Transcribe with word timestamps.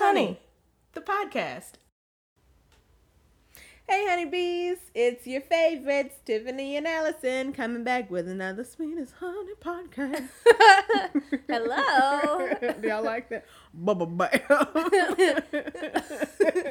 Honey, 0.00 0.40
the 0.94 1.02
podcast. 1.02 1.72
Hey, 3.86 4.06
honeybees, 4.08 4.78
it's 4.94 5.26
your 5.26 5.42
favorites, 5.42 6.14
Tiffany 6.24 6.78
and 6.78 6.86
Allison, 6.86 7.52
coming 7.52 7.84
back 7.84 8.10
with 8.10 8.26
another 8.26 8.64
Sweet 8.64 8.96
as 8.96 9.12
Honey 9.20 9.52
podcast. 9.62 10.30
Hello. 11.46 12.48
Do 12.80 12.88
y'all 12.88 13.04
like 13.04 13.28
that? 13.28 13.44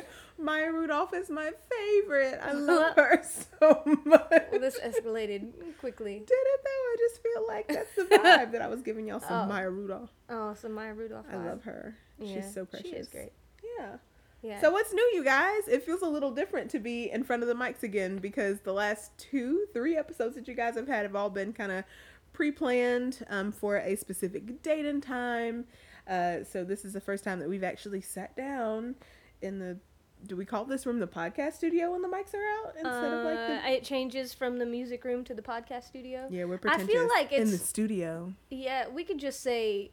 Maya 0.39 0.71
Rudolph 0.71 1.13
is 1.13 1.29
my 1.29 1.51
favorite. 1.69 2.39
I 2.41 2.51
love 2.53 2.95
her 2.95 3.21
so 3.23 3.81
much. 4.05 4.29
Well, 4.51 4.59
this 4.59 4.79
escalated 4.79 5.51
quickly. 5.79 6.19
Did 6.19 6.29
it 6.31 6.61
though? 6.63 6.69
I 6.69 6.95
just 6.99 7.21
feel 7.21 7.47
like 7.47 7.67
that's 7.67 7.95
the 7.95 8.03
vibe 8.17 8.51
that 8.53 8.61
I 8.61 8.67
was 8.67 8.81
giving 8.81 9.07
y'all 9.07 9.19
some 9.19 9.31
Oh. 9.45 9.45
Maya 9.45 9.69
Rudolph. 9.69 10.09
Oh, 10.29 10.53
so 10.55 10.69
Maya 10.69 10.93
Rudolph. 10.93 11.25
I 11.31 11.37
love 11.37 11.63
her. 11.63 11.95
Yeah, 12.19 12.35
She's 12.35 12.53
so 12.53 12.65
precious. 12.65 12.89
She 12.89 12.95
is 12.95 13.07
great. 13.07 13.31
Yeah. 13.77 13.97
Yeah. 14.41 14.61
So 14.61 14.71
what's 14.71 14.93
new, 14.93 15.11
you 15.13 15.23
guys? 15.23 15.67
It 15.67 15.83
feels 15.83 16.01
a 16.01 16.07
little 16.07 16.31
different 16.31 16.71
to 16.71 16.79
be 16.79 17.11
in 17.11 17.23
front 17.23 17.41
of 17.43 17.49
the 17.49 17.55
mics 17.55 17.83
again 17.83 18.17
because 18.19 18.61
the 18.61 18.71
last 18.73 19.11
two, 19.17 19.65
three 19.73 19.97
episodes 19.97 20.35
that 20.35 20.47
you 20.47 20.53
guys 20.53 20.75
have 20.75 20.87
had 20.87 21.03
have 21.03 21.15
all 21.15 21.29
been 21.29 21.51
kind 21.51 21.71
of 21.73 21.83
pre-planned 22.31 23.25
um, 23.29 23.51
for 23.51 23.77
a 23.77 23.95
specific 23.97 24.61
date 24.63 24.85
and 24.85 25.03
time. 25.03 25.65
Uh, 26.07 26.43
so 26.43 26.63
this 26.63 26.85
is 26.85 26.93
the 26.93 27.01
first 27.01 27.23
time 27.25 27.39
that 27.39 27.49
we've 27.49 27.63
actually 27.65 28.01
sat 28.01 28.35
down 28.37 28.95
in 29.41 29.59
the. 29.59 29.77
Do 30.25 30.35
we 30.35 30.45
call 30.45 30.65
this 30.65 30.85
room 30.85 30.99
the 30.99 31.07
podcast 31.07 31.53
studio 31.53 31.91
when 31.91 32.01
the 32.01 32.07
mics 32.07 32.33
are 32.33 32.45
out 32.67 32.75
instead 32.75 33.13
of 33.13 33.23
like 33.25 33.37
Uh, 33.37 33.47
the? 33.47 33.69
it 33.77 33.83
changes 33.83 34.33
from 34.33 34.57
the 34.59 34.65
music 34.65 35.03
room 35.05 35.23
to 35.23 35.33
the 35.33 35.41
podcast 35.41 35.85
studio. 35.85 36.27
Yeah, 36.29 36.43
we're 36.45 36.59
I 36.67 36.79
feel 36.79 37.07
like 37.07 37.31
it's 37.31 37.41
in 37.41 37.51
the 37.51 37.57
studio. 37.63 38.33
Yeah, 38.49 38.87
we 38.89 39.03
could 39.05 39.17
just 39.17 39.41
say 39.41 39.91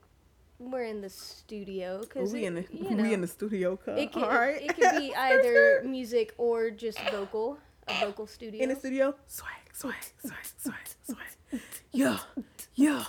we're 0.58 0.84
in 0.84 1.00
the 1.00 1.10
studio 1.10 2.00
because 2.00 2.32
we 2.34 2.44
in 2.44 2.54
the 2.56 2.64
you 2.72 2.96
we 2.96 3.12
in 3.14 3.20
the 3.20 3.26
studio. 3.28 3.76
Cup. 3.76 3.98
it 3.98 4.12
can 4.12 4.24
all 4.24 4.30
right. 4.30 4.60
it 4.62 4.74
could 4.74 4.98
be 4.98 5.14
either 5.28 5.82
music 5.84 6.34
or 6.38 6.70
just 6.70 6.98
vocal, 7.10 7.58
a 7.86 8.00
vocal 8.04 8.26
studio. 8.26 8.62
in 8.62 8.68
the 8.70 8.76
studio. 8.76 9.14
Swag, 9.26 9.50
swag, 9.72 9.94
swag, 10.24 10.44
swag, 10.58 10.74
swag. 11.04 11.60
Yeah, 11.92 12.18
yeah, 12.76 13.04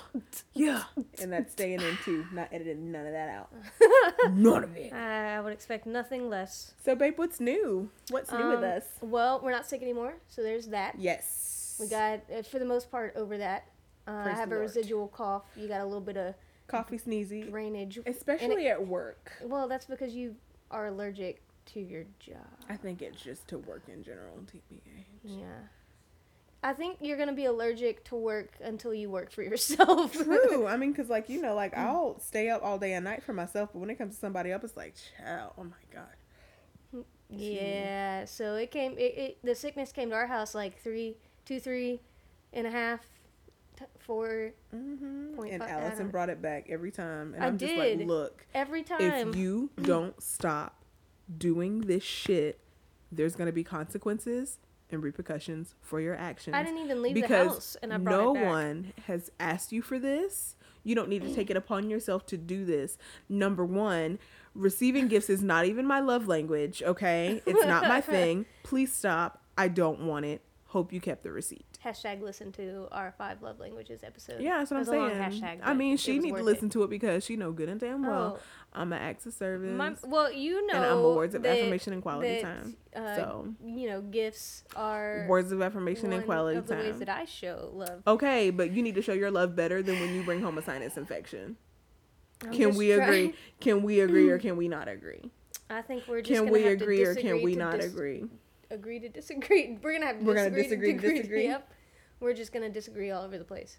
yeah. 0.54 0.84
And 1.22 1.32
that's 1.32 1.52
staying 1.52 1.82
in 1.82 1.98
too. 2.04 2.26
Not 2.34 2.48
editing 2.52 2.92
none 2.92 3.06
of 3.06 3.12
that 3.12 3.30
out. 3.30 3.52
None 4.34 4.64
of 4.64 4.76
it. 4.76 4.92
I 4.94 5.40
would 5.42 5.54
expect 5.54 5.86
nothing 5.86 6.30
less. 6.30 6.74
So, 6.84 6.96
babe, 6.96 7.14
what's 7.18 7.40
new? 7.40 7.90
What's 8.10 8.32
new 8.32 8.48
with 8.50 8.58
Um, 8.60 8.64
us? 8.64 8.84
Well, 9.02 9.40
we're 9.44 9.52
not 9.52 9.68
sick 9.68 9.82
anymore, 9.82 10.16
so 10.28 10.42
there's 10.42 10.68
that. 10.68 10.96
Yes. 10.98 11.78
We 11.80 11.88
got, 11.88 12.22
uh, 12.36 12.42
for 12.44 12.58
the 12.60 12.66
most 12.66 12.90
part, 12.90 13.14
over 13.16 13.38
that. 13.38 13.66
Uh, 14.08 14.12
I 14.26 14.30
have 14.32 14.50
a 14.52 14.56
Lord. 14.56 14.62
residual 14.62 15.08
cough. 15.10 15.44
You 15.56 15.68
got 15.68 15.82
a 15.82 15.86
little 15.86 16.02
bit 16.02 16.18
of 16.18 16.34
coffee 16.68 16.98
sneezy, 16.98 17.50
drainage. 17.50 18.00
especially 18.06 18.68
at 18.68 18.88
work. 18.88 19.34
Well, 19.44 19.68
that's 19.68 19.86
because 19.86 20.16
you 20.16 20.36
are 20.72 20.88
allergic 20.88 21.42
to 21.74 21.80
your 21.82 22.06
job. 22.20 22.38
I 22.70 22.76
think 22.78 23.02
it's 23.02 23.22
just 23.22 23.48
to 23.50 23.58
work 23.60 23.84
in 23.90 24.02
general. 24.04 24.38
TBA. 24.52 25.04
Yeah. 25.24 25.46
I 26.68 26.74
think 26.74 26.98
you're 27.02 27.18
gonna 27.18 27.34
be 27.34 27.46
allergic 27.46 28.04
to 28.06 28.16
work 28.16 28.52
until 28.62 28.94
you 28.94 29.10
work 29.10 29.32
for 29.32 29.42
yourself. 29.52 30.12
True. 30.14 30.68
I 30.68 30.76
mean, 30.76 30.94
cause 30.94 31.08
like 31.10 31.30
you 31.30 31.42
know, 31.42 31.56
like 31.56 31.78
I'll 31.78 32.20
stay 32.20 32.50
up 32.50 32.62
all 32.64 32.78
day 32.78 32.94
and 32.94 33.06
night 33.06 33.24
for 33.24 33.32
myself, 33.34 33.70
but 33.72 33.80
when 33.80 33.90
it 33.90 33.96
comes 33.96 34.16
to 34.16 34.20
somebody 34.20 34.52
else, 34.52 34.64
it's 34.66 34.76
like, 34.78 34.96
child, 35.18 35.54
oh 35.58 35.64
my 35.64 35.72
god. 35.94 37.06
yeah. 37.30 38.26
So 38.26 38.56
it 38.56 38.72
came. 38.72 38.94
It, 38.98 39.18
it 39.18 39.38
the 39.44 39.56
sickness 39.56 39.92
came 39.92 40.10
to 40.10 40.16
our 40.16 40.28
house 40.28 40.54
like 40.56 40.78
three, 40.82 41.16
two, 41.46 41.60
three, 41.60 42.00
and 42.54 42.66
a 42.68 42.72
half, 42.72 43.02
t- 43.78 43.86
four 44.00 44.52
Mm-hmm. 44.76 45.36
Point 45.36 45.54
And 45.54 45.64
five- 45.64 45.72
Allison 45.72 46.10
brought 46.10 46.30
it 46.30 46.42
back 46.42 46.68
every 46.70 46.92
time, 46.92 47.34
and 47.34 47.44
I 47.44 47.48
I'm 47.48 47.58
just 47.58 47.76
like, 47.76 48.00
look. 48.00 48.46
every 48.54 48.84
time. 48.84 49.02
if 49.30 49.36
you 49.36 49.70
don't 49.82 50.22
stop 50.22 50.84
doing 51.38 51.82
this 51.82 52.04
shit, 52.04 52.60
there's 53.12 53.36
gonna 53.36 53.52
be 53.52 53.64
consequences 53.64 54.58
and 54.90 55.04
repercussions 55.04 55.76
for 55.82 56.00
your 56.00 56.16
actions. 56.16 56.56
I 56.56 56.64
didn't 56.64 56.80
even 56.80 57.02
leave 57.02 57.14
because 57.14 57.48
the 57.48 57.54
house, 57.54 57.78
and 57.82 57.94
I 57.94 57.98
brought 57.98 58.16
no 58.16 58.32
one 58.32 58.94
has 59.06 59.32
asked 59.40 59.72
you 59.72 59.82
for 59.82 60.00
this. 60.00 60.56
You 60.84 60.96
don't 60.96 61.10
need 61.10 61.24
to 61.24 61.36
take 61.36 61.50
it 61.50 61.58
upon 61.58 61.90
yourself 61.90 62.26
to 62.28 62.38
do 62.38 62.64
this. 62.64 62.98
Number 63.28 63.66
one, 63.66 64.20
receiving 64.56 65.08
gifts 65.10 65.30
is 65.30 65.44
not 65.44 65.66
even 65.66 65.86
my 65.86 66.00
love 66.00 66.28
language. 66.28 66.82
Okay, 66.82 67.42
it's 67.46 67.66
not 67.66 67.84
my 67.84 68.02
thing. 68.16 68.46
Please 68.64 68.94
stop. 68.94 69.42
I 69.58 69.68
don't 69.68 70.02
want 70.02 70.26
it. 70.26 70.42
Hope 70.68 70.94
you 70.94 71.02
kept 71.02 71.24
the 71.24 71.32
receipt. 71.32 71.66
Hashtag 71.86 72.22
listen 72.22 72.52
to 72.54 72.88
our 72.92 73.14
five 73.18 73.42
love 73.42 73.60
languages 73.60 74.02
episode. 74.04 74.42
Yeah, 74.42 74.58
that's 74.58 74.72
what 74.72 74.78
It 74.78 74.80
I'm 74.80 74.80
was 74.80 74.88
a 74.90 74.96
long 74.98 75.32
saying. 75.32 75.42
hashtag, 75.42 75.60
I 75.64 75.74
mean, 75.74 75.96
she 75.98 76.18
need 76.20 76.36
to 76.36 76.44
listen 76.44 76.70
to 76.72 76.84
it 76.84 76.90
because 76.90 77.24
she 77.24 77.36
know 77.36 77.52
good 77.52 77.70
and 77.70 77.80
damn 77.80 78.06
well 78.06 78.38
Oh. 78.40 78.44
I'm 78.74 78.92
an 78.94 79.00
acts 79.02 79.26
of 79.26 79.34
service. 79.34 79.72
My, 79.76 79.94
well, 80.06 80.32
you 80.32 80.66
know, 80.68 80.74
and 80.76 80.86
I'm 80.86 80.98
a 80.98 81.14
words 81.14 81.34
of 81.36 81.44
that- 81.44 81.58
affirmation 81.58 81.94
and 81.94 82.02
quality 82.02 82.36
that, 82.36 82.42
time. 82.42 82.78
Uh, 82.96 83.16
So 83.16 83.54
you 83.64 83.88
know, 83.88 84.02
gifts 84.02 84.64
are 84.76 85.26
words 85.30 85.52
of 85.52 85.62
affirmation 85.62 86.12
and 86.14 86.26
quality 86.26 86.58
of 86.58 86.68
the 86.68 86.76
ways 86.76 86.90
time. 86.92 87.00
that 87.00 87.10
I 87.10 87.26
show 87.26 87.70
love. 87.74 88.02
Okay, 88.08 88.50
but 88.50 88.72
you 88.72 88.82
need 88.84 88.96
to 88.96 89.02
show 89.02 89.14
your 89.14 89.32
love 89.32 89.56
better 89.56 89.82
than 89.84 90.00
when 90.00 90.14
you 90.16 90.24
bring 90.24 90.42
home 90.42 90.58
a 90.58 90.62
sinus 90.64 90.98
infection. 90.98 91.58
I'm 92.44 92.52
Can 92.52 92.76
we 92.76 92.94
trying- 92.96 93.02
agree? 93.04 93.34
Can 93.60 93.84
we 93.84 94.00
agree 94.02 94.30
or 94.30 94.38
can 94.46 94.58
we 94.58 94.68
not 94.68 94.88
agree? 94.88 95.32
I 95.70 95.82
think 95.82 96.04
we're 96.08 96.22
just 96.22 96.30
Can 96.34 96.46
gonna 96.46 96.52
we 96.52 96.64
have 96.64 96.78
to 96.78 96.84
agree 96.84 97.04
or 97.04 97.14
can 97.16 97.42
we 97.44 97.56
not 97.56 97.80
dis- 97.80 97.92
agree? 97.94 98.26
Agree 98.70 99.00
to 99.00 99.10
disagree. 99.10 99.78
We're 99.84 99.94
gonna 99.94 100.08
have 100.08 100.20
to 100.20 100.26
We're 100.26 100.36
gonna 100.36 100.50
disagree, 100.50 100.94
disagree 100.94 100.94
to 100.94 101.08
to 101.10 101.16
disagree? 101.22 101.44
Yep. 101.46 101.74
We're 102.20 102.34
just 102.34 102.52
gonna 102.52 102.70
disagree 102.70 103.12
all 103.12 103.24
over 103.24 103.38
the 103.38 103.44
place. 103.46 103.78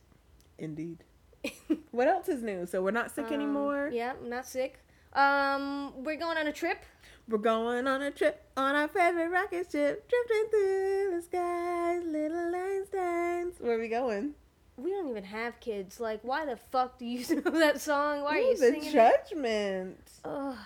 Indeed. 0.58 1.04
what 1.92 2.08
else 2.08 2.28
is 2.28 2.42
new? 2.42 2.66
So 2.66 2.82
we're 2.82 2.90
not 2.90 3.10
sick 3.14 3.26
Um, 3.26 3.32
anymore. 3.34 3.90
Yeah, 3.92 4.14
I'm 4.20 4.28
not 4.28 4.46
sick. 4.46 4.80
Um, 5.12 5.92
we're 6.04 6.16
going 6.16 6.36
on 6.38 6.46
a 6.46 6.52
trip. 6.52 6.84
We're 7.28 7.38
going 7.38 7.86
on 7.86 8.02
a 8.02 8.10
trip 8.10 8.42
on 8.56 8.74
our 8.74 8.88
favorite 8.88 9.28
rocket 9.28 9.70
ship, 9.70 10.08
drifting 10.08 10.50
through 10.50 11.12
the 11.16 11.22
skies, 11.22 12.02
little 12.06 12.52
Einsteins. 12.52 13.60
Where 13.60 13.76
are 13.76 13.80
we 13.80 13.88
going? 13.88 14.34
We 14.76 14.90
don't 14.90 15.08
even 15.10 15.24
have 15.24 15.58
kids. 15.60 16.00
Like, 16.00 16.20
why 16.22 16.46
the 16.46 16.56
fuck 16.56 16.98
do 16.98 17.04
you 17.04 17.24
know 17.44 17.50
that 17.50 17.80
song? 17.80 18.22
Why 18.22 18.36
are 18.38 18.40
Ooh, 18.40 18.44
you 18.46 18.56
the 18.56 18.66
singing 18.66 18.84
it? 18.84 18.92
judgment? 18.92 20.10
Ugh. 20.24 20.56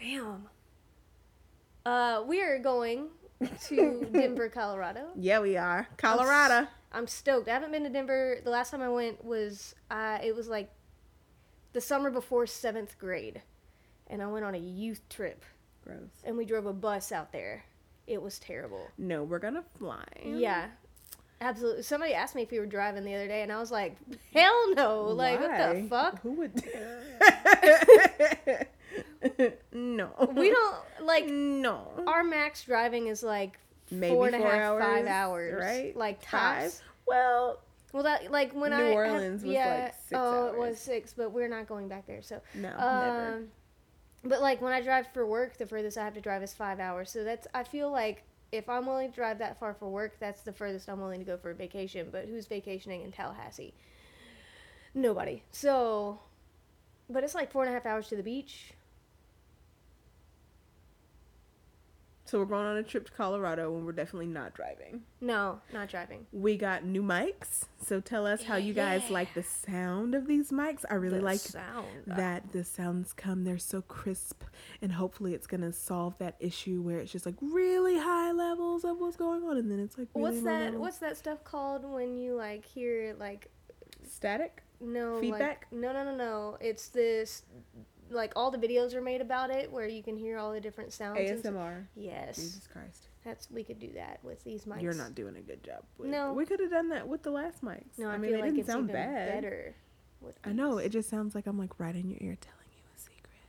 Damn. 0.00 0.48
Uh, 1.84 2.22
we 2.26 2.42
are 2.42 2.58
going 2.58 3.08
to 3.64 4.06
Denver, 4.12 4.48
Colorado. 4.48 5.08
Yeah, 5.16 5.40
we 5.40 5.56
are. 5.56 5.88
Colorado. 5.96 6.68
I'm 6.92 7.06
stoked. 7.06 7.48
I 7.48 7.52
haven't 7.52 7.72
been 7.72 7.84
to 7.84 7.90
Denver. 7.90 8.38
The 8.44 8.50
last 8.50 8.70
time 8.70 8.82
I 8.82 8.88
went 8.88 9.24
was 9.24 9.74
uh, 9.90 10.18
it 10.22 10.36
was 10.36 10.48
like 10.48 10.70
the 11.72 11.80
summer 11.80 12.10
before 12.10 12.46
seventh 12.46 12.98
grade, 12.98 13.42
and 14.08 14.22
I 14.22 14.26
went 14.26 14.44
on 14.44 14.54
a 14.54 14.58
youth 14.58 15.00
trip, 15.08 15.42
Gross. 15.84 15.96
and 16.22 16.36
we 16.36 16.44
drove 16.44 16.66
a 16.66 16.72
bus 16.72 17.10
out 17.10 17.32
there. 17.32 17.64
It 18.06 18.20
was 18.20 18.38
terrible. 18.38 18.88
No, 18.98 19.24
we're 19.24 19.38
gonna 19.38 19.64
fly. 19.78 20.04
Yeah, 20.22 20.66
absolutely. 21.40 21.82
Somebody 21.82 22.12
asked 22.12 22.34
me 22.34 22.42
if 22.42 22.50
we 22.50 22.58
were 22.58 22.66
driving 22.66 23.04
the 23.04 23.14
other 23.14 23.28
day, 23.28 23.42
and 23.42 23.50
I 23.50 23.58
was 23.58 23.70
like, 23.70 23.96
"Hell 24.34 24.74
no!" 24.74 25.06
Like, 25.06 25.40
what 25.40 25.74
the 25.74 25.86
fuck? 25.88 26.20
Who 26.20 26.32
would? 26.32 26.62
no. 29.72 30.10
We 30.34 30.50
don't 30.50 30.76
like 31.02 31.26
No. 31.26 31.88
our 32.06 32.22
max 32.24 32.64
driving 32.64 33.06
is 33.08 33.22
like 33.22 33.58
Maybe 33.90 34.14
four 34.14 34.26
and 34.26 34.36
a 34.36 34.38
four 34.38 34.50
half, 34.50 34.78
five 34.80 35.06
hours, 35.06 35.52
hours, 35.54 35.60
right? 35.60 35.96
Like 35.96 36.22
Five? 36.24 36.62
tops. 36.64 36.82
Well, 37.06 37.60
Well, 37.92 38.02
that 38.04 38.30
like 38.30 38.52
when 38.54 38.70
New 38.70 38.76
I 38.76 38.80
had- 38.82 38.92
Orleans 38.94 39.42
was, 39.42 39.48
like, 39.48 39.54
yeah, 39.54 39.86
six 39.90 40.12
oh, 40.14 40.46
it 40.48 40.58
was 40.58 40.78
six, 40.80 41.12
but 41.12 41.30
we're 41.32 41.48
not 41.48 41.66
going 41.68 41.88
back 41.88 42.06
there. 42.06 42.22
So, 42.22 42.40
no, 42.54 42.68
never. 42.70 43.34
um, 43.36 43.48
but 44.24 44.40
like 44.40 44.62
when 44.62 44.72
I 44.72 44.80
drive 44.80 45.08
for 45.12 45.26
work, 45.26 45.58
the 45.58 45.66
furthest 45.66 45.98
I 45.98 46.04
have 46.04 46.14
to 46.14 46.20
drive 46.20 46.42
is 46.42 46.54
five 46.54 46.80
hours. 46.80 47.10
So 47.10 47.22
that's 47.24 47.46
I 47.54 47.64
feel 47.64 47.90
like 47.90 48.22
if 48.52 48.68
I'm 48.68 48.86
willing 48.86 49.10
to 49.10 49.14
drive 49.14 49.38
that 49.38 49.58
far 49.58 49.74
for 49.74 49.88
work, 49.88 50.16
that's 50.20 50.42
the 50.42 50.52
furthest 50.52 50.88
I'm 50.88 51.00
willing 51.00 51.18
to 51.20 51.24
go 51.26 51.36
for 51.36 51.50
a 51.50 51.54
vacation. 51.54 52.08
But 52.12 52.26
who's 52.26 52.46
vacationing 52.46 53.02
in 53.02 53.10
Tallahassee? 53.12 53.74
Nobody. 54.94 55.42
So, 55.52 56.20
but 57.08 57.24
it's 57.24 57.34
like 57.34 57.50
four 57.50 57.62
and 57.64 57.70
a 57.70 57.74
half 57.74 57.86
hours 57.86 58.08
to 58.08 58.16
the 58.16 58.22
beach. 58.22 58.74
So 62.32 62.38
we're 62.38 62.46
going 62.46 62.64
on 62.64 62.78
a 62.78 62.82
trip 62.82 63.04
to 63.04 63.12
Colorado, 63.12 63.76
and 63.76 63.84
we're 63.84 63.92
definitely 63.92 64.26
not 64.28 64.54
driving. 64.54 65.02
No, 65.20 65.60
not 65.70 65.90
driving. 65.90 66.26
We 66.32 66.56
got 66.56 66.82
new 66.82 67.02
mics. 67.02 67.66
So 67.84 68.00
tell 68.00 68.26
us 68.26 68.42
how 68.44 68.56
you 68.56 68.72
guys 68.72 69.02
Yeah. 69.08 69.12
like 69.12 69.34
the 69.34 69.42
sound 69.42 70.14
of 70.14 70.26
these 70.26 70.50
mics. 70.50 70.82
I 70.90 70.94
really 70.94 71.18
The 71.18 71.24
like 71.26 71.40
sound. 71.40 71.86
that 72.06 72.52
the 72.52 72.64
sounds 72.64 73.12
come. 73.12 73.44
They're 73.44 73.58
so 73.58 73.82
crisp, 73.82 74.44
and 74.80 74.92
hopefully 74.92 75.34
it's 75.34 75.46
gonna 75.46 75.74
solve 75.74 76.16
that 76.20 76.36
issue 76.40 76.80
where 76.80 77.00
it's 77.00 77.12
just 77.12 77.26
like 77.26 77.34
really 77.42 77.98
high 77.98 78.32
levels 78.32 78.86
of 78.86 78.98
what's 78.98 79.18
going 79.18 79.42
on, 79.44 79.58
and 79.58 79.70
then 79.70 79.78
it's 79.78 79.98
like 79.98 80.08
really 80.14 80.30
What's 80.30 80.42
that? 80.44 80.60
levels. 80.62 80.80
What's 80.80 80.98
that 81.00 81.18
stuff 81.18 81.44
called 81.44 81.84
when 81.84 82.16
you 82.16 82.34
like 82.34 82.64
hear 82.64 83.14
like 83.18 83.50
static? 84.08 84.62
no 84.80 85.20
Feedback? 85.20 85.66
Like, 85.70 85.80
no, 85.82 85.92
no, 85.92 86.02
no, 86.02 86.16
no. 86.16 86.56
It's 86.62 86.88
this 86.88 87.42
like 88.14 88.32
all 88.36 88.50
the 88.50 88.58
videos 88.58 88.94
are 88.94 89.00
made 89.00 89.20
about 89.20 89.50
it 89.50 89.70
where 89.70 89.86
you 89.86 90.02
can 90.02 90.16
hear 90.16 90.38
all 90.38 90.52
the 90.52 90.60
different 90.60 90.92
sounds. 90.92 91.18
ASMR. 91.18 91.84
Yes, 91.96 92.36
Jesus 92.36 92.66
Christ. 92.72 93.08
that's 93.24 93.50
we 93.50 93.62
could 93.64 93.78
do 93.78 93.90
that 93.94 94.18
with 94.22 94.42
these 94.44 94.64
mics. 94.64 94.82
You're 94.82 94.94
not 94.94 95.14
doing 95.14 95.36
a 95.36 95.40
good 95.40 95.62
job. 95.64 95.82
With, 95.98 96.08
No. 96.10 96.32
we 96.32 96.44
could 96.46 96.60
have 96.60 96.70
done 96.70 96.88
that 96.90 97.06
with 97.08 97.22
the 97.22 97.30
last 97.30 97.62
mics. 97.64 97.98
No, 97.98 98.08
I, 98.08 98.14
I 98.14 98.18
mean 98.18 98.30
feel 98.30 98.40
they 98.40 98.46
like 98.46 98.54
didn't 98.56 98.66
sound 98.68 98.88
bad. 98.92 99.32
better. 99.42 99.74
I 100.44 100.52
know 100.52 100.78
it 100.78 100.90
just 100.90 101.08
sounds 101.10 101.34
like 101.34 101.46
I'm 101.46 101.58
like 101.58 101.80
right 101.80 101.94
in 101.96 102.08
your 102.08 102.18
ear 102.20 102.36
telling 102.40 102.70
you 102.76 102.84
a 102.94 102.98
secret. 102.98 103.42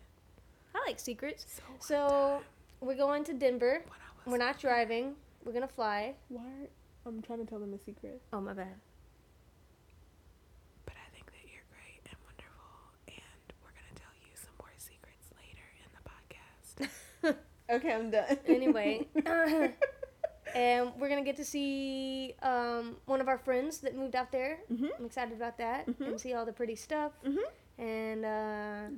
How 0.73 0.81
like 0.87 0.99
secrets. 0.99 1.45
So, 1.47 1.63
So 1.79 2.41
we're 2.81 2.95
going 2.95 3.23
to 3.25 3.33
Denver. 3.33 3.83
I 4.25 4.29
We're 4.29 4.37
not 4.37 4.59
driving. 4.59 5.13
We're 5.45 5.51
gonna 5.53 5.67
fly. 5.67 6.15
Why? 6.29 6.41
I'm 7.05 7.21
trying 7.21 7.39
to 7.39 7.45
tell 7.45 7.59
them 7.59 7.73
a 7.73 7.77
secret. 7.79 8.21
Oh 8.31 8.39
my 8.41 8.53
bad. 8.53 8.73
But 10.85 10.95
I 10.95 11.07
think 11.13 11.27
that 11.27 11.43
you're 11.51 11.67
great 11.69 12.01
and 12.09 12.17
wonderful, 12.25 12.73
and 13.07 13.45
we're 13.61 13.75
gonna 13.75 13.95
tell 13.95 14.15
you 14.23 14.31
some 14.35 14.55
more 14.59 14.73
secrets 14.77 15.29
later 15.37 15.67
in 15.83 15.89
the 15.93 16.03
podcast. 16.09 17.37
Okay, 17.73 17.93
I'm 17.93 18.09
done. 18.11 18.37
Anyway, 18.47 19.07
and 20.55 20.91
we're 20.99 21.09
gonna 21.09 21.23
get 21.23 21.35
to 21.37 21.45
see 21.45 22.35
um, 22.43 22.97
one 23.05 23.21
of 23.21 23.27
our 23.27 23.37
friends 23.37 23.79
that 23.79 23.95
moved 23.95 24.15
out 24.15 24.31
there. 24.31 24.59
Mhm. 24.71 24.89
I'm 24.99 25.05
excited 25.05 25.35
about 25.35 25.57
that 25.57 25.87
Mhm. 25.87 26.07
and 26.07 26.19
see 26.19 26.33
all 26.33 26.45
the 26.45 26.53
pretty 26.53 26.75
stuff 26.75 27.11
Mhm. 27.23 27.37
and 27.77 28.25
uh, 28.25 28.95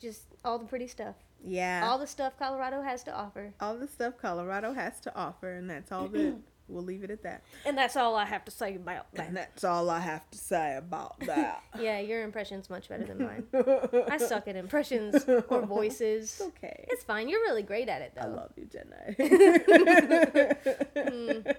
just 0.00 0.26
all 0.44 0.58
the 0.58 0.66
pretty 0.66 0.86
stuff, 0.86 1.16
Yeah. 1.42 1.86
all 1.88 1.98
the 1.98 2.06
stuff 2.06 2.34
Colorado 2.38 2.82
has 2.82 3.02
to 3.04 3.12
offer. 3.14 3.52
all 3.60 3.76
the 3.76 3.88
stuff 3.88 4.16
Colorado 4.18 4.72
has 4.72 5.00
to 5.00 5.14
offer, 5.16 5.52
and 5.54 5.68
that's 5.70 5.90
all 5.92 6.08
that. 6.08 6.36
We'll 6.68 6.82
leave 6.82 7.04
it 7.04 7.10
at 7.10 7.22
that. 7.24 7.42
And 7.66 7.76
that's 7.76 7.94
all 7.96 8.16
I 8.16 8.24
have 8.24 8.44
to 8.46 8.50
say 8.50 8.74
about 8.74 9.12
that. 9.12 9.28
And 9.28 9.36
that. 9.36 9.50
that's 9.50 9.64
all 9.64 9.90
I 9.90 10.00
have 10.00 10.30
to 10.30 10.38
say 10.38 10.76
about 10.76 11.20
that. 11.26 11.62
Yeah, 11.78 12.00
your 12.00 12.22
impression's 12.22 12.70
much 12.70 12.88
better 12.88 13.04
than 13.04 13.18
mine. 13.22 13.44
I 14.10 14.16
suck 14.16 14.48
at 14.48 14.56
impressions 14.56 15.24
or 15.48 15.62
voices. 15.66 16.32
It's 16.32 16.40
okay. 16.40 16.86
It's 16.90 17.04
fine. 17.04 17.28
You're 17.28 17.40
really 17.40 17.62
great 17.62 17.88
at 17.88 18.00
it, 18.00 18.12
though. 18.14 18.22
I 18.22 18.26
love 18.26 18.52
you, 18.56 18.66
Jenna. 18.66 19.14
Mm. 20.94 21.56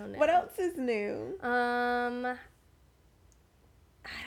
Oh, 0.00 0.06
no. 0.06 0.18
What 0.18 0.30
else 0.30 0.58
is 0.58 0.76
new? 0.76 1.34
Um, 1.42 2.24
I 2.26 2.36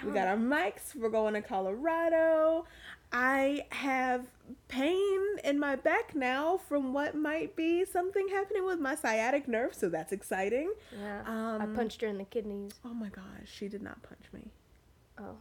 We 0.06 0.12
got 0.12 0.28
our 0.28 0.36
mics. 0.38 0.96
We're 0.96 1.10
going 1.10 1.34
to 1.36 1.42
Colorado. 1.42 2.66
I 3.12 3.66
have 3.72 4.26
pain 4.68 5.20
in 5.44 5.60
my 5.60 5.76
back 5.76 6.16
now 6.16 6.58
from 6.58 6.94
what 6.94 7.16
might 7.16 7.56
be 7.56 7.84
something 7.86 8.28
happening 8.30 8.66
with 8.66 8.80
my 8.80 8.96
sciatic 8.96 9.48
nerve, 9.48 9.74
so 9.76 9.90
that's 9.90 10.12
exciting. 10.14 10.74
Yeah, 10.98 11.22
Um, 11.26 11.62
I 11.62 11.66
punched 11.76 12.02
her 12.02 12.08
in 12.08 12.18
the 12.18 12.24
kidneys. 12.26 12.74
Oh 12.86 12.94
my 12.94 13.10
gosh, 13.10 13.24
she 13.46 13.68
did 13.68 13.82
not 13.82 14.02
punch 14.04 14.24
me. 14.34 14.52
Oh, 15.20 15.36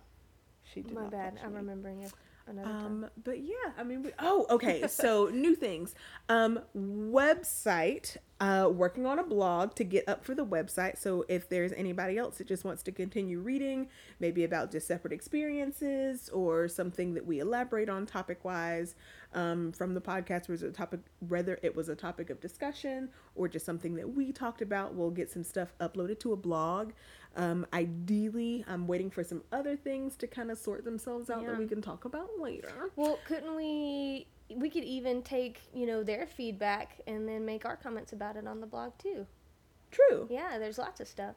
She 0.65 0.83
did 0.83 0.93
my 0.95 1.07
bad. 1.09 1.39
I'm 1.45 1.51
me. 1.53 1.57
remembering 1.59 2.03
it 2.03 2.13
another 2.51 2.69
time. 2.69 2.87
Um, 2.87 3.07
but 3.25 3.41
yeah, 3.41 3.73
I 3.79 3.83
mean, 3.83 4.03
we, 4.03 4.11
oh, 4.19 4.47
okay. 4.51 4.87
So 4.91 5.31
new 5.33 5.55
things. 5.55 5.95
Um, 6.29 6.61
website. 6.77 8.17
Uh, 8.41 8.71
working 8.73 9.05
on 9.05 9.19
a 9.19 9.23
blog 9.23 9.75
to 9.75 9.85
get 9.85 10.09
up 10.09 10.25
for 10.25 10.35
the 10.35 10.47
website. 10.47 10.97
So 10.97 11.27
if 11.29 11.47
there's 11.51 11.73
anybody 11.75 12.17
else 12.17 12.39
that 12.39 12.47
just 12.47 12.65
wants 12.65 12.83
to 12.85 12.93
continue 12.93 13.39
reading, 13.39 13.89
maybe 14.19 14.45
about 14.45 14.71
just 14.71 14.87
separate 14.87 15.13
experiences 15.13 16.31
or 16.31 16.67
something 16.67 17.13
that 17.13 17.27
we 17.27 17.41
elaborate 17.41 17.91
on 17.91 18.07
topic 18.07 18.43
wise, 18.43 18.95
um, 19.35 19.73
from 19.73 19.95
the 19.95 20.01
podcast 20.01 20.49
was 20.49 20.63
a 20.63 20.71
topic, 20.71 21.01
whether 21.29 21.59
it 21.63 21.77
was 21.77 21.89
a 21.89 21.95
topic 21.95 22.31
of 22.31 22.41
discussion 22.41 23.11
or 23.35 23.47
just 23.47 23.65
something 23.65 23.95
that 23.95 24.15
we 24.15 24.33
talked 24.33 24.63
about, 24.63 24.95
we'll 24.95 25.11
get 25.11 25.31
some 25.31 25.45
stuff 25.45 25.73
uploaded 25.81 26.19
to 26.21 26.33
a 26.33 26.37
blog. 26.37 26.93
Um, 27.37 27.65
ideally, 27.73 28.65
I'm 28.67 28.87
waiting 28.87 29.11
for 29.11 29.23
some 29.23 29.43
other 29.53 29.77
things 29.77 30.17
to 30.17 30.27
kind 30.27 30.51
of 30.51 30.59
sort 30.59 30.85
themselves 30.85 31.31
out 31.31 31.43
Yeah. 31.43 31.51
that 31.51 31.59
we 31.59 31.67
can 31.67 31.81
talk 31.81 32.05
about 32.05 32.29
later. 32.41 32.91
Well, 32.97 33.19
couldn't 33.27 33.55
we? 33.55 34.27
We 34.55 34.69
could 34.69 34.83
even 34.85 35.23
take 35.23 35.61
you 35.73 35.87
know 35.87 36.03
their 36.03 36.27
feedback 36.27 37.01
and 37.07 37.29
then 37.29 37.45
make 37.45 37.65
our 37.65 37.77
comments 37.77 38.13
about 38.13 38.37
it 38.37 38.47
on 38.49 38.61
the 38.61 38.67
blog 38.67 38.93
too. 38.99 39.27
True. 39.93 40.27
Yeah, 40.31 40.59
there's 40.59 40.79
lots 40.79 41.01
of 41.01 41.07
stuff. 41.09 41.37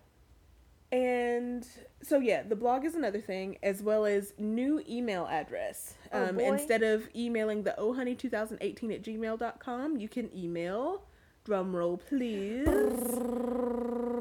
And 0.92 1.66
so 2.04 2.20
yeah, 2.20 2.44
the 2.44 2.56
blog 2.56 2.86
is 2.86 2.94
another 2.94 3.20
thing, 3.22 3.58
as 3.64 3.82
well 3.82 4.06
as 4.06 4.34
new 4.38 4.84
email 4.88 5.26
address. 5.28 5.96
Oh, 6.12 6.26
um, 6.30 6.36
boy. 6.38 6.52
instead 6.54 6.84
of 6.84 7.08
emailing 7.16 7.64
the 7.64 7.74
ohoney2018 7.80 8.94
at 8.94 9.02
gmail.com, 9.04 9.98
you 9.98 10.08
can 10.08 10.36
email 10.38 11.04
drum 11.46 11.76
roll 11.76 11.98
please 11.98 12.68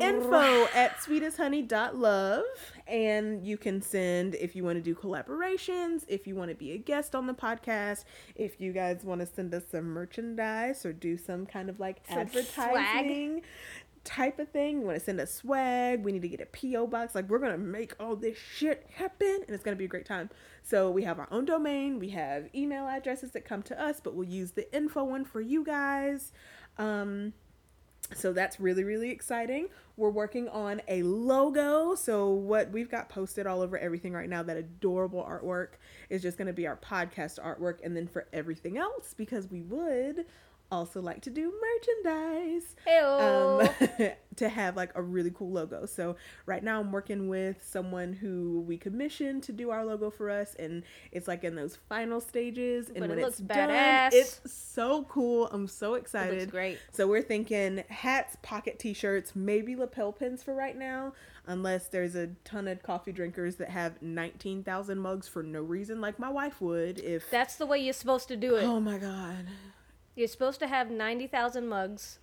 info 0.03 0.65
at 0.75 0.99
sweetesthoney.love 0.99 2.45
and 2.87 3.47
you 3.47 3.57
can 3.57 3.81
send 3.81 4.35
if 4.35 4.57
you 4.57 4.65
want 4.65 4.77
to 4.77 4.83
do 4.83 4.95
collaborations 4.95 6.05
if 6.09 6.27
you 6.27 6.35
want 6.35 6.51
to 6.51 6.57
be 6.57 6.73
a 6.73 6.79
guest 6.79 7.15
on 7.15 7.27
the 7.27 7.35
podcast 7.35 8.05
if 8.35 8.61
you 8.61 8.73
guys 8.73 9.05
want 9.05 9.21
to 9.21 9.27
send 9.27 9.55
us 9.55 9.63
some 9.71 9.85
merchandise 9.85 10.85
or 10.85 10.93
do 10.93 11.17
some 11.17 11.47
kind 11.47 11.69
of 11.71 11.79
like 11.81 12.01
Some 12.09 12.19
advertising 12.19 13.43
type 14.05 14.41
of 14.41 14.49
thing 14.49 14.81
you 14.81 14.87
want 14.87 14.99
to 14.99 15.05
send 15.05 15.21
us 15.21 15.33
swag 15.33 16.03
we 16.03 16.11
need 16.11 16.23
to 16.23 16.29
get 16.29 16.41
a 16.41 16.47
po 16.47 16.87
box 16.87 17.15
like 17.15 17.29
we're 17.29 17.39
gonna 17.39 17.57
make 17.57 17.95
all 18.01 18.17
this 18.17 18.37
shit 18.37 18.85
happen 18.95 19.41
and 19.47 19.55
it's 19.55 19.63
gonna 19.63 19.77
be 19.77 19.85
a 19.85 19.89
great 19.89 20.07
time. 20.07 20.29
So 20.65 20.91
we 20.91 21.05
have 21.05 21.19
our 21.19 21.29
own 21.31 21.45
domain 21.45 21.99
we 21.99 22.11
have 22.11 22.49
email 22.55 22.87
addresses 22.89 23.31
that 23.33 23.45
come 23.45 23.63
to 23.65 23.81
us 23.81 24.01
but 24.03 24.15
we'll 24.15 24.29
use 24.29 24.53
the 24.53 24.73
info 24.75 25.05
one 25.05 25.25
for 25.25 25.41
you 25.41 25.65
guys. 25.65 26.33
Um 26.79 27.33
so 28.15 28.33
that's 28.33 28.61
really 28.61 28.85
really 28.85 29.11
exciting. 29.11 29.69
We're 29.97 30.11
working 30.11 30.49
on 30.49 30.81
a 30.89 31.03
logo. 31.03 31.95
So 31.95 32.31
what 32.31 32.71
we've 32.71 32.91
got 32.91 33.09
posted 33.09 33.47
all 33.47 33.61
over 33.61 33.77
everything 33.79 34.13
right 34.13 34.29
now 34.29 34.43
that 34.43 34.57
adorable 34.57 35.23
artwork 35.23 35.75
is 36.09 36.23
just 36.23 36.39
going 36.39 36.47
to 36.47 36.53
be 36.53 36.67
our 36.67 36.77
podcast 36.77 37.39
artwork 37.39 37.79
and 37.85 37.97
then 37.97 38.07
for 38.07 38.27
everything 38.33 38.79
else 38.79 39.15
because 39.15 39.51
we 39.51 39.63
would 39.63 40.25
also 40.73 41.01
like 41.03 41.21
to 41.23 41.31
do 41.31 41.53
merchandise 41.63 42.75
um, 42.89 43.69
to 44.37 44.49
have 44.49 44.77
like 44.77 44.91
a 44.95 45.03
really 45.03 45.31
cool 45.31 45.51
logo. 45.53 45.87
So 45.87 46.17
right 46.47 46.65
now 46.65 46.81
I'm 46.81 46.91
working 46.91 47.29
with 47.29 47.63
someone 47.65 48.13
who 48.15 48.65
we 48.67 48.79
commissioned 48.79 49.43
to 49.45 49.53
do 49.53 49.71
our 49.71 49.85
logo 49.85 50.11
for 50.11 50.31
us, 50.31 50.55
and 50.59 50.83
it's 51.13 51.29
like 51.29 51.45
in 51.45 51.55
those 51.55 51.77
final 51.89 52.21
stages. 52.21 52.89
And 52.89 52.99
But 53.01 53.05
it 53.05 53.09
when 53.11 53.21
looks 53.21 53.39
it's 53.39 53.47
done, 53.49 53.71
it's 54.13 54.41
so 54.51 55.05
cool. 55.05 55.49
I'm 55.53 55.69
so 55.69 55.95
it 55.95 55.99
excited. 56.01 56.41
looks 56.41 56.51
great. 56.51 56.79
So 56.91 57.07
we're 57.07 57.23
thinking 57.23 57.85
hats, 57.89 58.37
pocket 58.43 58.79
t-shirts, 58.79 59.37
maybe 59.37 59.77
lapel 59.77 60.13
pins 60.13 60.43
for 60.43 60.55
right 60.55 60.77
now, 60.77 61.13
unless 61.47 61.89
there's 61.89 62.15
a 62.15 62.29
ton 62.45 62.67
of 62.69 62.83
coffee 62.83 63.13
drinkers 63.13 63.57
that 63.57 63.69
have 63.71 64.01
19,000 64.01 64.99
mugs 64.99 65.29
for 65.29 65.43
no 65.43 65.61
reason, 65.63 66.01
like 66.01 66.19
my 66.19 66.31
wife 66.31 66.61
would. 66.63 66.99
If 66.99 67.31
That's 67.31 67.57
the 67.57 67.67
way 67.67 67.79
you're 67.79 67.93
supposed 67.93 68.29
to 68.29 68.37
do 68.37 68.57
it. 68.57 68.65
oh 68.65 68.81
my 68.81 68.97
god. 68.99 69.47
You're 70.15 70.29
supposed 70.29 70.61
to 70.61 70.67
have 70.67 70.91
ninety 70.91 71.27
thousand 71.27 71.69
mugs, 71.69 72.19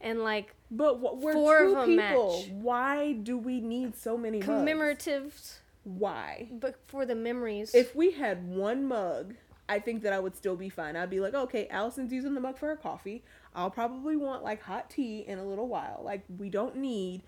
and 0.00 0.22
like 0.22 0.54
But 0.70 0.98
what, 1.00 1.16
we're 1.18 1.32
Four 1.32 1.58
two 1.60 1.72
of 1.72 1.78
'em 1.78 1.86
people. 1.86 2.38
match. 2.40 2.48
Why 2.50 3.12
do 3.12 3.38
we 3.38 3.60
need 3.60 3.96
so 3.96 4.16
many 4.18 4.38
mugs? 4.38 4.48
commemoratives, 4.48 5.58
Why? 5.84 6.48
but 6.52 6.76
for 6.86 7.06
the 7.06 7.14
memories. 7.14 7.74
If 7.74 7.94
we 7.96 8.10
had 8.12 8.46
one 8.48 8.84
mug, 8.86 9.34
I 9.68 9.78
think 9.78 10.02
that 10.02 10.12
I 10.12 10.18
would 10.20 10.36
still 10.36 10.56
be 10.56 10.68
fine. 10.68 10.96
I'd 10.96 11.08
be 11.08 11.20
like, 11.20 11.32
okay, 11.34 11.66
Allison's 11.68 12.12
using 12.12 12.34
the 12.34 12.40
mug 12.40 12.58
for 12.58 12.66
her 12.66 12.76
coffee. 12.76 13.22
I'll 13.54 13.70
probably 13.70 14.16
want 14.16 14.42
like 14.44 14.60
hot 14.62 14.90
tea 14.90 15.20
in 15.26 15.38
a 15.38 15.44
little 15.44 15.68
while. 15.68 16.02
Like 16.04 16.24
we 16.38 16.50
don't 16.50 16.76
need 16.76 17.22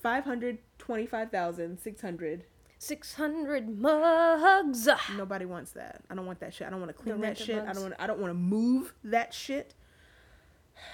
525,600. 0.00 2.44
Six 2.84 3.14
hundred 3.14 3.80
mugs. 3.80 4.86
Nobody 5.16 5.46
wants 5.46 5.72
that. 5.72 6.02
I 6.10 6.14
don't 6.14 6.26
want 6.26 6.40
that 6.40 6.52
shit. 6.52 6.66
I 6.66 6.70
don't 6.70 6.80
want 6.80 6.94
to 6.94 7.02
clean 7.02 7.18
that 7.22 7.38
shit. 7.38 7.64
I 7.64 7.72
don't 7.72 7.82
want 7.82 7.94
I 7.98 8.06
don't 8.06 8.18
want 8.18 8.30
to 8.30 8.38
move 8.38 8.92
that 9.04 9.32
shit. 9.32 9.74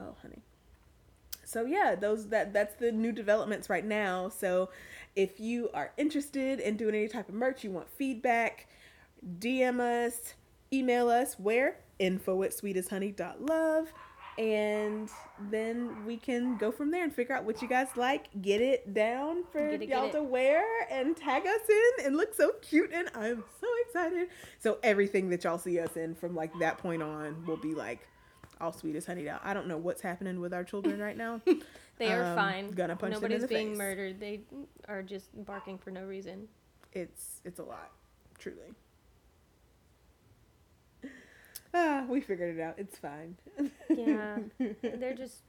Oh, 0.00 0.14
honey. 0.22 0.42
So 1.44 1.64
yeah, 1.64 1.96
those 1.96 2.28
that 2.28 2.52
that's 2.52 2.76
the 2.76 2.92
new 2.92 3.10
developments 3.10 3.68
right 3.68 3.84
now. 3.84 4.28
So 4.28 4.70
if 5.16 5.40
you 5.40 5.70
are 5.74 5.92
interested 5.98 6.60
in 6.60 6.76
doing 6.76 6.94
any 6.94 7.08
type 7.08 7.28
of 7.28 7.34
merch, 7.34 7.64
you 7.64 7.72
want 7.72 7.90
feedback, 7.90 8.68
DM 9.40 9.80
us, 9.80 10.34
email 10.72 11.10
us 11.10 11.34
where 11.36 11.78
info 11.98 12.42
at 12.44 12.52
sweetesthoney.love 12.52 13.92
and 14.38 15.10
then 15.50 16.04
we 16.06 16.16
can 16.16 16.56
go 16.56 16.70
from 16.70 16.90
there 16.92 17.02
and 17.04 17.12
figure 17.12 17.34
out 17.34 17.44
what 17.44 17.60
you 17.60 17.66
guys 17.68 17.88
like 17.96 18.28
get 18.40 18.60
it 18.60 18.94
down 18.94 19.42
for 19.50 19.58
it, 19.68 19.82
y'all 19.88 20.08
to 20.10 20.22
wear 20.22 20.64
and 20.90 21.16
tag 21.16 21.42
us 21.44 21.60
in 21.68 22.06
and 22.06 22.16
look 22.16 22.32
so 22.34 22.52
cute 22.62 22.90
and 22.92 23.08
i'm 23.16 23.42
so 23.60 23.66
excited 23.86 24.28
so 24.60 24.78
everything 24.82 25.28
that 25.28 25.42
y'all 25.44 25.58
see 25.58 25.78
us 25.80 25.96
in 25.96 26.14
from 26.14 26.34
like 26.36 26.52
that 26.60 26.78
point 26.78 27.02
on 27.02 27.44
will 27.46 27.56
be 27.56 27.74
like 27.74 28.06
all 28.60 28.72
sweet 28.72 28.94
as 28.96 29.04
honey 29.06 29.28
out 29.28 29.40
i 29.44 29.52
don't 29.52 29.66
know 29.66 29.76
what's 29.76 30.00
happening 30.02 30.40
with 30.40 30.54
our 30.54 30.64
children 30.64 31.00
right 31.00 31.16
now 31.16 31.40
They 31.98 32.12
are 32.12 32.22
Um, 32.22 32.36
fine. 32.36 32.70
gonna 32.70 32.94
punch 32.94 33.14
them 33.14 33.24
in 33.24 33.30
Nobody's 33.30 33.42
the 33.42 33.48
being 33.48 33.68
face. 33.70 33.78
murdered. 33.78 34.20
They 34.20 34.42
are 34.86 35.02
just 35.02 35.30
barking 35.44 35.78
for 35.78 35.90
no 35.90 36.04
reason. 36.04 36.46
it's 36.92 37.40
it's 37.44 37.58
a 37.58 37.64
lot 37.64 37.90
truly 38.38 38.72
ah 41.74 42.04
we 42.08 42.20
figured 42.20 42.56
it 42.56 42.60
out 42.62 42.74
it's 42.78 42.98
fine 42.98 43.36
Yeah. 43.88 44.38
They're 44.82 45.14
just 45.16 45.42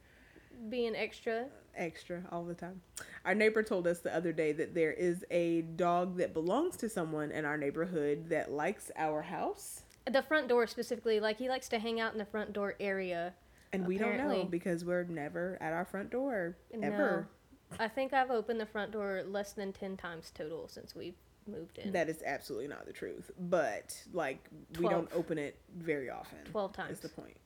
being 0.68 0.94
extra. 0.94 1.46
extra 1.74 2.22
all 2.30 2.44
the 2.44 2.54
time. 2.54 2.82
Our 3.24 3.34
neighbor 3.34 3.62
told 3.62 3.86
us 3.86 4.00
the 4.00 4.14
other 4.14 4.30
day 4.32 4.52
that 4.52 4.74
there 4.74 4.92
is 4.92 5.24
a 5.30 5.62
dog 5.62 6.18
that 6.18 6.34
belongs 6.34 6.76
to 6.78 6.88
someone 6.90 7.30
in 7.30 7.44
our 7.46 7.56
neighborhood 7.56 8.28
that 8.28 8.50
likes 8.50 8.90
our 8.96 9.22
house, 9.22 9.84
The 10.10 10.22
front 10.22 10.48
door 10.48 10.66
specifically, 10.66 11.18
like 11.20 11.38
he 11.38 11.48
likes 11.48 11.68
to 11.70 11.78
hang 11.78 11.98
out 12.00 12.12
in 12.12 12.18
the 12.18 12.26
front 12.26 12.52
door 12.52 12.74
area. 12.78 13.32
and 13.72 13.86
we 13.86 13.96
don't 13.96 14.18
know 14.18 14.44
because 14.44 14.84
we're 14.84 15.04
never 15.04 15.56
at 15.62 15.72
our 15.72 15.84
front 15.86 16.10
door 16.10 16.56
ever. 16.82 17.26
No. 17.70 17.76
I 17.84 17.88
think 17.88 18.12
I've 18.12 18.30
opened 18.30 18.60
the 18.60 18.66
front 18.66 18.90
door 18.92 19.22
less 19.26 19.52
than 19.52 19.72
10 19.72 19.96
times 19.96 20.30
total 20.34 20.68
since 20.68 20.94
we've 20.94 21.14
moved 21.50 21.78
in. 21.78 21.92
That 21.92 22.08
is 22.08 22.22
absolutely 22.24 22.68
not 22.68 22.86
the 22.86 22.92
truth. 22.92 23.30
But 23.38 23.96
like 24.12 24.48
we 24.78 24.86
Twelve. 24.86 24.92
don't 25.08 25.18
open 25.18 25.38
it 25.38 25.56
very 25.76 26.10
often. 26.10 26.38
12 26.50 26.72
times. 26.72 26.92
Is 26.92 27.00
the 27.00 27.08
point. 27.08 27.36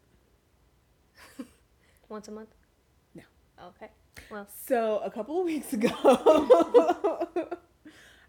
Once 2.09 2.29
a 2.29 2.33
month? 2.33 2.51
No. 3.15 3.23
Okay. 3.69 3.91
Well, 4.31 4.47
So 4.67 4.99
a 5.05 5.11
couple 5.11 5.39
of 5.41 5.45
weeks 5.45 5.73
ago, 5.73 5.91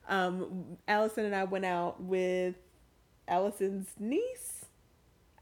um, 0.10 0.78
Allison 0.88 1.26
and 1.26 1.36
I 1.36 1.44
went 1.44 1.66
out 1.66 2.02
with 2.02 2.56
Allison's 3.28 3.88
niece, 4.00 4.65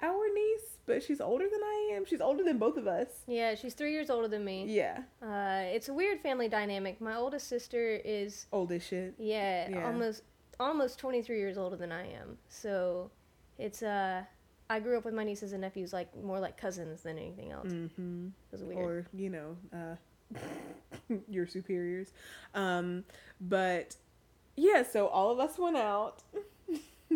our 0.03 0.25
niece, 0.35 0.77
but 0.85 1.01
she's 1.01 1.19
older 1.21 1.45
than 1.49 1.61
I 1.63 1.91
am. 1.95 2.05
She's 2.05 2.21
older 2.21 2.43
than 2.43 2.57
both 2.59 2.77
of 2.77 2.85
us. 2.87 3.07
yeah, 3.25 3.55
she's 3.55 3.73
three 3.73 3.91
years 3.93 4.09
older 4.09 4.27
than 4.27 4.43
me. 4.45 4.65
Yeah, 4.67 4.99
Uh, 5.21 5.63
it's 5.75 5.87
a 5.89 5.93
weird 5.93 6.19
family 6.21 6.47
dynamic. 6.49 6.99
My 7.01 7.15
oldest 7.15 7.47
sister 7.47 7.99
is, 8.03 8.45
old 8.51 8.71
as 8.71 8.83
shit. 8.83 9.15
yeah, 9.17 9.69
Yeah. 9.69 9.85
almost 9.87 10.23
almost 10.59 10.99
23 10.99 11.39
years 11.39 11.57
older 11.57 11.75
than 11.75 11.91
I 11.91 12.05
am. 12.11 12.37
So 12.47 13.09
it's, 13.57 13.81
uh, 13.81 14.23
I 14.69 14.79
grew 14.79 14.97
up 14.97 15.03
with 15.05 15.13
my 15.13 15.23
nieces 15.23 15.51
and 15.53 15.61
nephews 15.61 15.91
like 15.93 16.15
more 16.21 16.39
like 16.39 16.57
cousins 16.57 17.01
than 17.01 17.17
anything 17.17 17.51
else. 17.51 17.67
Mm-hmm. 17.69 18.27
It 18.27 18.51
was 18.51 18.63
weird. 18.63 18.77
Or 18.79 19.07
you 19.13 19.29
know, 19.29 19.57
uh, 19.73 19.95
your 21.29 21.47
superiors. 21.47 22.13
Um, 22.53 23.03
but 23.41 23.95
yeah, 24.55 24.83
so 24.83 25.07
all 25.07 25.31
of 25.31 25.39
us 25.39 25.57
went 25.57 25.77
out. 25.77 26.21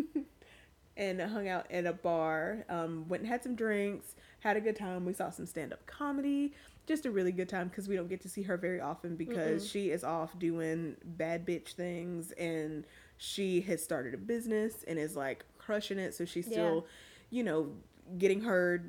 and 0.98 1.20
hung 1.22 1.48
out 1.48 1.70
at 1.70 1.86
a 1.86 1.92
bar. 1.94 2.64
Um, 2.68 3.06
went 3.08 3.22
and 3.22 3.30
had 3.30 3.42
some 3.42 3.54
drinks, 3.54 4.14
had 4.40 4.56
a 4.56 4.60
good 4.60 4.76
time. 4.76 5.04
We 5.06 5.14
saw 5.14 5.30
some 5.30 5.46
stand 5.46 5.72
up 5.72 5.86
comedy. 5.86 6.52
Just 6.86 7.06
a 7.06 7.10
really 7.10 7.32
good 7.32 7.48
time 7.48 7.68
because 7.68 7.86
we 7.88 7.96
don't 7.96 8.08
get 8.08 8.20
to 8.22 8.28
see 8.28 8.42
her 8.42 8.56
very 8.56 8.80
often 8.80 9.14
because 9.14 9.64
Mm-mm. 9.64 9.70
she 9.72 9.90
is 9.90 10.02
off 10.04 10.38
doing 10.38 10.96
bad 11.04 11.46
bitch 11.46 11.72
things 11.74 12.32
and 12.32 12.84
she 13.18 13.60
has 13.62 13.82
started 13.82 14.14
a 14.14 14.16
business 14.18 14.84
and 14.88 14.98
is 14.98 15.14
like 15.16 15.44
crushing 15.58 15.98
it. 15.98 16.14
So 16.14 16.24
she's 16.24 16.46
Yeah. 16.48 16.52
still, 16.54 16.86
you 17.30 17.44
know, 17.44 17.72
getting 18.16 18.40
her 18.40 18.82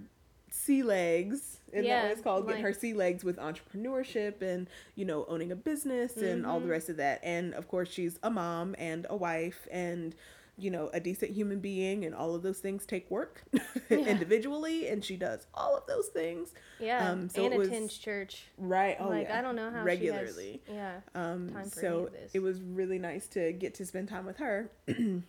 sea 0.49 0.81
legs. 0.81 1.57
That 1.73 1.83
Yeah, 1.83 2.03
what 2.03 2.11
it's 2.13 2.21
called? 2.21 2.47
Getting 2.47 2.63
like- 2.63 2.73
her 2.73 2.79
sea 2.79 2.93
legs 2.93 3.23
with 3.23 3.37
entrepreneurship 3.37 4.41
and, 4.41 4.67
you 4.95 5.03
know, 5.05 5.25
owning 5.27 5.51
a 5.51 5.55
business 5.55 6.15
and 6.17 6.45
all 6.45 6.59
the 6.59 6.65
Mhm. 6.67 6.71
rest 6.71 6.89
of 6.89 6.97
that. 6.97 7.19
And 7.21 7.53
of 7.53 7.67
course, 7.67 7.89
she's 7.89 8.17
a 8.23 8.31
mom 8.31 8.75
and 8.79 9.05
a 9.09 9.15
wife 9.17 9.67
and, 9.69 10.15
you 10.59 10.71
know, 10.71 10.89
a 10.93 10.99
decent 10.99 11.31
human 11.31 11.59
being. 11.59 12.05
And 12.05 12.13
all 12.13 12.35
of 12.35 12.41
those 12.43 12.59
things 12.59 12.85
take 12.85 13.09
work 13.09 13.43
Yeah. 13.89 13.97
individually. 13.97 14.87
And 14.89 15.03
she 15.03 15.15
does 15.17 15.47
all 15.53 15.75
of 15.77 15.85
those 15.87 16.07
things. 16.07 16.53
Yeah, 16.79 17.09
um, 17.09 17.29
so 17.29 17.45
and 17.45 17.53
it 17.53 17.59
attends 17.61 17.97
church. 17.97 18.43
Right. 18.57 18.97
Oh, 18.99 19.09
like 19.09 19.27
yeah. 19.27 19.39
I 19.39 19.41
don't 19.41 19.55
know 19.55 19.69
how 19.71 19.83
regularly. 19.83 20.61
Has, 20.67 21.01
Um, 21.15 21.49
time 21.49 21.69
for 21.69 21.79
any 21.79 21.87
so 21.87 22.09
it 22.33 22.39
was 22.39 22.61
really 22.61 22.99
nice 22.99 23.27
to 23.29 23.51
get 23.53 23.73
to 23.75 23.85
spend 23.85 24.09
time 24.09 24.25
with 24.25 24.37
her. 24.37 24.69
and 24.87 25.23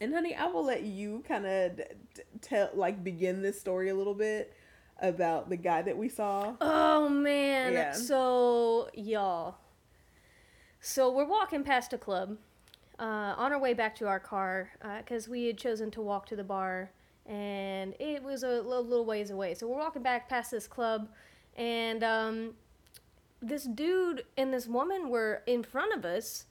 honey, 0.00 0.34
I 0.34 0.46
will 0.46 0.64
let 0.64 0.82
you 0.82 1.22
kind 1.28 1.46
of 1.46 1.80
tell, 2.40 2.70
like, 2.74 3.04
begin 3.04 3.42
this 3.42 3.60
story 3.60 3.88
a 3.90 3.94
little 3.94 4.14
bit 4.14 4.54
about 5.02 5.48
the 5.48 5.56
guy 5.56 5.82
that 5.82 5.96
we 5.96 6.08
saw. 6.08 6.54
Oh 6.60 7.08
man. 7.08 7.72
Yeah. 7.72 7.92
So 7.92 8.88
y'all. 8.94 9.56
So 10.80 11.10
we're 11.10 11.26
walking 11.26 11.62
past 11.64 11.92
a 11.92 11.98
club, 11.98 12.38
uh, 13.00 13.34
on 13.36 13.52
our 13.52 13.58
way 13.58 13.72
back 13.74 13.96
to 13.96 14.06
our 14.06 14.20
car, 14.20 14.70
because 14.98 15.28
we 15.28 15.46
had 15.46 15.56
chosen 15.58 15.90
to 15.92 16.00
walk 16.02 16.26
to 16.26 16.36
the 16.36 16.44
bar, 16.44 16.90
and 17.26 17.94
it 17.98 18.22
was 18.22 18.42
a 18.42 18.48
little, 18.62 18.84
little 18.84 19.04
ways 19.04 19.30
away. 19.30 19.54
So 19.54 19.66
we're 19.66 19.78
walking 19.78 20.02
back 20.02 20.28
past 20.28 20.50
this 20.50 20.66
club, 20.66 21.08
and 21.56 22.04
um, 22.04 22.54
this 23.42 23.64
dude 23.64 24.24
and 24.36 24.52
this 24.52 24.66
woman 24.66 25.08
were 25.08 25.42
in 25.46 25.62
front 25.62 25.94
of 25.96 26.04
us 26.04 26.44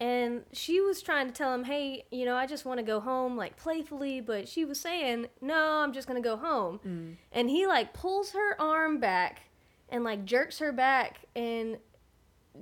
and 0.00 0.42
she 0.52 0.80
was 0.80 1.00
trying 1.00 1.28
to 1.28 1.32
tell 1.32 1.54
him 1.54 1.62
hey 1.62 2.02
you 2.10 2.24
know 2.24 2.34
i 2.34 2.44
just 2.46 2.64
want 2.64 2.78
to 2.78 2.82
go 2.82 2.98
home 2.98 3.36
like 3.36 3.56
playfully 3.56 4.20
but 4.20 4.48
she 4.48 4.64
was 4.64 4.80
saying 4.80 5.26
no 5.40 5.54
i'm 5.54 5.92
just 5.92 6.08
going 6.08 6.20
to 6.20 6.26
go 6.28 6.36
home 6.36 6.80
Mm. 6.84 7.14
and 7.30 7.48
he 7.50 7.66
like 7.66 7.92
pulls 7.92 8.32
her 8.32 8.60
arm 8.60 8.98
back 8.98 9.42
and 9.88 10.02
like 10.02 10.24
jerks 10.24 10.58
her 10.58 10.72
back 10.72 11.20
and 11.36 11.76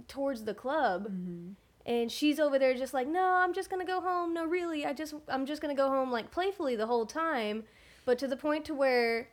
towards 0.09 0.45
the 0.45 0.53
club 0.55 1.05
Mm-hmm. 1.05 1.53
And 1.87 2.11
she's 2.13 2.39
over 2.39 2.59
there 2.59 2.75
just 2.75 2.93
like 2.95 3.09
no 3.09 3.41
i'm 3.43 3.53
just 3.53 3.71
to 3.85 3.87
go 3.87 4.01
home. 4.01 4.35
No 4.35 4.45
really. 4.45 4.85
I 4.85 4.93
just 4.93 5.15
i'm 5.29 5.47
just 5.47 5.63
to 5.75 5.81
go 5.81 5.89
home 5.89 6.11
like 6.11 6.31
playfully 6.31 6.77
the 6.77 6.87
whole 6.87 7.07
time. 7.07 7.65
But 8.05 8.19
to 8.21 8.27
the 8.27 8.37
point 8.37 8.65
to 8.67 8.75
where 8.75 9.29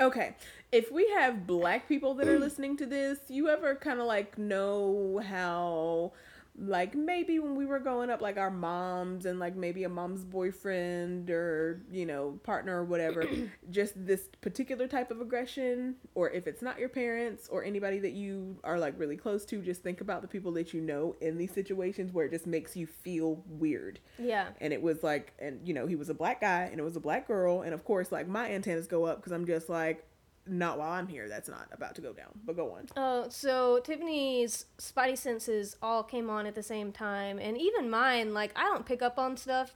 Okay, 0.00 0.36
if 0.70 0.92
we 0.92 1.08
have 1.08 1.44
black 1.44 1.88
people 1.88 2.14
that 2.14 2.28
are 2.28 2.38
listening 2.38 2.76
to 2.76 2.86
this, 2.86 3.18
you 3.26 3.48
ever 3.48 3.74
kind 3.74 3.98
of 3.98 4.06
like 4.06 4.38
know 4.38 5.20
how, 5.26 6.12
like 6.60 6.94
maybe 6.94 7.38
when 7.38 7.54
we 7.54 7.66
were 7.66 7.78
growing 7.78 8.10
up, 8.10 8.20
like 8.20 8.36
our 8.36 8.50
moms 8.50 9.26
and 9.26 9.38
like 9.38 9.54
maybe 9.54 9.84
a 9.84 9.88
mom's 9.88 10.24
boyfriend 10.24 11.30
or 11.30 11.82
you 11.90 12.04
know 12.04 12.38
partner 12.42 12.80
or 12.80 12.84
whatever, 12.84 13.24
just 13.70 13.94
this 14.06 14.28
particular 14.40 14.88
type 14.88 15.10
of 15.10 15.20
aggression, 15.20 15.96
or 16.14 16.30
if 16.30 16.46
it's 16.46 16.62
not 16.62 16.78
your 16.78 16.88
parents 16.88 17.48
or 17.48 17.64
anybody 17.64 17.98
that 18.00 18.12
you 18.12 18.58
are 18.64 18.78
like 18.78 18.98
really 18.98 19.16
close 19.16 19.44
to, 19.46 19.62
just 19.62 19.82
think 19.82 20.00
about 20.00 20.22
the 20.22 20.28
people 20.28 20.52
that 20.52 20.74
you 20.74 20.80
know 20.80 21.14
in 21.20 21.38
these 21.38 21.52
situations 21.52 22.12
where 22.12 22.26
it 22.26 22.30
just 22.30 22.46
makes 22.46 22.76
you 22.76 22.86
feel 22.86 23.42
weird. 23.46 24.00
Yeah. 24.18 24.48
And 24.60 24.72
it 24.72 24.82
was 24.82 25.02
like 25.02 25.34
and 25.38 25.66
you 25.66 25.74
know 25.74 25.86
he 25.86 25.96
was 25.96 26.08
a 26.08 26.14
black 26.14 26.40
guy 26.40 26.68
and 26.70 26.80
it 26.80 26.84
was 26.84 26.96
a 26.96 27.00
black 27.00 27.28
girl. 27.28 27.62
And 27.62 27.72
of 27.72 27.84
course 27.84 28.10
like 28.10 28.26
my 28.26 28.50
antennas 28.50 28.86
go 28.86 29.04
up 29.04 29.18
because 29.18 29.32
i'm 29.32 29.46
just 29.46 29.68
like 29.68 30.04
not 30.48 30.78
while 30.78 30.92
i'm 30.92 31.06
here 31.06 31.28
that's 31.28 31.48
not 31.48 31.68
about 31.72 31.94
to 31.94 32.00
go 32.00 32.12
down 32.12 32.30
but 32.44 32.56
go 32.56 32.72
on 32.72 32.86
Oh, 32.96 33.26
so 33.28 33.80
Tiffany's 33.84 34.66
spidey 34.78 35.16
senses 35.16 35.76
all 35.82 36.02
came 36.02 36.28
on 36.30 36.46
at 36.46 36.54
the 36.54 36.62
same 36.62 36.92
time, 36.92 37.38
and 37.38 37.56
even 37.58 37.88
mine. 37.90 38.34
Like 38.34 38.52
I 38.56 38.62
don't 38.62 38.84
pick 38.84 39.02
up 39.02 39.18
on 39.18 39.36
stuff, 39.36 39.72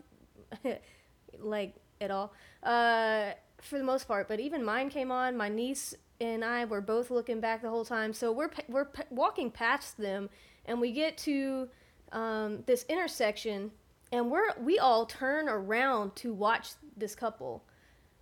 like 1.38 1.74
at 2.00 2.10
all, 2.10 2.32
uh, 2.62 3.32
for 3.60 3.78
the 3.78 3.84
most 3.84 4.08
part. 4.08 4.28
But 4.28 4.40
even 4.40 4.64
mine 4.64 4.88
came 4.90 5.10
on. 5.10 5.36
My 5.36 5.48
niece 5.48 5.94
and 6.20 6.44
I 6.44 6.64
were 6.64 6.80
both 6.80 7.10
looking 7.10 7.40
back 7.40 7.62
the 7.62 7.70
whole 7.70 7.84
time. 7.84 8.12
So 8.12 8.32
we're 8.32 8.50
we're 8.68 8.88
walking 9.10 9.50
past 9.50 9.98
them, 9.98 10.30
and 10.66 10.80
we 10.80 10.92
get 10.92 11.16
to 11.18 11.68
um, 12.12 12.64
this 12.66 12.84
intersection, 12.88 13.70
and 14.10 14.30
we're 14.30 14.52
we 14.60 14.78
all 14.78 15.06
turn 15.06 15.48
around 15.48 16.16
to 16.16 16.32
watch 16.32 16.70
this 16.96 17.14
couple 17.14 17.64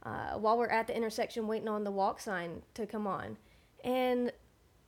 uh, 0.04 0.32
while 0.38 0.56
we're 0.56 0.66
at 0.68 0.86
the 0.86 0.96
intersection 0.96 1.46
waiting 1.46 1.68
on 1.68 1.84
the 1.84 1.90
walk 1.90 2.20
sign 2.20 2.62
to 2.74 2.86
come 2.86 3.06
on 3.06 3.36
and 3.84 4.32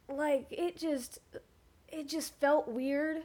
like 0.09 0.47
it 0.50 0.76
just 0.76 1.19
it 1.88 2.09
just 2.09 2.35
felt 2.40 2.69
weird 2.69 3.23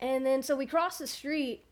and 0.00 0.24
then 0.24 0.42
so 0.42 0.54
we 0.56 0.66
crossed 0.66 0.98
the 0.98 1.06
street 1.06 1.64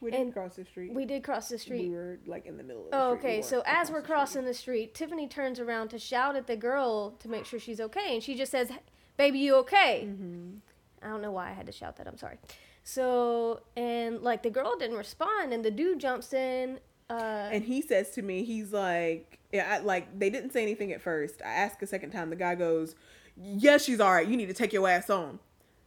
we 0.00 0.10
didn't 0.10 0.32
cross 0.32 0.56
the 0.56 0.64
street 0.64 0.94
we 0.94 1.04
did 1.04 1.22
cross 1.22 1.48
the 1.50 1.58
street. 1.58 1.88
we 1.90 1.94
were 1.94 2.18
like 2.26 2.46
in 2.46 2.56
the 2.56 2.62
middle 2.62 2.84
of 2.86 2.90
the 2.90 2.96
oh 2.96 3.16
street. 3.16 3.22
We 3.22 3.28
okay 3.38 3.42
so 3.42 3.62
as 3.66 3.90
we're 3.90 4.00
the 4.00 4.06
crossing 4.06 4.42
street. 4.42 4.46
the 4.46 4.54
street 4.54 4.94
tiffany 4.94 5.28
turns 5.28 5.60
around 5.60 5.88
to 5.88 5.98
shout 5.98 6.36
at 6.36 6.46
the 6.46 6.56
girl 6.56 7.10
to 7.20 7.28
make 7.28 7.44
sure 7.44 7.58
she's 7.58 7.80
okay 7.80 8.14
and 8.14 8.22
she 8.22 8.34
just 8.34 8.50
says 8.52 8.70
baby 9.18 9.38
you 9.40 9.56
okay 9.56 10.06
Mhm. 10.08 10.58
i 11.02 11.08
don't 11.08 11.20
know 11.22 11.32
why 11.32 11.50
i 11.50 11.52
had 11.52 11.66
to 11.66 11.72
shout 11.72 11.96
that 11.98 12.06
i'm 12.06 12.16
sorry 12.16 12.38
so 12.82 13.60
and 13.76 14.22
like 14.22 14.42
the 14.42 14.50
girl 14.50 14.76
didn't 14.78 14.96
respond 14.96 15.52
and 15.52 15.62
the 15.64 15.70
dude 15.70 15.98
jumps 16.00 16.32
in 16.32 16.78
uh 17.10 17.48
and 17.52 17.64
he 17.64 17.82
says 17.82 18.10
to 18.10 18.22
me 18.22 18.44
he's 18.44 18.72
like 18.72 19.38
yeah 19.52 19.76
I, 19.76 19.78
like 19.84 20.18
they 20.18 20.30
didn't 20.30 20.52
say 20.52 20.62
anything 20.62 20.92
at 20.92 21.02
first 21.02 21.42
i 21.44 21.50
ask 21.50 21.82
a 21.82 21.86
second 21.86 22.10
time 22.10 22.30
the 22.30 22.36
guy 22.36 22.54
goes 22.54 22.94
yes 23.36 23.84
she's 23.84 24.00
all 24.00 24.12
right 24.12 24.26
you 24.26 24.36
need 24.36 24.48
to 24.48 24.54
take 24.54 24.72
your 24.72 24.88
ass 24.88 25.10
on 25.10 25.38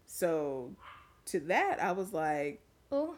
so 0.06 0.72
to 1.26 1.40
that 1.42 1.82
i 1.82 1.92
was 1.92 2.14
like 2.14 2.62
oh 2.92 3.16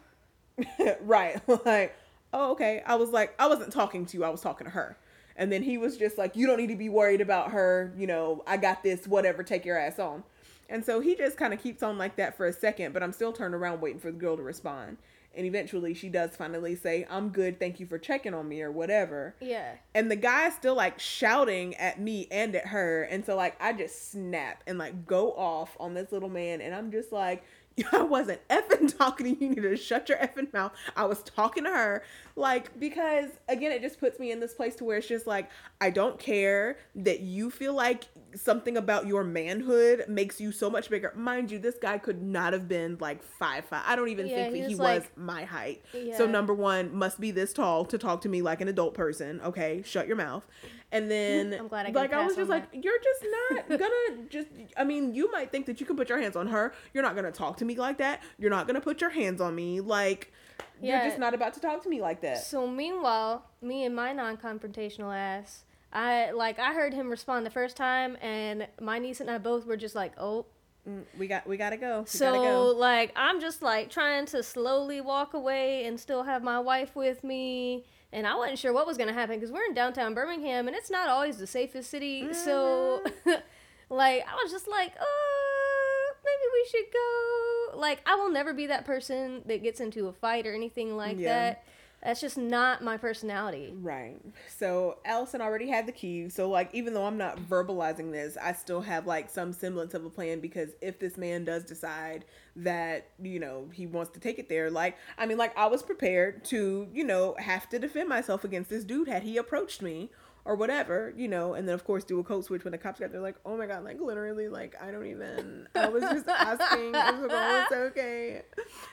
right. 1.00 1.40
Like, 1.64 1.96
oh, 2.32 2.52
okay. 2.52 2.82
I 2.86 2.96
was 2.96 3.10
like, 3.10 3.34
I 3.38 3.46
wasn't 3.48 3.72
talking 3.72 4.06
to 4.06 4.16
you. 4.16 4.24
I 4.24 4.30
was 4.30 4.40
talking 4.40 4.66
to 4.66 4.70
her. 4.70 4.96
And 5.36 5.52
then 5.52 5.62
he 5.62 5.78
was 5.78 5.96
just 5.96 6.16
like, 6.16 6.34
you 6.36 6.46
don't 6.46 6.56
need 6.56 6.68
to 6.68 6.76
be 6.76 6.88
worried 6.88 7.20
about 7.20 7.52
her. 7.52 7.92
You 7.96 8.06
know, 8.06 8.42
I 8.46 8.56
got 8.56 8.82
this, 8.82 9.06
whatever. 9.06 9.42
Take 9.42 9.64
your 9.64 9.78
ass 9.78 9.98
on. 9.98 10.22
And 10.68 10.84
so 10.84 11.00
he 11.00 11.14
just 11.14 11.36
kind 11.36 11.54
of 11.54 11.62
keeps 11.62 11.82
on 11.82 11.98
like 11.98 12.16
that 12.16 12.36
for 12.36 12.46
a 12.46 12.52
second, 12.52 12.92
but 12.92 13.02
I'm 13.02 13.12
still 13.12 13.32
turned 13.32 13.54
around 13.54 13.80
waiting 13.80 14.00
for 14.00 14.10
the 14.10 14.18
girl 14.18 14.36
to 14.36 14.42
respond. 14.42 14.96
And 15.36 15.46
eventually 15.46 15.94
she 15.94 16.08
does 16.08 16.34
finally 16.34 16.74
say, 16.74 17.06
I'm 17.10 17.28
good. 17.28 17.58
Thank 17.60 17.78
you 17.78 17.86
for 17.86 17.98
checking 17.98 18.34
on 18.34 18.48
me 18.48 18.62
or 18.62 18.70
whatever. 18.72 19.34
yeah 19.40 19.72
And 19.94 20.10
the 20.10 20.16
guy's 20.16 20.54
still 20.54 20.74
like 20.74 20.98
shouting 20.98 21.74
at 21.76 22.00
me 22.00 22.26
and 22.30 22.54
at 22.56 22.66
her. 22.66 23.02
And 23.04 23.24
so 23.24 23.36
like 23.36 23.60
I 23.60 23.72
just 23.72 24.10
snap 24.10 24.62
and 24.66 24.78
like 24.78 25.06
go 25.06 25.32
off 25.32 25.76
on 25.78 25.94
this 25.94 26.12
little 26.12 26.30
man. 26.30 26.60
And 26.60 26.74
I'm 26.74 26.90
just 26.90 27.12
like, 27.12 27.44
I 27.92 28.02
wasn't 28.02 28.46
effing 28.48 28.96
talking 28.98 29.26
to 29.26 29.44
you. 29.44 29.50
You 29.50 29.54
need 29.56 29.62
to 29.62 29.76
shut 29.76 30.08
your 30.08 30.18
effing 30.18 30.52
mouth. 30.52 30.72
I 30.96 31.04
was 31.04 31.22
talking 31.22 31.64
to 31.64 31.70
her. 31.70 32.02
Like, 32.34 32.78
because 32.78 33.30
again, 33.48 33.72
it 33.72 33.82
just 33.82 34.00
puts 34.00 34.18
me 34.18 34.32
in 34.32 34.40
this 34.40 34.54
place 34.54 34.76
to 34.76 34.84
where 34.84 34.98
it's 34.98 35.06
just 35.06 35.26
like, 35.26 35.50
I 35.80 35.90
don't 35.90 36.18
care 36.18 36.78
that 36.94 37.20
you 37.20 37.50
feel 37.50 37.74
like 37.74 38.04
something 38.36 38.76
about 38.76 39.06
your 39.06 39.24
manhood 39.24 40.04
makes 40.08 40.40
you 40.40 40.52
so 40.52 40.70
much 40.70 40.88
bigger. 40.90 41.12
Mind 41.16 41.50
you, 41.50 41.58
this 41.58 41.76
guy 41.80 41.98
could 41.98 42.22
not 42.22 42.52
have 42.52 42.68
been 42.68 42.96
like 43.00 43.22
five 43.22 43.64
five. 43.64 43.82
I 43.86 43.96
don't 43.96 44.08
even 44.08 44.26
Yeah, 44.28 44.34
think 44.36 44.54
he 44.54 44.60
that 44.60 44.68
he 44.68 44.74
was, 44.76 45.00
was 45.00 45.04
my 45.16 45.44
height. 45.44 45.82
yeah 45.92 46.16
So 46.16 46.26
number 46.26 46.54
one, 46.54 46.94
must 46.94 47.18
be 47.20 47.30
this 47.30 47.52
tall 47.52 47.84
to 47.86 47.98
talk 47.98 48.20
to 48.22 48.28
me 48.28 48.42
like 48.42 48.60
an 48.60 48.68
adult 48.68 48.94
person. 48.94 49.40
Okay, 49.40 49.82
shut 49.84 50.06
your 50.06 50.16
mouth. 50.16 50.46
And 50.92 51.10
then, 51.10 51.52
I'm 51.52 51.66
glad 51.68 51.86
I 51.86 51.90
like, 51.90 52.12
I 52.12 52.24
was 52.24 52.36
just 52.36 52.48
like, 52.48 52.64
you're 52.72 52.98
just 53.02 53.24
not 53.50 53.68
gonna 53.80 54.28
just. 54.28 54.48
I 54.76 54.84
mean, 54.84 55.14
you 55.14 55.30
might 55.32 55.50
think 55.50 55.66
that 55.66 55.80
you 55.80 55.86
can 55.86 55.96
put 55.96 56.08
your 56.08 56.20
hands 56.20 56.36
on 56.36 56.46
her. 56.46 56.72
You're 56.94 57.02
not 57.02 57.16
gonna 57.16 57.32
talk 57.32 57.56
to 57.58 57.64
me 57.64 57.74
like 57.74 57.98
that. 57.98 58.22
You're 58.38 58.50
not 58.50 58.66
gonna 58.68 58.80
put 58.80 59.00
your 59.00 59.10
hands 59.10 59.40
on 59.40 59.54
me. 59.54 59.80
Like, 59.80 60.32
Yeah. 60.80 60.98
you're 61.00 61.08
just 61.08 61.18
not 61.18 61.34
about 61.34 61.54
to 61.54 61.60
talk 61.60 61.82
to 61.82 61.88
me 61.88 62.00
like 62.00 62.20
that. 62.20 62.38
So 62.44 62.66
meanwhile, 62.68 63.46
me 63.60 63.84
and 63.84 63.96
my 63.96 64.12
non-confrontational 64.12 65.14
ass, 65.14 65.64
I 65.92 66.30
like 66.32 66.58
I 66.58 66.72
heard 66.74 66.92
him 66.94 67.08
respond 67.10 67.46
the 67.46 67.50
first 67.50 67.76
time, 67.76 68.16
and 68.20 68.66
my 68.80 68.98
niece 68.98 69.20
and 69.20 69.30
I 69.30 69.38
both 69.38 69.66
were 69.66 69.76
just 69.76 69.94
like, 69.94 70.12
oh. 70.18 70.46
Mm, 70.88 71.02
we 71.18 71.26
got, 71.26 71.46
we 71.48 71.56
gotta 71.56 71.76
go. 71.76 72.00
We 72.02 72.06
So 72.06 72.26
gotta 72.32 72.38
go. 72.38 72.66
like 72.76 73.12
I'm 73.16 73.40
just 73.40 73.60
like 73.60 73.90
trying 73.90 74.24
to 74.26 74.42
slowly 74.42 75.00
walk 75.00 75.34
away 75.34 75.84
and 75.86 75.98
still 75.98 76.22
have 76.22 76.42
my 76.44 76.60
wife 76.60 76.94
with 76.94 77.24
me. 77.24 77.84
And 78.12 78.24
I 78.24 78.36
wasn't 78.36 78.58
sure 78.60 78.72
what 78.72 78.86
was 78.86 78.96
gonna 78.96 79.12
happen 79.12 79.34
because 79.36 79.50
we're 79.50 79.64
in 79.64 79.74
downtown 79.74 80.14
Birmingham 80.14 80.68
and 80.68 80.76
it's 80.76 80.88
not 80.90 81.08
always 81.08 81.38
the 81.38 81.46
safest 81.46 81.90
city. 81.90 82.32
So, 82.32 83.02
like, 83.90 84.24
I 84.28 84.34
was 84.42 84.52
just 84.52 84.68
like, 84.68 84.92
"Oh, 85.00 86.12
maybe 86.24 86.52
we 86.52 86.68
should 86.70 86.92
go. 86.92 87.78
Like, 87.78 88.00
I 88.06 88.14
will 88.14 88.30
never 88.30 88.54
be 88.54 88.66
that 88.68 88.84
person 88.84 89.42
that 89.46 89.62
gets 89.64 89.80
into 89.80 90.06
a 90.06 90.12
fight 90.12 90.46
or 90.46 90.54
anything 90.54 90.96
like 90.96 91.18
Yeah. 91.18 91.34
that. 91.50 91.64
That's 92.06 92.20
just 92.20 92.38
not 92.38 92.84
my 92.84 92.96
personality. 92.96 93.74
Right. 93.74 94.20
So 94.56 94.98
Allison 95.04 95.40
already 95.40 95.66
had 95.66 95.86
the 95.86 95.92
keys. 95.92 96.34
So 96.34 96.48
like 96.48 96.72
even 96.72 96.94
though 96.94 97.04
I'm 97.04 97.18
not 97.18 97.36
verbalizing 97.36 98.12
this, 98.12 98.36
I 98.40 98.52
still 98.52 98.80
have 98.80 99.08
like 99.08 99.28
some 99.28 99.52
semblance 99.52 99.92
of 99.92 100.04
a 100.04 100.08
plan 100.10 100.38
because 100.38 100.70
if 100.80 101.00
this 101.00 101.16
man 101.16 101.44
does 101.44 101.64
decide 101.64 102.24
that, 102.54 103.08
you 103.20 103.40
know, 103.40 103.68
he 103.72 103.88
wants 103.88 104.12
to 104.12 104.20
take 104.20 104.38
it 104.38 104.48
there, 104.48 104.70
like 104.70 104.96
I 105.18 105.26
mean 105.26 105.36
like 105.36 105.58
I 105.58 105.66
was 105.66 105.82
prepared 105.82 106.44
to, 106.44 106.86
you 106.92 107.02
know, 107.02 107.34
have 107.40 107.68
to 107.70 107.78
defend 107.80 108.08
myself 108.08 108.44
against 108.44 108.70
this 108.70 108.84
dude 108.84 109.08
had 109.08 109.24
he 109.24 109.36
approached 109.36 109.82
me 109.82 110.12
or 110.46 110.54
whatever, 110.54 111.12
you 111.16 111.26
know, 111.26 111.54
and 111.54 111.66
then 111.66 111.74
of 111.74 111.84
course 111.84 112.04
do 112.04 112.20
a 112.20 112.24
code 112.24 112.44
switch 112.44 112.64
when 112.64 112.70
the 112.70 112.78
cops 112.78 113.00
got 113.00 113.10
there 113.10 113.20
like, 113.20 113.34
oh 113.44 113.56
my 113.56 113.66
god, 113.66 113.82
like 113.84 114.00
literally 114.00 114.48
like 114.48 114.76
I 114.80 114.92
don't 114.92 115.06
even 115.06 115.68
I 115.74 115.88
was 115.88 116.02
just 116.04 116.28
asking 116.28 116.92
if 116.94 117.70
the 117.70 117.76
okay. 117.90 118.42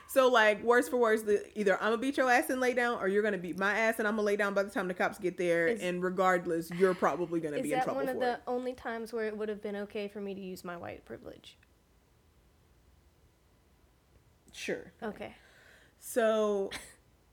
So 0.08 0.28
like 0.28 0.62
worse 0.64 0.88
for 0.88 0.96
worse, 0.96 1.22
the, 1.22 1.44
either 1.58 1.76
I'm 1.76 1.90
gonna 1.92 1.98
beat 1.98 2.16
your 2.16 2.28
ass 2.28 2.50
and 2.50 2.60
lay 2.60 2.74
down, 2.74 2.98
or 3.00 3.06
you're 3.06 3.22
gonna 3.22 3.38
beat 3.38 3.56
my 3.56 3.72
ass 3.78 4.00
and 4.00 4.08
I'm 4.08 4.16
gonna 4.16 4.26
lay 4.26 4.36
down 4.36 4.52
by 4.52 4.64
the 4.64 4.70
time 4.70 4.88
the 4.88 4.94
cops 4.94 5.18
get 5.18 5.38
there. 5.38 5.68
Is- 5.68 5.80
and 5.80 6.02
regardless, 6.02 6.70
you're 6.72 6.94
probably 6.94 7.38
gonna 7.40 7.62
be 7.62 7.72
in 7.72 7.82
trouble. 7.82 8.00
Is 8.00 8.06
that 8.06 8.16
one 8.16 8.16
of 8.16 8.20
the 8.20 8.34
it. 8.34 8.42
only 8.48 8.72
times 8.74 9.12
where 9.12 9.26
it 9.26 9.36
would 9.36 9.48
have 9.48 9.62
been 9.62 9.76
okay 9.76 10.08
for 10.08 10.20
me 10.20 10.34
to 10.34 10.40
use 10.40 10.64
my 10.64 10.76
white 10.76 11.04
privilege? 11.04 11.56
Sure. 14.52 14.92
Okay. 15.02 15.34
So, 16.00 16.70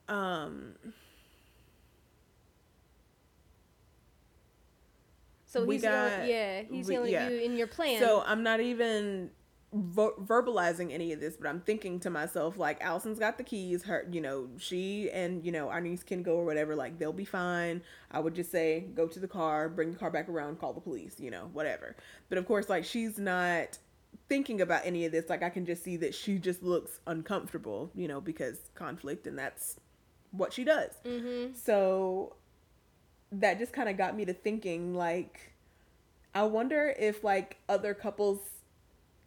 um, 0.07 0.73
So 5.51 5.65
We 5.65 5.75
he's 5.75 5.81
the 5.81 5.89
only, 5.89 6.09
got- 6.17 6.27
yeah, 6.27 6.61
he's 6.69 6.87
we- 6.87 6.97
only 6.97 7.11
yeah. 7.11 7.27
you 7.29 7.37
in 7.39 7.57
your 7.57 7.67
plan. 7.67 7.99
so 7.99 8.23
I'm 8.25 8.41
not 8.41 8.61
even 8.61 9.31
vo- 9.73 10.15
verbalizing 10.17 10.93
any 10.93 11.11
of 11.11 11.19
this, 11.19 11.35
but 11.35 11.47
I'm 11.49 11.59
thinking 11.59 11.99
to 12.01 12.09
myself 12.09 12.57
like, 12.57 12.79
Allison's 12.81 13.19
got 13.19 13.37
the 13.37 13.43
keys. 13.43 13.83
Her, 13.83 14.07
you 14.09 14.21
know, 14.21 14.47
she 14.57 15.09
and 15.11 15.43
you 15.45 15.51
know 15.51 15.67
our 15.67 15.81
niece 15.81 16.03
can 16.03 16.23
go 16.23 16.35
or 16.37 16.45
whatever. 16.45 16.73
Like 16.73 16.99
they'll 16.99 17.11
be 17.11 17.25
fine. 17.25 17.81
I 18.11 18.19
would 18.21 18.33
just 18.33 18.49
say 18.49 18.85
go 18.95 19.07
to 19.07 19.19
the 19.19 19.27
car, 19.27 19.67
bring 19.67 19.91
the 19.91 19.97
car 19.99 20.09
back 20.09 20.29
around, 20.29 20.57
call 20.59 20.71
the 20.71 20.79
police. 20.81 21.15
You 21.19 21.31
know, 21.31 21.49
whatever. 21.51 21.97
But 22.29 22.37
of 22.37 22.45
course, 22.45 22.69
like 22.69 22.85
she's 22.85 23.19
not 23.19 23.77
thinking 24.29 24.61
about 24.61 24.85
any 24.85 25.05
of 25.05 25.11
this. 25.11 25.27
Like 25.29 25.43
I 25.43 25.49
can 25.49 25.65
just 25.65 25.83
see 25.83 25.97
that 25.97 26.15
she 26.15 26.37
just 26.37 26.63
looks 26.63 27.01
uncomfortable. 27.07 27.91
You 27.93 28.07
know, 28.07 28.21
because 28.21 28.57
conflict 28.75 29.27
and 29.27 29.37
that's 29.37 29.75
what 30.31 30.53
she 30.53 30.63
does. 30.63 30.91
mm-hmm. 31.05 31.53
So 31.55 32.37
that 33.31 33.59
just 33.59 33.73
kind 33.73 33.89
of 33.89 33.97
got 33.97 34.15
me 34.15 34.25
to 34.25 34.33
thinking 34.33 34.93
like 34.93 35.53
I 36.33 36.43
wonder 36.43 36.93
if 36.97 37.23
like 37.23 37.57
other 37.67 37.93
couples 37.93 38.39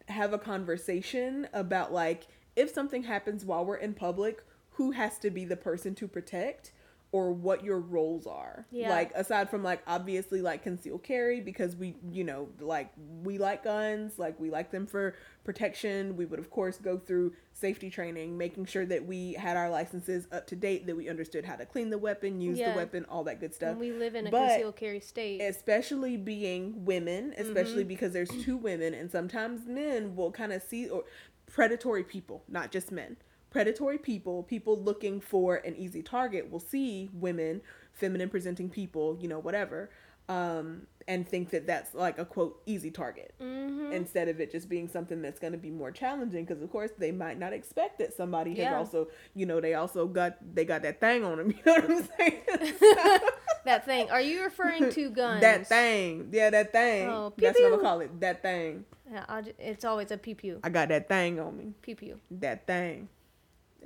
have 0.07 0.33
a 0.33 0.37
conversation 0.37 1.47
about 1.53 1.93
like 1.93 2.27
if 2.55 2.69
something 2.69 3.03
happens 3.03 3.43
while 3.43 3.65
we're 3.65 3.75
in 3.75 3.93
public, 3.93 4.43
who 4.71 4.91
has 4.91 5.19
to 5.19 5.29
be 5.29 5.45
the 5.45 5.57
person 5.57 5.93
to 5.95 6.07
protect 6.07 6.71
or 7.15 7.31
what 7.31 7.63
your 7.63 7.79
roles 7.79 8.27
are. 8.27 8.67
Yeah. 8.71 8.89
Like 8.89 9.13
aside 9.15 9.49
from 9.49 9.63
like 9.63 9.81
obviously 9.87 10.41
like 10.41 10.63
conceal 10.63 10.97
carry 10.97 11.39
because 11.39 11.73
we 11.73 11.95
you 12.11 12.25
know 12.25 12.49
like 12.59 12.91
we 13.23 13.37
like 13.37 13.63
guns, 13.63 14.19
like 14.19 14.37
we 14.37 14.49
like 14.49 14.69
them 14.69 14.85
for 14.85 15.15
protection. 15.45 16.17
We 16.17 16.25
would 16.25 16.39
of 16.39 16.49
course 16.49 16.77
go 16.77 16.97
through 16.97 17.31
safety 17.53 17.89
training, 17.89 18.37
making 18.37 18.65
sure 18.65 18.85
that 18.87 19.05
we 19.05 19.31
had 19.35 19.55
our 19.55 19.69
licenses 19.69 20.27
up 20.33 20.45
to 20.47 20.57
date, 20.57 20.87
that 20.87 20.97
we 20.97 21.07
understood 21.07 21.45
how 21.45 21.55
to 21.55 21.65
clean 21.65 21.89
the 21.89 21.97
weapon, 21.97 22.41
use 22.41 22.59
Yeah. 22.59 22.71
the 22.71 22.75
weapon, 22.75 23.05
all 23.05 23.23
that 23.23 23.39
good 23.39 23.53
stuff 23.55 23.69
And 23.69 23.79
we 23.79 23.93
live 23.93 24.15
in 24.15 24.27
a 24.27 24.31
But- 24.31 24.49
concealed 24.49 24.75
carry 24.75 24.99
state. 24.99 25.39
especially 25.39 26.17
being 26.17 26.83
women, 26.83 27.33
especially 27.37 27.83
mm-hmm. 27.83 27.87
because 27.87 28.11
there's 28.11 28.43
two 28.43 28.57
women, 28.57 28.93
and 28.93 29.09
sometimes 29.09 29.65
men 29.65 30.17
will 30.17 30.33
kind 30.33 30.51
of 30.51 30.61
see 30.61 30.89
or 30.89 31.05
predatory 31.47 32.03
people, 32.03 32.43
not 32.49 32.71
just 32.71 32.91
men. 32.91 33.15
Predatory 33.55 33.97
people, 33.97 34.43
people 34.43 34.77
looking 34.77 35.21
for 35.21 35.55
an 35.55 35.77
easy 35.77 36.01
target, 36.01 36.51
will 36.51 36.59
see 36.59 37.09
women, 37.13 37.61
feminine 37.93 38.27
presenting 38.27 38.69
people, 38.69 39.17
you 39.21 39.29
know, 39.29 39.39
whatever, 39.39 39.89
um, 40.27 40.87
and 41.07 41.25
think 41.25 41.51
that 41.51 41.65
that's 41.65 41.93
like 41.93 42.19
a 42.19 42.25
quote 42.25 42.61
easy 42.65 42.91
target 42.91 43.33
mm-hmm. 43.41 43.93
instead 43.93 44.27
of 44.27 44.41
it 44.41 44.51
just 44.51 44.67
being 44.67 44.89
something 44.89 45.21
that's 45.21 45.39
going 45.39 45.53
to 45.53 45.57
be 45.57 45.69
more 45.69 45.89
challenging 45.89 46.43
because 46.43 46.61
of 46.63 46.69
course 46.69 46.91
they 46.97 47.13
might 47.13 47.39
not 47.39 47.53
expect 47.53 47.99
that 47.99 48.13
somebody 48.13 48.55
has 48.55 48.73
also 48.73 49.07
you 49.35 49.45
know 49.45 49.61
they 49.61 49.75
also 49.75 50.07
got 50.07 50.35
they 50.55 50.65
got 50.65 50.81
that 50.81 50.99
thing 50.99 51.23
on 51.23 51.37
them 51.37 51.51
you 51.51 51.57
know 51.65 51.73
what 51.75 51.89
i'm 51.91 52.09
saying 52.17 52.41
that 53.65 53.85
thing. 53.85 54.09
Are 54.09 54.19
you 54.21 54.43
referring 54.43 54.89
to 54.91 55.09
guns? 55.11 55.41
that 55.41 55.67
thing 55.67 56.29
yeah 56.31 56.49
that 56.49 56.71
thing 56.71 57.07
Oh, 57.07 57.29
pew 57.29 57.47
that's 57.47 57.59
what 57.59 57.65
i'm 57.67 57.71
gonna 57.73 57.83
call 57.83 58.01
it 58.01 58.19
that 58.19 58.41
thing 58.41 58.83
Yeah, 59.11 59.25
I'll 59.29 59.43
ju- 59.43 59.53
it's 59.59 59.85
always 59.85 60.09
a 60.09 60.17
pew 60.17 60.33
pew. 60.33 60.59
i 60.63 60.69
got 60.69 60.89
that 60.89 61.07
thing 61.07 61.39
on 61.39 61.55
me 61.55 61.73
Pew 61.83 61.95
pew. 61.95 62.19
that 62.31 62.65
thing 62.65 63.09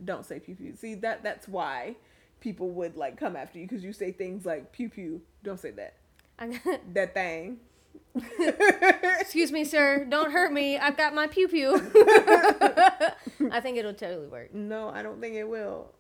don't 0.06 0.26
say 0.26 0.40
pew 0.40 0.56
pew 0.56 0.76
see 0.76 0.96
that 0.96 1.24
that's 1.24 1.48
why 1.48 1.96
people 2.40 2.70
would 2.72 2.96
like 2.96 3.18
come 3.18 3.36
after 3.36 3.60
you 3.60 3.68
because 3.68 3.84
you 3.84 3.92
say 3.94 4.12
things 4.12 4.46
like 4.46 4.72
pew 4.72 4.90
pew 4.90 5.22
don't 5.44 5.60
say 5.60 5.72
that 5.72 5.96
I, 6.38 6.60
that 6.94 7.14
thing 7.14 7.60
excuse 9.20 9.52
me, 9.52 9.64
sir. 9.64 10.06
Don't 10.08 10.32
hurt 10.32 10.52
me. 10.52 10.78
I've 10.78 10.98
got 10.98 11.14
my 11.14 11.28
pew 11.28 11.48
pew. 11.48 11.74
I 13.52 13.60
think 13.62 13.78
it'll 13.78 13.94
totally 13.94 14.28
work. 14.28 14.54
no 14.54 14.90
i 14.90 15.02
don't 15.04 15.20
think 15.22 15.36
it 15.36 15.48
will 15.48 15.92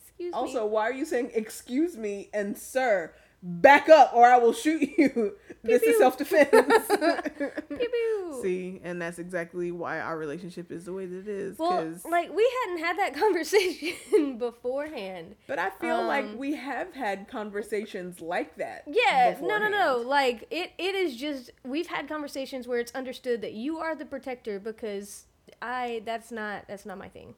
Excuse 0.00 0.34
Also, 0.34 0.64
me. 0.64 0.70
why 0.70 0.82
are 0.82 0.92
you 0.92 1.04
saying 1.04 1.30
excuse 1.34 1.96
me 1.96 2.28
and 2.34 2.56
sir? 2.58 3.12
Back 3.40 3.88
up 3.88 4.12
or 4.14 4.26
I 4.26 4.36
will 4.38 4.52
shoot 4.52 4.82
you. 4.98 5.34
this 5.62 5.82
is 5.82 5.96
self 5.98 6.16
defense. 6.18 6.50
See, 8.42 8.80
and 8.84 9.00
that's 9.00 9.18
exactly 9.18 9.70
why 9.72 10.00
our 10.00 10.16
relationship 10.16 10.70
is 10.70 10.84
the 10.84 10.92
way 10.92 11.06
that 11.06 11.18
it 11.20 11.28
is. 11.28 11.58
well, 11.58 11.70
'cause- 11.84 12.04
like 12.04 12.32
we 12.34 12.48
hadn't 12.64 12.84
had 12.84 12.98
that 12.98 13.14
conversation 13.14 14.38
beforehand. 14.38 15.36
but 15.46 15.58
I 15.58 15.70
feel 15.70 16.04
like 16.04 16.24
um, 16.24 16.36
we 16.38 16.54
have 16.54 16.94
had 16.94 17.28
conversations 17.28 18.20
like 18.20 18.56
that. 18.56 18.84
Yeah, 18.86 19.36
no, 19.40 19.58
no, 19.58 19.68
no. 19.68 20.02
Like 20.04 20.46
it, 20.50 20.72
it 20.78 20.94
is 20.94 21.16
just 21.16 21.50
we've 21.64 21.86
had 21.88 22.08
conversations 22.08 22.68
where 22.68 22.78
it's 22.80 22.92
understood 22.94 23.40
that 23.42 23.52
you 23.54 23.78
are 23.78 23.94
the 23.94 24.04
protector 24.04 24.60
because 24.60 25.26
I 25.62 26.02
that's 26.04 26.30
not 26.30 26.64
that's 26.68 26.86
not 26.86 26.98
my 26.98 27.08
thing. 27.08 27.34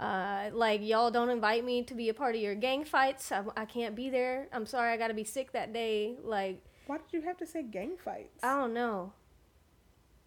Uh, 0.00 0.50
like 0.52 0.80
y'all 0.82 1.10
don't 1.10 1.28
invite 1.28 1.64
me 1.64 1.82
to 1.82 1.94
be 1.94 2.08
a 2.08 2.14
part 2.14 2.34
of 2.36 2.40
your 2.40 2.54
gang 2.54 2.84
fights. 2.84 3.32
I, 3.32 3.42
I 3.56 3.64
can't 3.64 3.96
be 3.96 4.10
there. 4.10 4.46
I'm 4.52 4.64
sorry. 4.66 4.92
I 4.92 4.96
got 4.96 5.08
to 5.08 5.14
be 5.14 5.24
sick 5.24 5.52
that 5.52 5.72
day. 5.72 6.16
Like 6.22 6.62
Why 6.86 6.98
did 6.98 7.12
you 7.12 7.22
have 7.22 7.36
to 7.38 7.46
say 7.46 7.62
gang 7.64 7.96
fights? 8.04 8.42
I 8.44 8.54
don't 8.56 8.72
know. 8.72 9.12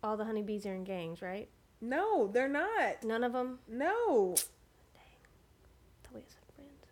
All 0.04 0.18
the 0.18 0.26
honeybees 0.26 0.66
are 0.66 0.74
in 0.74 0.84
gangs, 0.84 1.22
right? 1.22 1.48
no, 1.84 2.28
they're 2.28 2.48
not. 2.48 3.04
None 3.04 3.24
of 3.24 3.34
them. 3.34 3.58
No. 3.68 4.36
had 6.04 6.24
friends. 6.56 6.86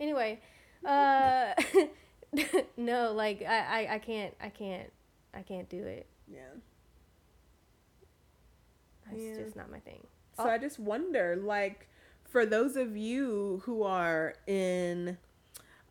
Anyway, 0.00 0.40
uh, 0.84 1.54
no, 2.76 3.12
like 3.12 3.42
I, 3.42 3.84
I, 3.86 3.94
I 3.94 3.98
can't, 3.98 4.34
I 4.40 4.48
can't, 4.50 4.90
I 5.32 5.42
can't 5.42 5.68
do 5.68 5.82
it. 5.82 6.06
Yeah. 6.26 6.40
That's 9.08 9.22
Yeah. 9.22 9.34
just 9.44 9.56
not 9.56 9.70
my 9.70 9.78
thing. 9.80 10.06
So 10.36 10.44
Oh. 10.44 10.48
I 10.50 10.58
just 10.58 10.78
wonder, 10.78 11.36
like, 11.36 11.88
for 12.32 12.46
those 12.46 12.76
of 12.76 12.96
you 12.96 13.60
who 13.64 13.82
are 13.82 14.34
in, 14.46 15.18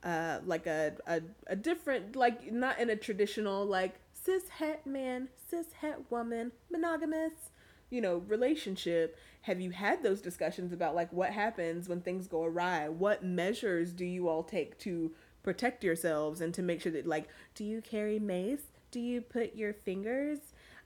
uh, 0.04 0.40
like 0.44 0.66
a, 0.66 0.94
a 1.06 1.22
a 1.46 1.56
different, 1.56 2.16
like, 2.16 2.52
not 2.52 2.80
in 2.80 2.90
a 2.90 2.96
traditional 2.96 3.64
like 3.64 3.94
cis 4.12 4.50
het 4.50 4.86
man, 4.86 5.30
cis 5.50 5.68
het 5.82 6.00
woman, 6.10 6.52
monogamous, 6.72 7.52
you 7.92 8.02
know, 8.02 8.18
relationship. 8.28 9.18
Have 9.44 9.62
you 9.62 9.70
had 9.70 10.02
those 10.02 10.20
discussions 10.20 10.74
about 10.74 10.96
like 10.96 11.14
what 11.14 11.30
happens 11.30 11.88
when 11.88 12.02
things 12.02 12.28
go 12.28 12.44
awry? 12.44 12.90
What 12.90 13.24
measures 13.24 13.94
do 13.94 14.06
you 14.06 14.28
all 14.28 14.44
take 14.44 14.80
to 14.80 15.12
protect 15.44 15.84
yourselves 15.84 16.42
and 16.42 16.54
to 16.56 16.64
make 16.64 16.82
sure 16.82 16.92
that 16.92 17.06
like, 17.06 17.28
do 17.54 17.64
you 17.64 17.82
carry 17.82 18.18
mace? 18.18 18.64
Do 18.90 19.00
you 19.00 19.22
put 19.22 19.56
your 19.56 19.74
fingers 19.74 20.40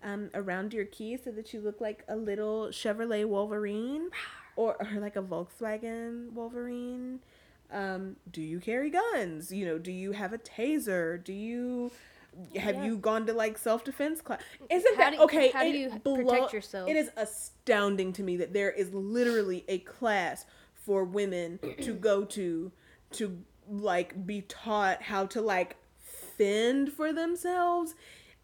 um, 0.03 0.29
around 0.33 0.73
your 0.73 0.85
key 0.85 1.17
so 1.17 1.31
that 1.31 1.53
you 1.53 1.61
look 1.61 1.79
like 1.79 2.03
a 2.09 2.15
little 2.17 2.67
Chevrolet 2.67 3.25
Wolverine 3.25 4.09
or, 4.55 4.75
or 4.79 4.99
like 4.99 5.15
a 5.15 5.21
Volkswagen 5.21 6.31
Wolverine? 6.33 7.19
Um, 7.71 8.15
do 8.31 8.41
you 8.41 8.59
carry 8.59 8.89
guns? 8.89 9.51
You 9.51 9.65
know, 9.65 9.77
do 9.77 9.91
you 9.91 10.11
have 10.13 10.33
a 10.33 10.37
taser? 10.37 11.21
Do 11.23 11.33
you 11.33 11.91
have 12.57 12.75
Yeah. 12.75 12.85
you 12.85 12.97
gone 12.97 13.25
to 13.27 13.33
like 13.33 13.57
self 13.57 13.83
defense 13.83 14.21
class? 14.21 14.41
Isn't 14.69 14.95
How 14.95 15.09
that 15.09 15.13
do 15.17 15.23
okay? 15.23 15.49
how 15.49 15.63
do 15.63 15.69
you 15.69 15.89
blow- 16.03 16.17
protect 16.17 16.53
yourself? 16.53 16.89
It 16.89 16.95
is 16.95 17.09
astounding 17.17 18.13
to 18.13 18.23
me 18.23 18.37
that 18.37 18.53
there 18.53 18.69
is 18.71 18.93
literally 18.93 19.65
a 19.67 19.79
class 19.79 20.45
for 20.73 21.03
women 21.03 21.59
to 21.81 21.93
go 21.93 22.23
to 22.25 22.71
to 23.13 23.37
like 23.69 24.25
be 24.27 24.41
taught 24.41 25.01
how 25.01 25.25
to 25.25 25.41
like 25.41 25.77
fend 26.37 26.91
for 26.93 27.11
themselves 27.13 27.95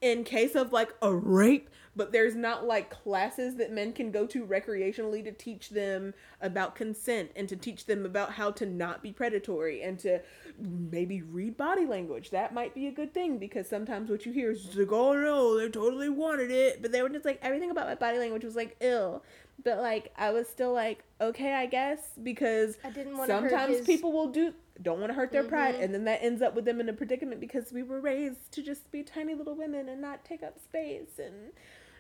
in 0.02 0.24
case 0.24 0.56
of 0.56 0.72
like 0.74 0.94
a 1.02 1.14
rape 1.14 1.70
but 1.96 2.12
there's 2.12 2.36
not 2.36 2.66
like 2.66 2.90
classes 2.90 3.56
that 3.56 3.72
men 3.72 3.92
can 3.94 4.12
go 4.12 4.26
to 4.28 4.46
recreationally 4.46 5.24
to 5.24 5.32
teach 5.32 5.70
them 5.70 6.14
about 6.40 6.76
consent 6.76 7.32
and 7.36 7.50
to 7.50 7.56
teach 7.56 7.86
them 7.86 8.06
about 8.06 8.32
how 8.34 8.50
to 8.52 8.66
not 8.66 9.04
be 9.04 9.12
predatory 9.12 9.82
and 9.82 10.00
to 10.00 10.20
maybe 10.58 11.22
read 11.22 11.58
body 11.58 11.86
language. 11.86 12.30
That 12.30 12.54
might 12.54 12.74
be 12.74 12.88
a 12.88 12.92
good 12.92 13.14
thing 13.14 13.38
because 13.38 13.68
sometimes 13.68 14.10
what 14.10 14.26
you 14.26 14.32
hear 14.32 14.52
is 14.52 14.76
like 14.76 14.92
oh 14.92 15.14
no 15.14 15.58
they 15.60 15.70
totally 15.70 16.10
wanted 16.10 16.52
it. 16.52 16.82
But 16.82 16.92
they 16.92 17.02
were 17.02 17.10
just 17.10 17.26
like 17.26 17.40
everything 17.42 17.72
about 17.72 17.88
my 17.88 17.96
body 17.96 18.18
language 18.20 18.44
was 18.44 18.56
like 18.56 18.76
ill. 18.80 19.24
But 19.64 19.78
like 19.80 20.12
i 20.18 20.32
was 20.32 20.48
still 20.50 20.74
like 20.74 21.04
okay 21.20 21.54
i 21.54 21.68
guess 21.68 22.00
because 22.24 22.78
I 22.84 22.90
didn't 22.90 23.16
want 23.18 23.28
sometimes 23.30 23.78
his- 23.78 23.86
people 23.86 24.12
will 24.12 24.30
do 24.32 24.54
don't 24.82 25.00
want 25.00 25.12
to 25.12 25.14
hurt 25.14 25.32
their 25.32 25.44
pride. 25.44 25.76
Mhm. 25.76 25.84
and 25.84 25.94
then 25.94 26.06
that 26.06 26.24
ends 26.24 26.42
up 26.42 26.56
with 26.56 26.66
them 26.66 26.80
in 26.80 26.90
a 26.90 26.94
predicament 26.94 27.40
because 27.40 27.72
we 27.72 27.84
were 27.84 28.00
raised 28.00 28.52
to 28.54 28.64
just 28.64 28.90
be 28.92 29.04
tiny 29.04 29.36
little 29.36 29.54
women 29.54 29.88
and 29.88 30.02
not 30.02 30.26
take 30.26 30.42
up 30.42 30.58
space 30.58 31.20
and 31.20 31.52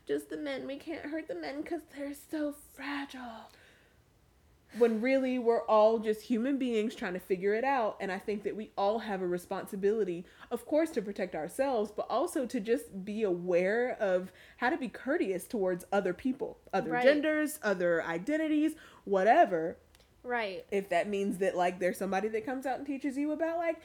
just 0.07 0.29
the 0.29 0.37
men 0.37 0.65
we 0.67 0.75
can't 0.77 1.05
hurt 1.05 1.27
the 1.27 1.35
men 1.35 1.61
because 1.61 1.81
they're 1.95 2.13
so 2.29 2.53
fragile 2.73 3.49
when 4.77 5.01
really 5.01 5.37
we're 5.37 5.63
all 5.65 5.99
just 5.99 6.21
human 6.21 6.57
beings 6.57 6.95
trying 6.95 7.13
to 7.13 7.19
figure 7.19 7.53
it 7.53 7.63
out 7.65 7.97
and 7.99 8.09
i 8.11 8.17
think 8.17 8.43
that 8.43 8.55
we 8.55 8.71
all 8.77 8.99
have 8.99 9.21
a 9.21 9.27
responsibility 9.27 10.25
of 10.49 10.65
course 10.65 10.89
to 10.89 11.01
protect 11.01 11.35
ourselves 11.35 11.91
but 11.95 12.05
also 12.09 12.45
to 12.45 12.59
just 12.59 13.03
be 13.03 13.23
aware 13.23 13.97
of 13.99 14.31
how 14.57 14.69
to 14.69 14.77
be 14.77 14.87
courteous 14.87 15.45
towards 15.45 15.83
other 15.91 16.13
people 16.13 16.57
other 16.73 16.91
Right. 16.91 17.03
genders 17.03 17.59
other 17.61 18.01
identities 18.03 18.73
whatever 19.03 19.77
Right. 20.23 20.63
if 20.71 20.87
that 20.89 21.09
means 21.09 21.39
that 21.39 21.55
like 21.57 21.79
there's 21.79 21.97
somebody 21.97 22.27
that 22.29 22.45
comes 22.45 22.65
out 22.65 22.77
and 22.77 22.87
teaches 22.87 23.17
you 23.17 23.31
about 23.33 23.57
like 23.57 23.77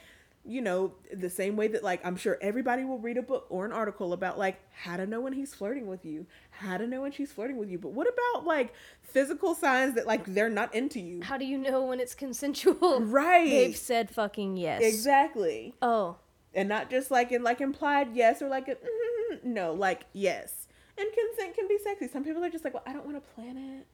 you 0.47 0.61
know 0.61 0.93
the 1.13 1.29
same 1.29 1.55
way 1.55 1.67
that 1.67 1.83
like 1.83 1.99
i'm 2.05 2.15
sure 2.15 2.37
everybody 2.41 2.83
will 2.83 2.99
read 2.99 3.17
a 3.17 3.21
book 3.21 3.45
or 3.49 3.65
an 3.65 3.71
article 3.71 4.13
about 4.13 4.39
like 4.39 4.59
how 4.71 4.95
to 4.97 5.05
know 5.05 5.19
when 5.19 5.33
he's 5.33 5.53
flirting 5.53 5.87
with 5.87 6.05
you 6.05 6.25
how 6.57 6.77
to 6.77 6.87
know 6.87 7.01
when 7.01 7.11
she's 7.11 7.31
flirting 7.31 7.57
with 7.57 7.69
you. 7.69 7.77
But 7.77 7.91
what 7.91 8.07
about 8.07 8.45
like 8.45 8.73
physical 9.01 9.55
signs 9.55 9.95
that 9.95 10.07
like 10.07 10.25
they're 10.25 10.49
not 10.49 10.73
into 10.73 10.99
you? 10.99 11.21
How 11.23 11.37
do 11.37 11.45
you 11.45 11.57
know 11.57 11.83
when 11.83 11.99
it's 11.99 12.15
consensual? 12.15 12.99
right. 13.01 13.49
They've 13.49 13.77
said 13.77 14.09
fucking 14.09 14.57
yes. 14.57 14.81
exactly. 14.81 15.73
Oh, 15.81 16.17
and 16.53 16.67
not 16.67 16.89
just 16.89 17.11
like 17.11 17.31
in 17.31 17.43
like 17.43 17.61
implied 17.61 18.15
yes 18.15 18.41
or 18.41 18.47
like 18.47 18.67
a 18.67 18.75
mm, 18.75 19.43
no 19.43 19.73
like 19.73 20.05
yes. 20.13 20.67
And 20.97 21.07
consent 21.13 21.55
can 21.55 21.67
be 21.67 21.77
sexy. 21.77 22.07
Some 22.07 22.23
people 22.23 22.43
are 22.43 22.49
just 22.49 22.63
like 22.63 22.73
well 22.73 22.83
i 22.85 22.93
don't 22.93 23.05
want 23.05 23.17
to 23.17 23.33
plan 23.33 23.57
it. 23.57 23.85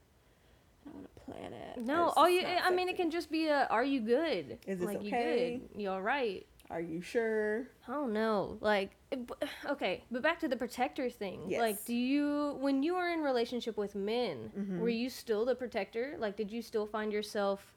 I 0.86 0.90
don't 0.90 0.96
want 0.96 1.08
to 1.13 1.13
plan 1.26 1.54
it 1.54 1.78
no. 1.78 2.12
All 2.16 2.30
you, 2.30 2.46
I 2.46 2.70
mean, 2.72 2.88
it 2.90 2.96
can 2.98 3.10
just 3.12 3.32
be 3.32 3.48
a, 3.48 3.68
are 3.70 3.84
you 3.84 4.00
good? 4.02 4.58
Is 4.68 4.80
this 4.80 4.88
like, 4.88 4.98
okay? 4.98 5.54
you 5.54 5.60
good? 5.70 5.82
You 5.82 5.90
all 5.90 6.02
right? 6.02 6.46
are 6.70 6.80
you 6.82 7.02
sure 7.02 7.68
I 7.88 7.92
don't 7.92 8.14
know. 8.14 8.58
Like, 8.62 8.92
okay, 9.70 10.04
but 10.10 10.24
back 10.24 10.40
to 10.40 10.48
the 10.48 10.56
protector 10.56 11.08
thing. 11.10 11.42
Yes. 11.48 11.60
Like, 11.60 11.86
do 11.86 11.94
you, 11.94 12.58
when 12.62 12.82
you 12.82 12.96
were 12.96 13.10
in 13.10 13.20
relationship 13.22 13.78
with 13.78 13.94
men, 13.96 14.52
Mhm. 14.58 14.80
were 14.80 14.90
you 14.90 15.10
still 15.10 15.46
the 15.46 15.54
protector? 15.56 16.16
Like, 16.18 16.36
did 16.36 16.52
you 16.52 16.62
still 16.64 16.88
find 16.88 17.12
yourself 17.12 17.76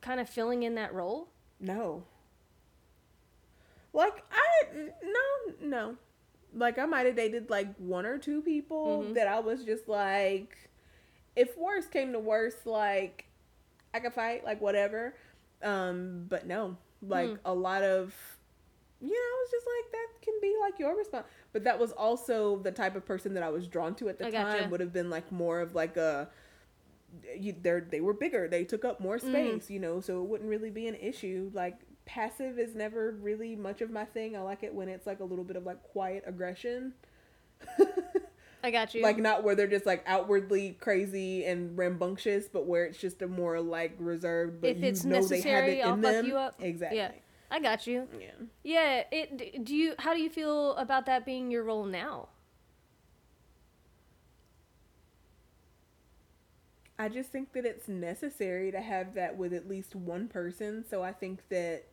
kind 0.00 0.18
of 0.20 0.28
filling 0.28 0.62
in 0.62 0.76
that 0.76 0.94
role? 0.94 1.28
No. 1.60 2.04
Like 3.92 4.24
I 4.30 4.88
no 5.04 5.54
no. 5.60 5.96
Like 6.54 6.78
I 6.78 6.86
might 6.86 7.04
have 7.06 7.16
dated 7.16 7.50
like 7.50 7.74
one 7.76 8.06
or 8.06 8.16
two 8.18 8.40
people 8.40 9.02
Mhm. 9.02 9.14
that 9.14 9.28
I 9.28 9.38
was 9.40 9.64
just 9.64 9.86
like 9.88 10.56
if 11.36 11.56
worse 11.56 11.86
came 11.86 12.12
to 12.12 12.18
worse 12.18 12.66
like 12.66 13.26
I 13.94 14.00
could 14.00 14.12
fight 14.14 14.44
like 14.44 14.60
whatever. 14.60 15.14
Um 15.62 16.26
but 16.28 16.46
no. 16.46 16.76
Like 17.02 17.30
Hmm. 17.30 17.36
a 17.44 17.54
lot 17.54 17.82
of 17.82 18.14
you 19.00 19.08
know, 19.08 19.14
I 19.14 19.42
was 19.42 19.50
just 19.50 19.66
like 19.66 19.92
that 19.92 20.22
can 20.22 20.34
be 20.40 20.56
like 20.60 20.78
your 20.78 20.96
response. 20.96 21.26
But 21.52 21.64
that 21.64 21.78
was 21.78 21.92
also 21.92 22.58
the 22.58 22.70
type 22.72 22.96
of 22.96 23.04
person 23.04 23.34
that 23.34 23.42
I 23.42 23.50
was 23.50 23.66
drawn 23.66 23.94
to 23.96 24.08
at 24.08 24.18
the 24.18 24.26
I 24.26 24.30
time 24.30 24.44
gotcha. 24.44 24.68
would 24.70 24.80
have 24.80 24.92
been 24.92 25.10
like 25.10 25.30
more 25.32 25.60
of 25.60 25.74
like 25.74 25.96
a 25.96 26.28
you, 27.36 27.54
they're 27.60 27.80
they 27.90 28.00
were 28.00 28.14
bigger 28.14 28.48
they 28.48 28.64
took 28.64 28.84
up 28.84 29.00
more 29.00 29.18
Mm. 29.18 29.20
space 29.20 29.70
you 29.70 29.78
know 29.78 30.00
so 30.00 30.22
it 30.22 30.28
wouldn't 30.28 30.48
really 30.48 30.70
be 30.70 30.86
an 30.88 30.94
issue 30.94 31.50
like 31.54 31.78
passive 32.06 32.58
is 32.58 32.74
never 32.74 33.12
really 33.20 33.54
much 33.54 33.80
of 33.80 33.90
my 33.90 34.04
thing 34.04 34.36
i 34.36 34.40
like 34.40 34.62
it 34.62 34.74
when 34.74 34.88
it's 34.88 35.06
like 35.06 35.20
a 35.20 35.24
little 35.24 35.44
bit 35.44 35.56
of 35.56 35.64
like 35.64 35.82
quiet 35.82 36.24
aggression 36.26 36.92
I 38.62 38.70
got 38.70 38.94
you. 38.94 39.02
like 39.02 39.18
not 39.18 39.42
where 39.42 39.54
they're 39.54 39.66
just 39.66 39.86
like 39.86 40.04
outwardly 40.06 40.76
crazy 40.80 41.44
and 41.44 41.76
rambunctious 41.76 42.48
but 42.48 42.64
where 42.66 42.84
it's 42.84 42.98
just 42.98 43.20
a 43.22 43.26
more 43.28 43.60
like 43.60 43.94
reserved 43.98 44.60
but 44.60 44.70
If 44.70 44.78
you 44.78 44.84
it's 44.88 45.04
know 45.04 45.26
they 45.26 45.40
have 45.40 45.64
necessary, 45.64 45.80
it 45.80 45.86
I'll 45.86 45.94
in 45.94 46.02
fuck 46.02 46.12
them 46.12 46.26
you 46.26 46.36
up. 46.36 46.54
exactly 46.60 46.98
Yeah. 46.98 47.10
I 47.50 47.60
got 47.60 47.86
you. 47.86 48.08
yeah 48.18 48.28
Yeah. 48.62 49.02
It. 49.12 49.64
Do 49.64 49.74
you? 49.76 49.94
How 49.98 50.14
do 50.14 50.20
you 50.22 50.30
feel 50.30 50.74
about 50.76 51.04
that 51.06 51.26
being 51.26 51.50
your 51.50 51.64
role 51.64 51.84
now? 51.84 52.28
I 56.98 57.08
just 57.08 57.30
think 57.30 57.52
that 57.52 57.64
it's 57.66 57.88
necessary 57.88 58.70
to 58.70 58.80
have 58.80 59.14
that 59.14 59.36
with 59.36 59.52
at 59.52 59.68
least 59.68 59.94
one 59.96 60.28
person. 60.28 60.84
So 60.88 61.02
I 61.02 61.12
think 61.12 61.40
that 61.48 61.84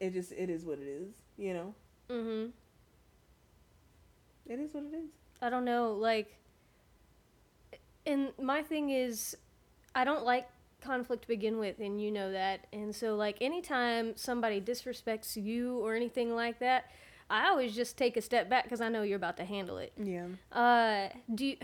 it 0.00 0.12
just 0.12 0.32
it 0.32 0.48
is 0.48 0.64
what 0.64 0.78
it 0.78 0.86
is. 0.86 1.08
You 1.36 1.54
know, 1.54 1.74
Mm-hmm. 2.10 2.50
it 4.52 4.58
is 4.60 4.72
what 4.74 4.84
it 4.84 4.96
is. 4.96 5.10
I 5.42 5.50
don't 5.50 5.64
know, 5.64 5.92
like 5.92 6.38
and 8.06 8.32
my 8.40 8.62
thing 8.62 8.90
is 8.90 9.36
I 9.94 10.04
don't 10.04 10.24
like 10.24 10.46
conflict 10.80 11.22
to 11.22 11.28
begin 11.28 11.58
with 11.58 11.78
and 11.80 12.00
you 12.00 12.10
know 12.10 12.32
that. 12.32 12.66
And 12.72 12.94
so 12.94 13.16
like 13.16 13.36
anytime 13.40 14.16
somebody 14.16 14.60
disrespects 14.60 15.36
you 15.36 15.78
or 15.78 15.94
anything 15.94 16.34
like 16.34 16.58
that, 16.60 16.90
I 17.28 17.48
always 17.48 17.74
just 17.74 17.96
take 17.98 18.16
a 18.16 18.22
step 18.22 18.48
back 18.48 18.68
cuz 18.68 18.80
I 18.80 18.88
know 18.88 19.02
you're 19.02 19.16
about 19.16 19.36
to 19.38 19.44
handle 19.44 19.78
it. 19.78 19.92
Yeah. 19.96 20.26
Uh 20.52 21.08
do 21.34 21.46
you 21.46 21.56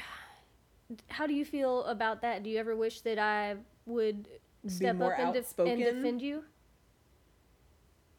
how 1.08 1.26
do 1.26 1.34
you 1.34 1.44
feel 1.44 1.84
about 1.84 2.22
that? 2.22 2.42
Do 2.42 2.50
you 2.50 2.58
ever 2.58 2.74
wish 2.74 3.02
that 3.02 3.18
I 3.18 3.56
would 3.86 4.28
step 4.66 5.00
up 5.00 5.18
and, 5.18 5.34
def- 5.34 5.58
and 5.58 5.78
defend 5.78 6.22
you? 6.22 6.44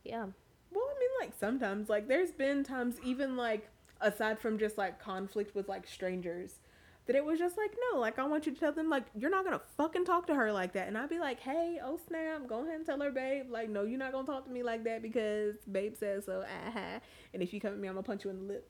Yeah. 0.04 0.28
Well, 0.72 0.86
I 0.96 1.00
mean, 1.00 1.10
like 1.20 1.34
sometimes, 1.40 1.90
like 1.90 2.08
there's 2.08 2.32
been 2.32 2.64
times, 2.64 2.98
even 3.04 3.36
like 3.36 3.70
aside 4.02 4.40
from 4.40 4.58
just 4.58 4.78
like 4.78 5.00
conflict 5.02 5.56
with 5.56 5.68
like 5.68 5.88
strangers, 5.88 6.60
that 7.06 7.16
it 7.16 7.26
was 7.26 7.40
just 7.40 7.58
like, 7.58 7.76
no, 7.92 8.00
like 8.00 8.20
I 8.20 8.26
want 8.26 8.46
you 8.46 8.54
to 8.54 8.60
tell 8.60 8.72
them 8.72 8.90
like 8.90 9.06
you're 9.16 9.32
not 9.32 9.44
gonna 9.46 9.62
fucking 9.78 10.06
talk 10.06 10.28
to 10.28 10.36
her 10.36 10.52
like 10.52 10.74
that, 10.74 10.88
and 10.88 10.98
I'd 10.98 11.10
be 11.10 11.20
like, 11.20 11.40
hey, 11.40 11.80
oh 11.84 12.00
snap, 12.08 12.48
go 12.48 12.64
ahead 12.64 12.76
and 12.76 12.86
tell 12.86 13.00
her, 13.02 13.12
babe, 13.12 13.46
like 13.50 13.70
no, 13.70 13.84
you're 13.84 13.98
not 14.00 14.12
gonna 14.12 14.28
talk 14.28 14.46
to 14.46 14.52
me 14.52 14.64
like 14.64 14.84
that 14.84 15.02
because 15.02 15.56
babe 15.72 15.96
says 15.96 16.26
so, 16.26 16.44
ah, 16.46 17.00
and 17.34 17.42
if 17.42 17.54
you 17.54 17.60
come 17.60 17.74
at 17.74 17.80
me, 17.80 17.88
I'm 17.88 17.96
gonna 17.96 18.04
punch 18.04 18.26
you 18.26 18.30
in 18.32 18.40
the 18.40 18.54
lip. 18.54 18.70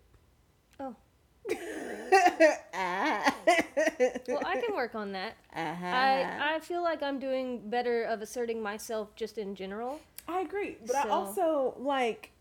Oh. 0.79 0.95
Well, 4.27 4.41
I 4.45 4.61
can 4.61 4.75
work 4.75 4.95
on 4.95 5.11
that. 5.13 5.35
Ah. 5.55 5.77
I 5.81 6.55
I 6.55 6.59
feel 6.59 6.83
like 6.83 7.01
I'm 7.03 7.19
doing 7.19 7.69
better 7.69 8.03
of 8.03 8.21
asserting 8.21 8.61
myself 8.61 9.15
just 9.15 9.37
in 9.37 9.55
general. 9.55 9.99
I 10.27 10.41
agree, 10.41 10.77
but 10.85 10.95
I 10.95 11.09
also 11.09 11.73
like. 11.77 12.31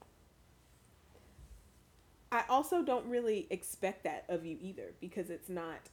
I 2.31 2.45
also 2.49 2.83
don't 2.83 3.07
really 3.07 3.47
expect 3.51 4.05
that 4.05 4.25
of 4.29 4.45
you 4.45 4.57
either 4.61 4.95
because 5.01 5.31
it's 5.31 5.49
not. 5.49 5.89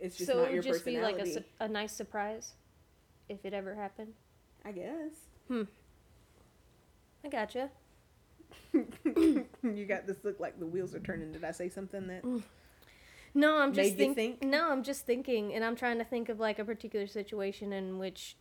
It's 0.00 0.16
just 0.16 0.30
so 0.30 0.38
not 0.38 0.48
it 0.48 0.54
your 0.54 0.62
would 0.62 0.72
just 0.72 0.84
be 0.84 1.00
like 1.00 1.18
a, 1.18 1.26
su- 1.26 1.44
a 1.60 1.68
nice 1.68 1.92
surprise 1.92 2.52
if 3.28 3.44
it 3.44 3.52
ever 3.52 3.74
happened. 3.74 4.14
I 4.64 4.72
guess. 4.72 5.12
Hmm. 5.48 5.62
I 7.24 7.28
gotcha. 7.28 7.70
you 8.72 9.84
got 9.86 10.06
this 10.06 10.18
look 10.24 10.40
like 10.40 10.58
the 10.58 10.66
wheels 10.66 10.94
are 10.94 11.00
turning. 11.00 11.32
Did 11.32 11.44
I 11.44 11.50
say 11.52 11.68
something 11.68 12.06
that? 12.06 12.24
No, 13.34 13.58
I'm 13.58 13.72
just 13.72 13.90
Made 13.90 13.90
you 13.92 14.14
think- 14.14 14.16
think? 14.40 14.42
No, 14.42 14.70
I'm 14.70 14.82
just 14.82 15.04
thinking, 15.06 15.54
and 15.54 15.64
I'm 15.64 15.76
trying 15.76 15.98
to 15.98 16.04
think 16.04 16.28
of 16.28 16.40
like 16.40 16.58
a 16.58 16.64
particular 16.64 17.06
situation 17.06 17.72
in 17.72 17.98
which, 17.98 18.36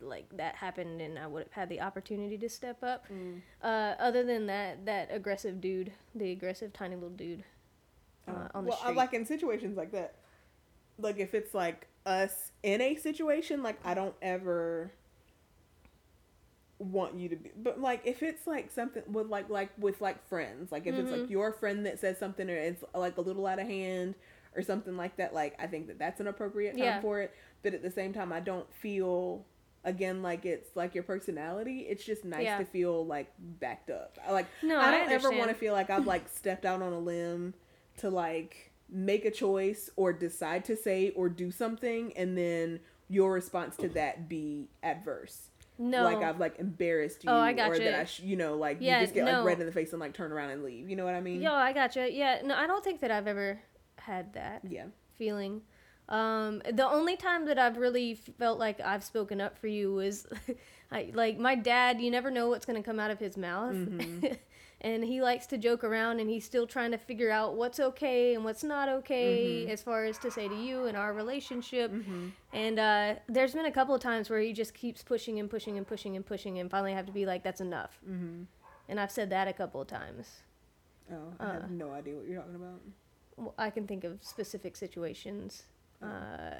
like 0.00 0.26
that 0.36 0.56
happened, 0.56 1.00
and 1.00 1.18
I 1.18 1.26
would 1.26 1.42
have 1.44 1.52
had 1.52 1.68
the 1.68 1.80
opportunity 1.80 2.36
to 2.38 2.48
step 2.48 2.82
up. 2.82 3.06
Mm. 3.12 3.40
Uh, 3.62 3.94
other 3.98 4.24
than 4.24 4.46
that, 4.46 4.86
that 4.86 5.08
aggressive 5.10 5.60
dude, 5.60 5.92
the 6.14 6.30
aggressive 6.32 6.72
tiny 6.72 6.94
little 6.94 7.10
dude, 7.10 7.44
uh, 8.28 8.32
Oh. 8.32 8.48
on 8.58 8.64
the 8.64 8.70
well, 8.70 8.78
I 8.82 8.86
street. 8.86 8.96
like 8.96 9.14
in 9.14 9.24
situations 9.26 9.76
like 9.76 9.92
that. 9.92 10.14
Like 10.98 11.18
if 11.18 11.34
it's 11.34 11.54
like 11.54 11.86
us 12.06 12.52
in 12.62 12.80
a 12.80 12.94
situation, 12.96 13.62
like 13.62 13.78
I 13.84 13.94
don't 13.94 14.14
ever 14.20 14.90
want 16.78 17.14
you 17.14 17.28
to 17.28 17.36
be 17.36 17.50
but 17.58 17.78
like 17.78 18.00
if 18.06 18.22
it's 18.22 18.46
like 18.46 18.70
something 18.70 19.02
with 19.12 19.26
like 19.26 19.50
like 19.50 19.68
with 19.78 20.00
like 20.00 20.26
friends 20.30 20.72
like 20.72 20.86
if 20.86 20.94
it's 20.94 21.10
like 21.10 21.20
Mhm. 21.22 21.30
your 21.30 21.52
friend 21.52 21.84
that 21.84 21.98
says 21.98 22.16
something 22.16 22.48
or 22.48 22.56
it's 22.56 22.82
like 22.94 23.18
a 23.18 23.20
little 23.20 23.46
out 23.46 23.58
of 23.58 23.66
hand 23.66 24.14
or 24.56 24.62
something 24.62 24.96
like 24.96 25.14
that 25.16 25.34
like 25.34 25.54
i 25.62 25.66
think 25.66 25.88
that 25.88 25.98
that's 25.98 26.20
an 26.20 26.26
appropriate 26.26 26.70
time 26.72 26.78
Yeah. 26.84 27.00
for 27.02 27.20
it 27.20 27.34
but 27.62 27.74
at 27.74 27.82
the 27.82 27.90
same 27.90 28.14
time 28.14 28.32
i 28.32 28.40
don't 28.40 28.72
feel 28.72 29.44
again 29.84 30.22
like 30.22 30.44
it's 30.44 30.76
like 30.76 30.94
your 30.94 31.02
personality 31.04 31.80
it's 31.88 32.04
just 32.04 32.24
nice 32.24 32.42
Yeah. 32.44 32.58
to 32.58 32.64
feel 32.66 33.06
like 33.06 33.32
backed 33.38 33.90
up 33.90 34.18
I 34.26 34.32
like 34.32 34.46
No, 34.62 34.78
i 34.78 34.88
I 34.88 34.90
don't 34.90 35.10
ever 35.10 35.30
want 35.30 35.48
to 35.48 35.54
feel 35.54 35.72
like 35.72 35.88
i've 35.88 36.06
like 36.06 36.28
stepped 36.28 36.66
out 36.66 36.82
on 36.82 36.92
a 36.92 36.98
limb 36.98 37.54
to 37.98 38.10
like 38.10 38.72
make 38.90 39.24
a 39.24 39.30
choice 39.30 39.88
or 39.96 40.12
decide 40.12 40.64
to 40.66 40.76
say 40.76 41.10
or 41.16 41.28
do 41.30 41.50
something 41.50 42.12
and 42.16 42.36
then 42.36 42.80
your 43.08 43.32
response 43.32 43.76
to 43.76 43.88
that 43.90 44.28
be 44.28 44.68
adverse 44.82 45.48
No. 45.78 46.04
like 46.04 46.18
i've 46.18 46.38
like 46.38 46.58
embarrassed 46.58 47.24
you 47.24 47.30
Oh, 47.30 47.36
I 47.36 47.52
or 47.52 47.54
gotcha. 47.54 47.84
that 47.84 47.94
i 47.94 48.04
sh- 48.04 48.20
you 48.20 48.36
know 48.36 48.56
like 48.56 48.78
Yeah, 48.80 48.98
you 49.00 49.04
just 49.04 49.14
get 49.14 49.24
like 49.24 49.32
no. 49.34 49.44
red 49.44 49.60
in 49.60 49.66
the 49.66 49.72
face 49.72 49.92
and 49.92 50.00
like 50.00 50.12
turn 50.12 50.30
around 50.30 50.50
and 50.50 50.62
leave 50.62 50.90
you 50.90 50.96
know 50.96 51.04
what 51.06 51.14
i 51.14 51.20
mean 51.20 51.40
Yo, 51.40 51.52
I 51.54 51.72
gotcha. 51.72 52.12
Yeah, 52.12 52.42
no, 52.44 52.54
I 52.54 52.66
don't 52.66 52.84
think 52.84 53.00
that 53.00 53.10
I've 53.10 53.26
ever 53.26 53.60
had 53.96 54.34
that 54.34 54.60
yeah 54.68 54.84
feeling. 55.16 55.62
Um, 56.10 56.60
the 56.72 56.86
only 56.88 57.16
time 57.16 57.46
that 57.46 57.58
I've 57.58 57.76
really 57.76 58.14
felt 58.14 58.58
like 58.58 58.80
I've 58.80 59.04
spoken 59.04 59.40
up 59.40 59.56
for 59.58 59.68
you 59.68 59.92
was, 59.94 60.26
I, 60.92 61.10
like 61.14 61.38
my 61.38 61.54
dad. 61.54 62.00
You 62.00 62.10
never 62.10 62.30
know 62.30 62.48
what's 62.48 62.66
gonna 62.66 62.82
come 62.82 62.98
out 62.98 63.10
of 63.12 63.18
his 63.20 63.36
mouth, 63.36 63.74
Mm-hmm. 63.76 64.26
and 64.82 65.04
he 65.04 65.20
likes 65.22 65.46
to 65.48 65.58
joke 65.58 65.84
around, 65.84 66.18
and 66.20 66.28
he's 66.28 66.44
still 66.44 66.66
trying 66.66 66.90
to 66.90 66.98
figure 66.98 67.30
out 67.30 67.54
what's 67.54 67.78
okay 67.78 68.34
and 68.34 68.44
what's 68.44 68.64
not 68.64 68.88
okay 68.88 69.62
Mm-hmm. 69.62 69.70
as 69.70 69.82
far 69.82 70.04
as 70.04 70.18
to 70.18 70.30
say 70.32 70.48
to 70.48 70.54
you 70.56 70.86
and 70.86 70.96
our 70.96 71.12
relationship. 71.12 71.90
hmm 71.92 72.28
And 72.52 72.78
uh, 72.80 73.14
there's 73.28 73.52
been 73.54 73.66
a 73.66 73.72
couple 73.72 73.94
of 73.94 74.00
times 74.00 74.28
where 74.30 74.40
he 74.40 74.52
just 74.52 74.74
keeps 74.74 75.02
pushing 75.04 75.38
and 75.38 75.48
pushing 75.48 75.76
and 75.78 75.86
pushing 75.86 76.16
and 76.16 76.26
pushing, 76.26 76.58
and 76.58 76.68
finally 76.70 76.92
I 76.92 76.96
have 76.96 77.06
to 77.06 77.12
be 77.12 77.24
like, 77.26 77.44
"That's 77.44 77.60
enough." 77.60 78.00
hmm 78.04 78.42
And 78.88 78.98
I've 78.98 79.12
said 79.12 79.30
that 79.30 79.46
a 79.46 79.52
couple 79.52 79.80
of 79.80 79.86
times. 79.86 80.42
oh 81.12 81.32
i 81.38 81.44
Uh. 81.44 81.52
have 81.52 81.70
no 81.70 81.92
idea 81.92 82.16
what 82.16 82.26
you're 82.26 82.40
talking 82.40 82.56
about 82.56 82.80
Well, 83.36 83.54
I 83.58 83.70
can 83.70 83.86
think 83.86 84.02
of 84.04 84.18
specific 84.22 84.74
situations, 84.76 85.64
uh, 86.02 86.54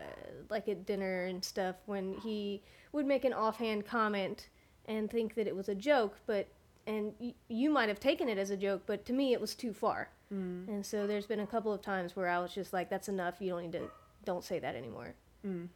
like 0.49 0.69
at 0.69 0.87
dinner 0.87 1.25
and 1.25 1.45
stuff, 1.45 1.77
when 1.87 2.15
he 2.15 2.63
would 2.93 3.07
make 3.07 3.25
an 3.25 3.33
offhand 3.33 3.87
comment 3.87 4.49
and 4.87 5.11
think 5.11 5.35
that 5.35 5.47
it 5.47 5.55
was 5.55 5.69
a 5.69 5.75
joke, 5.75 6.17
but 6.27 6.49
and 6.87 7.13
y- 7.21 7.35
you 7.49 7.71
might 7.71 7.89
have 7.89 8.01
taken 8.01 8.29
it 8.29 8.39
as 8.39 8.51
a 8.51 8.57
joke, 8.57 8.83
but 8.87 9.05
to 9.05 9.13
me 9.13 9.33
it 9.33 9.41
was 9.41 9.55
too 9.55 9.73
far. 9.73 10.09
mm. 10.33 10.67
And 10.69 10.85
so 10.85 11.07
there's 11.07 11.27
been 11.27 11.41
a 11.41 11.47
couple 11.47 11.73
of 11.73 11.83
times 11.83 12.17
where 12.17 12.29
I 12.29 12.39
was 12.39 12.53
just 12.55 12.73
like, 12.73 12.89
"That's 12.91 13.09
enough. 13.09 13.37
You 13.41 13.51
don't 13.51 13.63
need 13.63 13.73
to. 13.73 13.91
Don't 14.25 14.45
say 14.45 14.59
that 14.59 14.75
anymore." 14.75 15.15
Mm. 15.47 15.69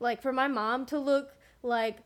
Like 0.00 0.22
for 0.22 0.32
my 0.32 0.48
mom 0.48 0.86
to 0.86 0.98
look 0.98 1.36
like 1.62 1.98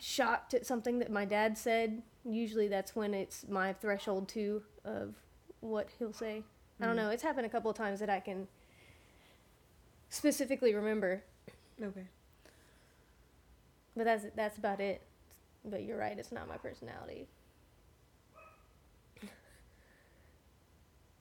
shocked 0.00 0.54
at 0.54 0.66
something 0.66 0.98
that 0.98 1.10
my 1.10 1.24
dad 1.24 1.56
said, 1.56 2.02
usually 2.24 2.68
that's 2.68 2.94
when 2.94 3.14
it's 3.14 3.46
my 3.48 3.72
threshold 3.72 4.28
too 4.28 4.62
of 4.84 5.14
what 5.60 5.88
he'll 5.98 6.12
say. 6.12 6.42
I 6.80 6.86
don't 6.86 6.96
Mhm. 6.96 6.96
know. 6.96 7.10
It's 7.10 7.22
happened 7.22 7.46
a 7.46 7.50
couple 7.50 7.70
of 7.70 7.76
times 7.76 8.00
that 8.00 8.10
I 8.10 8.20
can 8.20 8.48
specifically 10.10 10.74
remember, 10.74 11.22
okay 11.82 12.06
but 13.96 14.04
that's 14.04 14.26
that's 14.34 14.58
about 14.58 14.80
it. 14.80 15.02
But 15.64 15.82
you're 15.84 15.98
right, 15.98 16.18
it's 16.18 16.32
not 16.32 16.48
my 16.48 16.56
personality. 16.56 17.26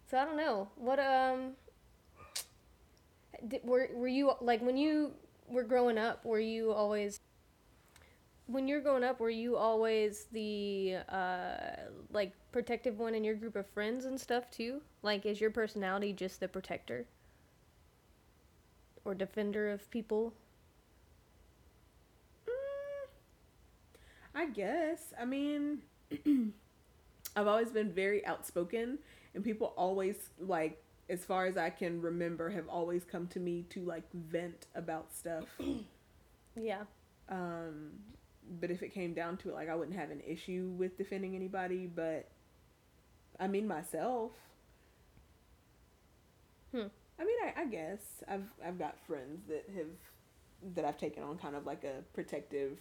So 0.10 0.18
I 0.18 0.26
don't 0.26 0.38
know. 0.38 0.70
What 0.76 1.00
um 1.00 1.56
did, 3.48 3.62
were 3.64 3.90
were 3.94 4.08
you 4.08 4.32
like 4.42 4.62
when 4.62 4.78
you 4.78 5.12
were 5.48 5.64
growing 5.64 5.98
up, 5.98 6.26
were 6.26 6.40
you 6.40 6.72
always 6.72 7.20
when 8.48 8.68
you're 8.68 8.82
growing 8.82 9.04
up, 9.04 9.20
were 9.20 9.30
you 9.30 9.58
always 9.58 10.26
the 10.32 10.98
uh 11.10 11.58
like 12.12 12.34
protective 12.52 12.98
one 12.98 13.14
in 13.14 13.24
your 13.24 13.36
group 13.36 13.56
of 13.56 13.68
friends 13.68 14.06
and 14.06 14.20
stuff 14.20 14.50
too? 14.50 14.82
Like 15.04 15.26
is 15.26 15.40
your 15.40 15.52
personality 15.52 16.14
just 16.14 16.40
the 16.40 16.48
protector? 16.48 17.06
Or 19.06 19.14
defender 19.14 19.70
of 19.70 19.90
people? 19.92 20.34
Mm, 22.48 23.08
I 24.36 24.46
guess. 24.48 25.14
I 25.20 25.26
mean, 25.26 25.80
I've 27.36 27.48
always 27.48 27.72
been 27.72 27.92
very 27.92 28.26
outspoken, 28.26 29.00
and 29.34 29.44
people 29.44 29.74
always 29.78 30.30
like, 30.40 30.84
as 31.10 31.24
far 31.24 31.46
as 31.46 31.56
I 31.56 31.70
can 31.70 32.02
remember, 32.02 32.50
have 32.50 32.68
always 32.68 33.06
come 33.06 33.28
to 33.28 33.40
me 33.40 33.66
to 33.70 33.82
like 33.86 34.04
vent 34.14 34.66
about 34.76 35.14
stuff. 35.14 35.46
Yeah. 36.60 36.84
Um, 37.30 37.92
but 38.60 38.72
if 38.72 38.82
it 38.82 38.94
came 38.94 39.14
down 39.14 39.38
to 39.38 39.50
it, 39.50 39.54
like 39.54 39.70
I 39.70 39.76
wouldn't 39.76 39.98
have 39.98 40.12
an 40.12 40.22
issue 40.26 40.74
with 40.78 40.98
defending 40.98 41.36
anybody. 41.36 41.88
But 41.88 42.30
I 43.40 43.48
mean, 43.48 43.68
myself. 43.68 44.32
Hmm. 46.72 46.88
I 47.20 47.26
mean, 47.26 47.38
I, 47.44 47.62
I 47.62 47.66
guess 47.66 48.24
I've 48.28 48.50
I've 48.66 48.78
got 48.78 48.98
friends 49.08 49.48
that 49.48 49.66
have 49.76 50.76
that 50.76 50.86
I've 50.86 50.98
taken 50.98 51.24
on 51.24 51.38
kind 51.38 51.56
of 51.56 51.66
like 51.66 51.84
a 51.84 52.04
protective 52.14 52.78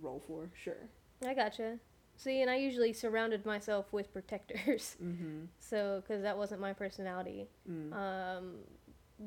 role 0.00 0.22
for. 0.26 0.48
Sure. 0.54 0.88
I 1.26 1.34
gotcha. 1.34 1.78
See, 2.16 2.40
and 2.40 2.50
I 2.50 2.56
usually 2.56 2.92
surrounded 2.92 3.44
myself 3.44 3.92
with 3.92 4.12
protectors. 4.12 4.96
Mm-hmm. 5.06 5.44
So, 5.58 6.02
because 6.02 6.22
that 6.22 6.36
wasn't 6.36 6.60
my 6.60 6.72
personality. 6.72 7.48
Mm. 7.70 7.92
Um, 7.92 8.54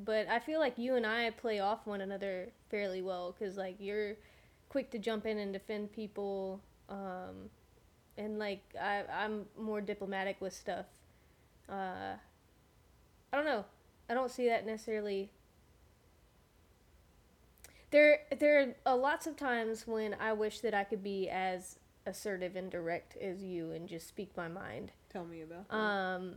but 0.05 0.27
I 0.27 0.39
feel 0.39 0.59
like 0.59 0.77
you 0.77 0.95
and 0.95 1.05
I 1.05 1.29
play 1.31 1.59
off 1.59 1.85
one 1.85 2.01
another 2.01 2.49
fairly 2.69 3.01
well 3.01 3.35
because, 3.37 3.55
like, 3.55 3.75
you're 3.79 4.15
quick 4.69 4.89
to 4.91 4.99
jump 4.99 5.25
in 5.25 5.37
and 5.37 5.51
defend 5.51 5.91
people. 5.91 6.61
Um, 6.87 7.49
and, 8.17 8.39
like, 8.39 8.61
I, 8.79 9.03
I'm 9.11 9.45
more 9.57 9.81
diplomatic 9.81 10.39
with 10.41 10.53
stuff. 10.53 10.85
Uh, 11.69 12.15
I 13.31 13.35
don't 13.35 13.45
know. 13.45 13.65
I 14.09 14.13
don't 14.13 14.31
see 14.31 14.47
that 14.47 14.65
necessarily. 14.65 15.29
There, 17.91 18.19
there 18.39 18.75
are 18.85 18.95
lots 18.95 19.25
of 19.25 19.35
times 19.35 19.87
when 19.87 20.15
I 20.19 20.33
wish 20.33 20.59
that 20.59 20.73
I 20.73 20.83
could 20.83 21.03
be 21.03 21.27
as 21.29 21.79
assertive 22.05 22.55
and 22.55 22.69
direct 22.71 23.17
as 23.17 23.43
you 23.43 23.71
and 23.71 23.87
just 23.87 24.07
speak 24.07 24.35
my 24.37 24.47
mind. 24.47 24.91
Tell 25.11 25.25
me 25.25 25.41
about. 25.41 25.67
that. 25.69 25.75
Um, 25.75 26.35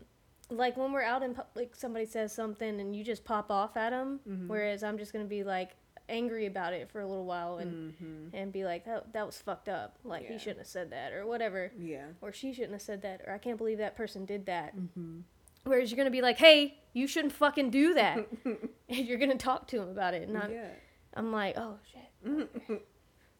like 0.51 0.77
when 0.77 0.93
we're 0.93 1.03
out 1.03 1.23
in 1.23 1.35
public, 1.35 1.75
somebody 1.75 2.07
says 2.07 2.33
something 2.33 2.81
and 2.81 2.95
you 2.97 3.05
just 3.05 3.25
pop 3.25 3.51
off 3.51 3.77
at 3.77 3.91
them, 3.91 4.21
Mhm. 4.29 4.49
whereas 4.49 4.83
I'm 4.83 4.97
just 4.99 5.13
gonna 5.13 5.25
be 5.25 5.45
like 5.45 5.73
angry 6.13 6.47
about 6.47 6.73
it 6.73 6.91
for 6.91 7.01
a 7.01 7.07
little 7.07 7.25
while 7.25 7.59
and 7.59 7.95
mm-hmm. 7.95 8.37
and 8.37 8.53
be 8.53 8.65
like, 8.65 8.85
that 8.85 9.13
that 9.13 9.27
was 9.27 9.37
fucked 9.39 9.69
up. 9.69 9.99
Like 10.05 10.27
he 10.27 10.39
shouldn't 10.39 10.59
have 10.59 10.67
said 10.67 10.91
that 10.91 11.13
or 11.13 11.27
whatever, 11.27 11.73
Yeah. 11.79 12.07
or 12.21 12.33
she 12.33 12.53
shouldn't 12.53 12.73
have 12.73 12.83
said 12.83 13.03
that, 13.03 13.23
or 13.27 13.33
I 13.33 13.39
can't 13.39 13.59
believe 13.59 13.79
that 13.79 13.97
person 13.97 14.25
did 14.25 14.47
that. 14.47 14.77
Mm-hmm. 14.77 15.21
Whereas 15.65 15.91
you're 15.91 15.97
gonna 15.97 16.11
be 16.11 16.23
like, 16.23 16.39
hey, 16.39 16.79
you 16.93 17.07
shouldn't 17.07 17.33
fucking 17.33 17.71
do 17.71 17.95
that, 17.95 18.27
and 18.45 18.59
you're 18.89 19.19
gonna 19.19 19.37
talk 19.37 19.67
to 19.69 19.81
him 19.81 19.89
about 19.89 20.15
it. 20.15 20.29
And 20.29 20.39
I'm, 20.39 20.53
yeah. 20.53 20.69
I'm 21.15 21.33
like, 21.33 21.57
oh 21.57 21.79
shit. 21.91 22.83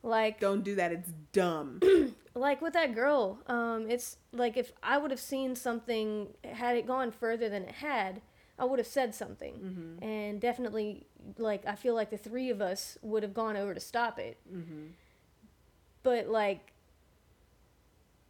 Like 0.05 0.41
Don't 0.41 0.65
do 0.65 0.75
that. 0.75 0.91
It's 0.91 1.13
dumb. 1.33 1.79
like 2.35 2.63
with 2.63 2.73
that 2.73 2.95
girl 2.95 3.39
um 3.47 3.91
it's 3.91 4.17
like 4.33 4.57
if 4.57 4.73
i 4.83 4.97
would 4.97 5.11
have 5.11 5.21
seen 5.21 5.55
something 5.55 6.29
had 6.45 6.77
it 6.77 6.87
gone 6.87 7.11
further 7.11 7.49
than 7.49 7.63
it 7.65 7.73
had 7.73 8.23
i 8.59 8.65
would 8.65 8.79
have 8.79 8.87
said 8.89 9.15
something 9.15 9.55
mm-hmm. 9.55 10.05
and 10.05 10.41
definitely 10.41 11.07
like 11.39 11.65
i 11.67 11.75
feel 11.75 11.95
like 11.95 12.11
the 12.11 12.17
three 12.17 12.51
of 12.51 12.61
us 12.61 12.99
would 13.03 13.23
have 13.23 13.35
gone 13.35 13.57
over 13.57 13.75
to 13.75 13.81
stop 13.81 14.19
it 14.19 14.39
Mm-hmm. 14.53 14.87
but 16.03 16.29
like 16.29 16.73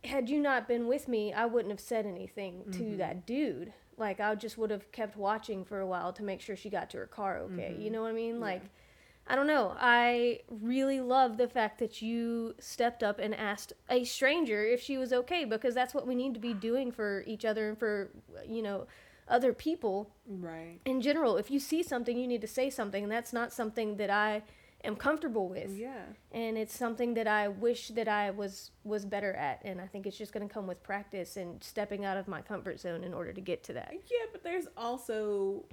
had 0.04 0.28
you 0.28 0.40
not 0.40 0.66
been 0.66 0.86
with 0.88 1.06
me 1.08 1.32
i 1.32 1.46
wouldn't 1.46 1.70
have 1.70 1.80
said 1.80 2.06
anything 2.06 2.64
to 2.72 2.82
Mhm. 2.82 2.98
that 2.98 3.26
dude 3.26 3.72
like 3.96 4.20
i 4.20 4.34
just 4.34 4.58
would 4.58 4.70
have 4.70 4.90
kept 4.92 5.16
watching 5.16 5.64
for 5.64 5.78
a 5.80 5.86
while 5.86 6.12
to 6.12 6.22
make 6.22 6.40
sure 6.40 6.56
she 6.56 6.68
got 6.70 6.90
to 6.90 6.98
her 6.98 7.06
car 7.06 7.38
okay 7.38 7.74
you 7.78 7.88
Mhm. 7.88 7.92
know 7.92 8.02
what 8.02 8.08
i 8.08 8.12
mean 8.12 8.34
Yeah. 8.36 8.40
like 8.40 8.62
I 9.24 9.36
don't 9.36 9.46
know. 9.46 9.76
I 9.78 10.40
really 10.50 11.00
love 11.00 11.36
the 11.36 11.46
fact 11.46 11.78
that 11.78 12.02
you 12.02 12.56
stepped 12.58 13.04
up 13.04 13.20
and 13.20 13.32
asked 13.32 13.72
a 13.88 14.02
stranger 14.02 14.64
if 14.64 14.80
she 14.82 14.98
was 14.98 15.12
okay 15.12 15.44
because 15.44 15.76
that's 15.76 15.94
what 15.94 16.08
we 16.08 16.16
need 16.16 16.34
to 16.34 16.40
be 16.40 16.52
doing 16.52 16.90
for 16.90 17.22
each 17.24 17.44
other 17.44 17.68
and 17.68 17.78
for, 17.78 18.10
you 18.44 18.62
know, 18.62 18.88
other 19.28 19.52
people 19.52 20.10
Right. 20.26 20.78
in 20.84 21.00
general. 21.00 21.36
If 21.36 21.50
you 21.50 21.58
see 21.60 21.82
something, 21.82 22.16
you 22.18 22.26
need 22.26 22.40
to 22.40 22.46
say 22.46 22.70
something, 22.70 23.02
and 23.04 23.12
that's 23.12 23.32
not 23.32 23.52
something 23.52 23.96
that 23.96 24.10
I 24.10 24.42
am 24.84 24.96
comfortable 24.96 25.48
with. 25.48 25.70
Yeah. 25.76 26.02
And 26.32 26.58
it's 26.58 26.76
something 26.76 27.14
that 27.14 27.28
I 27.28 27.48
wish 27.48 27.88
that 27.88 28.08
I 28.08 28.30
was 28.30 28.70
was 28.84 29.04
better 29.04 29.32
at, 29.34 29.60
and 29.64 29.80
I 29.80 29.86
think 29.86 30.06
it's 30.06 30.16
just 30.18 30.32
going 30.32 30.46
to 30.46 30.52
come 30.52 30.66
with 30.66 30.82
practice 30.82 31.36
and 31.36 31.62
stepping 31.62 32.04
out 32.04 32.16
of 32.16 32.26
my 32.26 32.42
comfort 32.42 32.80
zone 32.80 33.04
in 33.04 33.14
order 33.14 33.32
to 33.32 33.40
get 33.40 33.62
to 33.64 33.72
that. 33.74 33.92
Yeah, 33.92 34.26
but 34.32 34.42
there's 34.42 34.66
also 34.76 35.64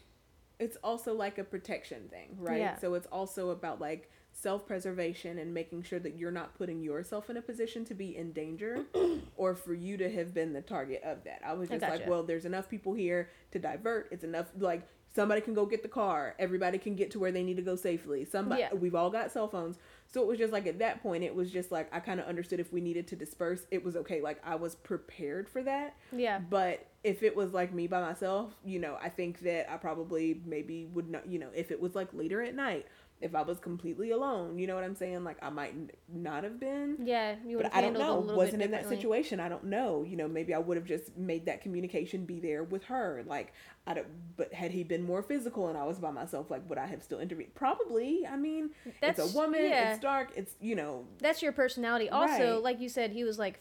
it's 0.60 0.78
also 0.84 1.14
like 1.14 1.38
a 1.38 1.44
protection 1.44 2.08
thing, 2.10 2.36
right? 2.38 2.60
Yeah. 2.60 2.78
So 2.78 2.94
it's 2.94 3.08
also 3.08 3.50
about 3.50 3.80
like 3.80 4.12
self-preservation 4.42 5.38
and 5.38 5.54
making 5.54 5.84
sure 5.84 6.00
that 6.00 6.18
you're 6.18 6.32
not 6.32 6.56
putting 6.58 6.82
yourself 6.82 7.30
in 7.30 7.38
a 7.38 7.42
position 7.42 7.86
to 7.86 7.94
be 7.94 8.16
in 8.16 8.32
danger 8.32 8.86
or 9.36 9.56
for 9.56 9.74
you 9.74 9.98
to 9.98 10.10
have 10.12 10.34
been 10.34 10.54
the 10.54 10.62
target 10.62 11.02
of 11.04 11.24
that. 11.26 11.42
I 11.46 11.54
was 11.54 11.70
I 11.70 11.76
just 11.76 11.84
like, 11.90 12.00
gotcha. 12.00 12.10
well, 12.10 12.24
there's 12.24 12.46
enough 12.46 12.70
people 12.70 12.94
here 12.94 13.30
to 13.52 13.60
divert. 13.60 14.08
It's 14.12 14.24
enough 14.24 14.48
like 14.58 14.88
somebody 15.14 15.42
can 15.42 15.54
go 15.54 15.66
get 15.66 15.82
the 15.82 15.90
car. 15.90 16.36
Everybody 16.38 16.78
can 16.78 16.96
get 16.96 17.12
to 17.12 17.20
where 17.20 17.32
they 17.32 17.44
need 17.44 17.58
to 17.58 17.64
go 17.64 17.76
safely. 17.76 18.26
Somebody 18.26 18.62
Yeah. 18.62 18.74
we've 18.74 18.96
all 18.96 19.10
got 19.10 19.32
cell 19.32 19.48
phones. 19.48 19.78
So 20.12 20.22
it 20.22 20.28
was 20.28 20.40
just 20.40 20.54
like 20.54 20.66
at 20.68 20.80
that 20.80 21.02
point 21.04 21.24
it 21.24 21.36
was 21.36 21.52
just 21.52 21.72
like 21.72 21.94
I 21.94 22.00
kind 22.00 22.20
of 22.20 22.26
understood 22.28 22.60
if 22.60 22.72
we 22.72 22.82
needed 22.82 23.08
to 23.08 23.16
disperse, 23.16 23.66
it 23.72 23.84
was 23.84 23.96
okay. 23.96 24.22
Like 24.22 24.40
I 24.46 24.56
was 24.56 24.76
prepared 24.76 25.50
for 25.50 25.64
that. 25.64 25.96
Yeah. 26.12 26.40
But 26.40 26.88
if 27.04 27.24
it 27.24 27.36
was 27.36 27.54
like 27.54 27.74
me 27.74 27.88
by 27.88 28.02
myself, 28.02 28.54
you 28.64 28.80
know, 28.80 28.98
I 29.02 29.10
think 29.10 29.40
that 29.42 29.72
I 29.72 29.78
probably 29.78 30.42
maybe 30.46 30.86
would 30.86 31.10
not, 31.10 31.28
you 31.28 31.40
know, 31.40 31.50
if 31.56 31.72
it 31.72 31.80
was 31.82 31.96
like 31.96 32.10
later 32.14 32.42
at 32.42 32.56
night, 32.56 32.86
if 33.22 33.36
I 33.36 33.42
was 33.42 33.60
completely 33.60 34.12
alone, 34.12 34.58
you 34.58 34.66
know 34.66 34.76
what 34.76 34.84
I'm 34.86 34.96
saying? 34.96 35.24
Like 35.26 35.38
I 35.42 35.50
might 35.50 35.72
n- 35.72 35.92
not 36.08 36.44
have 36.46 36.60
been. 36.60 36.98
Yeah, 37.04 37.36
you 37.46 37.58
would 37.58 37.64
But 37.64 37.76
I 37.76 37.82
don't 37.82 37.94
know. 37.94 38.16
Wasn't 38.20 38.62
in 38.62 38.72
that 38.72 38.88
situation. 38.88 39.40
I 39.42 39.50
don't 39.50 39.66
know. 39.66 40.04
You 40.08 40.16
know, 40.16 40.28
maybe 40.28 40.54
I 40.54 40.60
would 40.60 40.78
have 40.78 40.86
just 40.86 41.18
made 41.18 41.46
that 41.48 41.62
communication 41.62 42.26
be 42.26 42.40
there 42.40 42.64
with 42.64 42.86
her. 42.86 43.24
Like 43.28 43.52
I 43.86 43.94
don't. 43.96 44.08
But 44.38 44.54
had 44.54 44.72
he 44.72 44.84
been 44.84 45.04
more 45.04 45.22
physical 45.22 45.68
and 45.68 45.78
I 45.78 45.84
was 45.84 46.00
by 46.00 46.12
myself, 46.12 46.50
like 46.50 46.68
would 46.70 46.78
I 46.78 46.88
have 46.88 47.04
still 47.04 47.20
intervened? 47.20 47.54
Probably. 47.56 48.26
I 48.26 48.38
mean, 48.38 48.70
That's 49.02 49.20
it's 49.20 49.34
a 49.34 49.38
woman. 49.38 49.64
Yeah, 49.66 49.92
It's 49.92 50.00
dark. 50.02 50.30
It's 50.36 50.56
you 50.62 50.76
know 50.76 51.06
that's 51.20 51.42
your 51.42 51.52
personality. 51.52 52.10
Also, 52.10 52.54
Right. 52.56 52.64
like 52.64 52.80
you 52.80 52.88
said, 52.90 53.12
he 53.12 53.26
was 53.26 53.38
like 53.38 53.60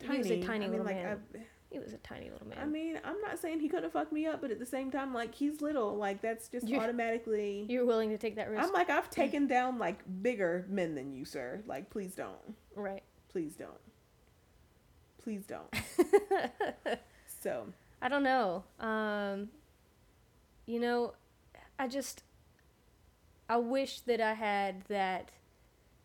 tiny. 0.00 0.12
he 0.14 0.18
was 0.20 0.30
a 0.30 0.40
tiny 0.42 0.64
I 0.64 0.68
mean, 0.68 0.70
little 0.70 0.86
like, 0.86 0.96
man. 0.96 1.20
I, 1.34 1.38
he 1.70 1.78
was 1.78 1.92
a 1.92 1.98
tiny 1.98 2.30
little 2.30 2.46
man. 2.48 2.58
I 2.60 2.64
mean, 2.66 2.98
I'm 3.04 3.20
not 3.20 3.38
saying 3.38 3.60
he 3.60 3.68
couldn't 3.68 3.84
have 3.84 3.92
fucked 3.92 4.12
me 4.12 4.26
up, 4.26 4.40
but 4.40 4.50
at 4.50 4.58
the 4.58 4.66
same 4.66 4.90
time, 4.90 5.12
like 5.12 5.34
he's 5.34 5.60
little. 5.60 5.96
Like 5.96 6.22
that's 6.22 6.48
just 6.48 6.66
You're- 6.66 6.82
automatically. 6.82 7.66
You're 7.68 7.84
willing 7.86 8.10
to 8.10 8.18
take 8.18 8.36
that 8.36 8.50
risk, 8.50 8.64
I'm 8.64 8.72
like 8.72 8.88
I've 8.90 9.10
taken 9.10 9.46
down 9.46 9.78
like 9.78 9.98
bigger 10.22 10.64
men 10.68 10.94
than 10.94 11.12
you, 11.12 11.24
sir. 11.24 11.62
Like 11.66 11.90
please 11.90 12.14
don't. 12.14 12.36
right? 12.74 13.02
Please 13.30 13.54
don't. 13.54 13.70
Please 15.22 15.44
don't. 15.46 15.68
So 17.40 17.66
I 18.02 18.08
don't 18.08 18.24
know. 18.24 18.64
Um, 18.80 19.48
you 20.66 20.80
know, 20.80 21.14
I 21.78 21.86
just 21.86 22.24
I 23.48 23.58
wish 23.58 24.00
that 24.00 24.20
I 24.20 24.34
had 24.34 24.82
that 24.88 25.30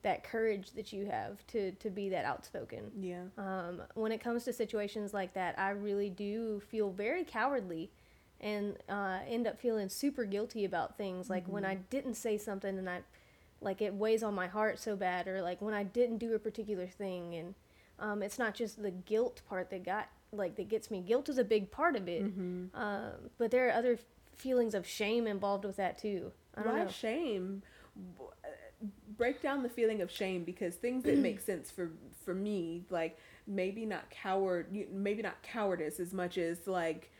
that 0.03 0.23
courage 0.23 0.71
that 0.71 0.93
you 0.93 1.05
have 1.05 1.45
to 1.47 1.71
to 1.71 1.89
be 1.89 2.09
that 2.09 2.25
outspoken. 2.25 2.91
yeah. 2.99 3.23
Um, 3.37 3.81
when 3.95 4.11
it 4.11 4.21
comes 4.21 4.43
to 4.45 4.53
situations 4.53 5.13
like 5.13 5.33
that, 5.33 5.57
I 5.57 5.71
really 5.71 6.09
do 6.09 6.59
feel 6.59 6.91
very 6.91 7.23
cowardly 7.23 7.89
and 8.39 8.77
uh, 8.89 9.19
end 9.27 9.47
up 9.47 9.57
feeling 9.59 9.87
super 9.89 10.25
guilty 10.25 10.65
about 10.65 10.97
things. 10.97 11.29
Like 11.29 11.47
when 11.47 11.63
I 11.63 11.75
didn't 11.75 12.15
say 12.15 12.37
something 12.37 12.77
and 12.77 12.89
I, 12.89 12.99
like, 13.61 13.81
it 13.81 13.93
weighs 13.93 14.23
on 14.23 14.33
my 14.33 14.47
heart 14.47 14.77
so 14.77 14.97
bad, 14.97 15.29
or 15.29 15.41
like 15.41 15.61
when 15.61 15.73
I 15.73 15.83
didn't 15.83 16.17
do 16.17 16.35
a 16.35 16.39
particular 16.39 16.85
thing. 16.85 17.33
And 17.35 17.55
um, 17.97 18.21
it's 18.21 18.37
not 18.37 18.53
just 18.53 18.81
the 18.83 18.91
guilt 18.91 19.41
part 19.47 19.69
that 19.69 19.85
got, 19.85 20.09
like, 20.33 20.57
that 20.57 20.67
gets 20.67 20.91
me. 20.91 20.99
Guilt 20.99 21.29
is 21.29 21.37
a 21.37 21.45
big 21.45 21.71
part 21.71 21.95
of 21.95 22.09
it. 22.09 22.25
Mm-hmm. 22.25 22.77
Um, 22.77 23.29
but 23.37 23.51
there 23.51 23.69
are 23.69 23.71
other 23.71 23.97
feelings 24.35 24.75
of 24.75 24.85
shame 24.85 25.25
involved 25.25 25.63
with 25.63 25.77
that 25.77 25.97
too. 25.97 26.33
I 26.55 26.63
don't 26.63 26.73
Why 26.73 26.83
know. 26.83 26.89
shame? 26.89 27.63
Break 29.17 29.41
down 29.41 29.63
the 29.63 29.69
feeling 29.69 30.01
of 30.01 30.11
shame 30.11 30.43
because 30.43 30.75
things 30.75 31.03
that 31.03 31.17
make 31.17 31.39
sense 31.45 31.71
for 31.71 31.91
for 32.25 32.33
me, 32.33 32.85
like 32.89 33.17
maybe 33.47 33.85
not 33.85 34.09
coward, 34.09 34.67
maybe 34.91 35.21
not 35.21 35.41
cowardice 35.41 35.99
as 35.99 36.13
much 36.13 36.37
as 36.37 36.67
like 36.67 37.11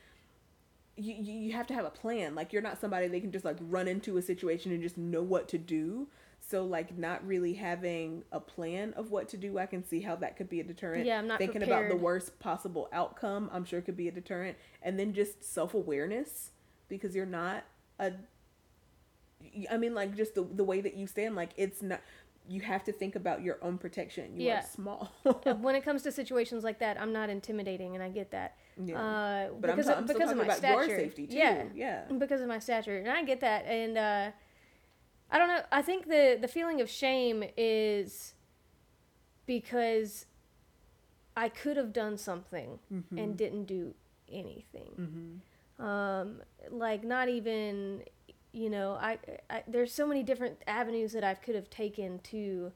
you 0.96 1.14
you 1.14 1.54
have 1.54 1.68
to 1.68 1.74
have 1.74 1.86
a 1.86 1.90
plan. 1.90 2.36
Like 2.36 2.54
you're 2.54 2.62
not 2.62 2.80
somebody 2.80 3.08
they 3.08 3.20
can 3.20 3.32
just 3.32 3.46
like 3.46 3.58
run 3.62 3.88
into 3.88 4.18
a 4.18 4.22
situation 4.22 4.72
and 4.72 4.82
just 4.82 4.98
know 4.98 5.22
what 5.22 5.48
to 5.50 5.58
do. 5.58 6.08
So 6.40 6.66
like 6.66 6.98
not 6.98 7.26
really 7.26 7.54
having 7.54 8.24
a 8.32 8.40
plan 8.40 8.94
of 8.94 9.12
what 9.12 9.30
to 9.30 9.38
do, 9.38 9.58
I 9.58 9.66
can 9.66 9.84
see 9.84 10.02
how 10.02 10.16
that 10.18 10.36
could 10.36 10.50
be 10.50 10.60
a 10.60 10.64
deterrent. 10.64 11.06
Yeah, 11.06 11.18
I'm 11.18 11.28
not 11.28 11.40
thinking 11.40 11.64
about 11.64 11.90
the 11.90 11.96
worst 11.96 12.38
possible 12.40 12.90
outcome. 12.92 13.50
I'm 13.54 13.66
sure 13.66 13.82
could 13.82 13.98
be 13.98 14.08
a 14.08 14.12
deterrent, 14.12 14.58
and 14.82 15.00
then 15.00 15.14
just 15.14 15.44
self 15.44 15.74
awareness 15.74 16.52
because 16.90 17.16
you're 17.16 17.26
not 17.26 17.64
a 17.98 18.12
I 19.72 19.78
mean, 19.78 19.94
like 19.96 20.16
just 20.16 20.36
the 20.36 20.44
the 20.44 20.64
way 20.64 20.82
that 20.82 20.96
you 20.96 21.08
stand, 21.08 21.36
like 21.36 21.52
it's 21.58 21.82
not. 21.82 22.02
You 22.46 22.60
have 22.60 22.84
to 22.84 22.92
think 22.92 23.16
about 23.16 23.42
your 23.42 23.58
own 23.62 23.78
protection. 23.78 24.36
You 24.38 24.48
Yeah. 24.48 24.60
are 24.60 24.64
small. 24.64 25.14
Uh, 25.26 25.54
when 25.66 25.76
it 25.76 25.84
comes 25.86 26.02
to 26.04 26.12
situations 26.12 26.62
like 26.62 26.80
that, 26.80 27.00
I'm 27.00 27.14
not 27.14 27.30
intimidating, 27.30 27.96
and 27.96 28.04
I 28.04 28.10
get 28.10 28.32
that. 28.32 28.58
yeah. 28.78 29.00
Uh, 29.02 29.50
but 29.62 29.70
I'm, 29.70 29.76
because 29.78 29.86
ta- 29.88 29.94
of, 29.94 29.98
I'm 30.00 30.08
still 30.08 30.18
because 30.20 30.32
of 30.32 30.38
talking 30.38 30.38
my 30.38 30.44
about 30.44 30.58
stature. 30.58 30.86
your 30.92 31.00
safety 31.00 31.28
too. 31.28 31.38
Yeah, 31.38 31.64
Yeah. 31.74 32.02
because 32.18 32.42
of 32.42 32.50
my 32.50 32.60
stature, 32.60 32.98
and 32.98 33.08
I 33.10 33.24
get 33.24 33.40
that. 33.40 33.66
And 33.66 33.98
uh, 33.98 34.32
I 35.32 35.38
don't 35.40 35.48
know. 35.48 35.62
I 35.72 35.82
think 35.82 36.08
the 36.10 36.38
the 36.42 36.50
feeling 36.50 36.82
of 36.82 36.90
shame 36.90 37.46
is 37.56 38.34
because 39.46 40.26
I 41.36 41.50
could 41.50 41.78
have 41.78 41.94
done 41.94 42.18
something 42.18 42.80
Mm-hmm. 42.94 43.18
and 43.18 43.38
didn't 43.38 43.66
do 43.66 43.94
anything. 44.30 45.40
hmm 45.78 45.84
Um, 45.84 46.42
like 46.70 47.04
not 47.04 47.30
even, 47.30 48.04
you 48.54 48.70
know, 48.70 48.94
I, 49.02 49.18
I 49.50 49.64
there's 49.68 49.92
so 49.94 50.06
many 50.08 50.24
different 50.24 50.62
avenues 50.68 51.12
that 51.14 51.24
I 51.24 51.34
could 51.34 51.56
have 51.56 51.70
taken 51.70 52.20
to 52.32 52.72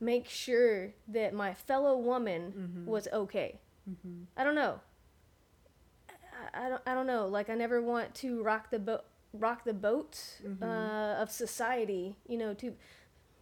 make 0.00 0.28
sure 0.28 0.92
that 1.08 1.32
my 1.32 1.54
fellow 1.54 1.96
woman 1.96 2.52
Mhm. 2.84 2.84
was 2.86 3.08
okay. 3.12 3.60
hmm 3.86 4.24
I 4.36 4.42
don't 4.44 4.54
know. 4.56 4.80
I, 6.52 6.66
I 6.66 6.68
don't. 6.68 6.82
I 6.86 6.94
don't 6.94 7.06
know. 7.06 7.26
Like 7.28 7.48
I 7.48 7.54
never 7.54 7.80
want 7.80 8.14
to 8.16 8.42
rock 8.42 8.70
the 8.70 8.78
boat, 8.78 9.04
rock 9.32 9.64
the 9.64 9.72
boat 9.74 10.20
Mhm. 10.44 10.62
uh, 10.62 11.22
of 11.22 11.30
society. 11.30 12.16
You 12.28 12.38
know, 12.38 12.54
too, 12.54 12.74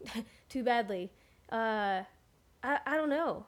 too 0.49 0.63
badly. 0.63 1.11
Uh, 1.51 2.03
I 2.63 2.79
I 2.87 2.97
don't 2.97 3.09
know. 3.11 3.47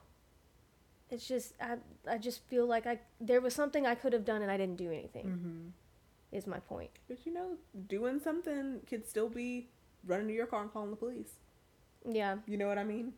It's 1.10 1.28
just 1.28 1.52
I 1.60 1.76
I 2.08 2.18
just 2.18 2.40
feel 2.48 2.66
like 2.66 2.86
I 2.86 3.00
there 3.20 3.40
was 3.40 3.54
something 3.54 3.86
I 3.86 3.94
could 3.94 4.12
have 4.12 4.24
done 4.24 4.42
and 4.42 4.50
I 4.50 4.56
didn't 4.56 4.76
do 4.76 4.90
anything. 4.90 5.72
Is 6.34 6.48
my 6.48 6.58
point. 6.58 6.90
But 7.08 7.24
you 7.24 7.32
know, 7.32 7.52
doing 7.88 8.18
something 8.18 8.80
could 8.88 9.08
still 9.08 9.28
be 9.28 9.68
running 10.04 10.26
to 10.26 10.34
your 10.34 10.46
car 10.46 10.62
and 10.62 10.72
calling 10.72 10.90
the 10.90 10.96
police. 10.96 11.34
Yeah. 12.04 12.38
You 12.46 12.58
know 12.58 12.66
what 12.66 12.76
I 12.76 12.82
mean? 12.82 13.12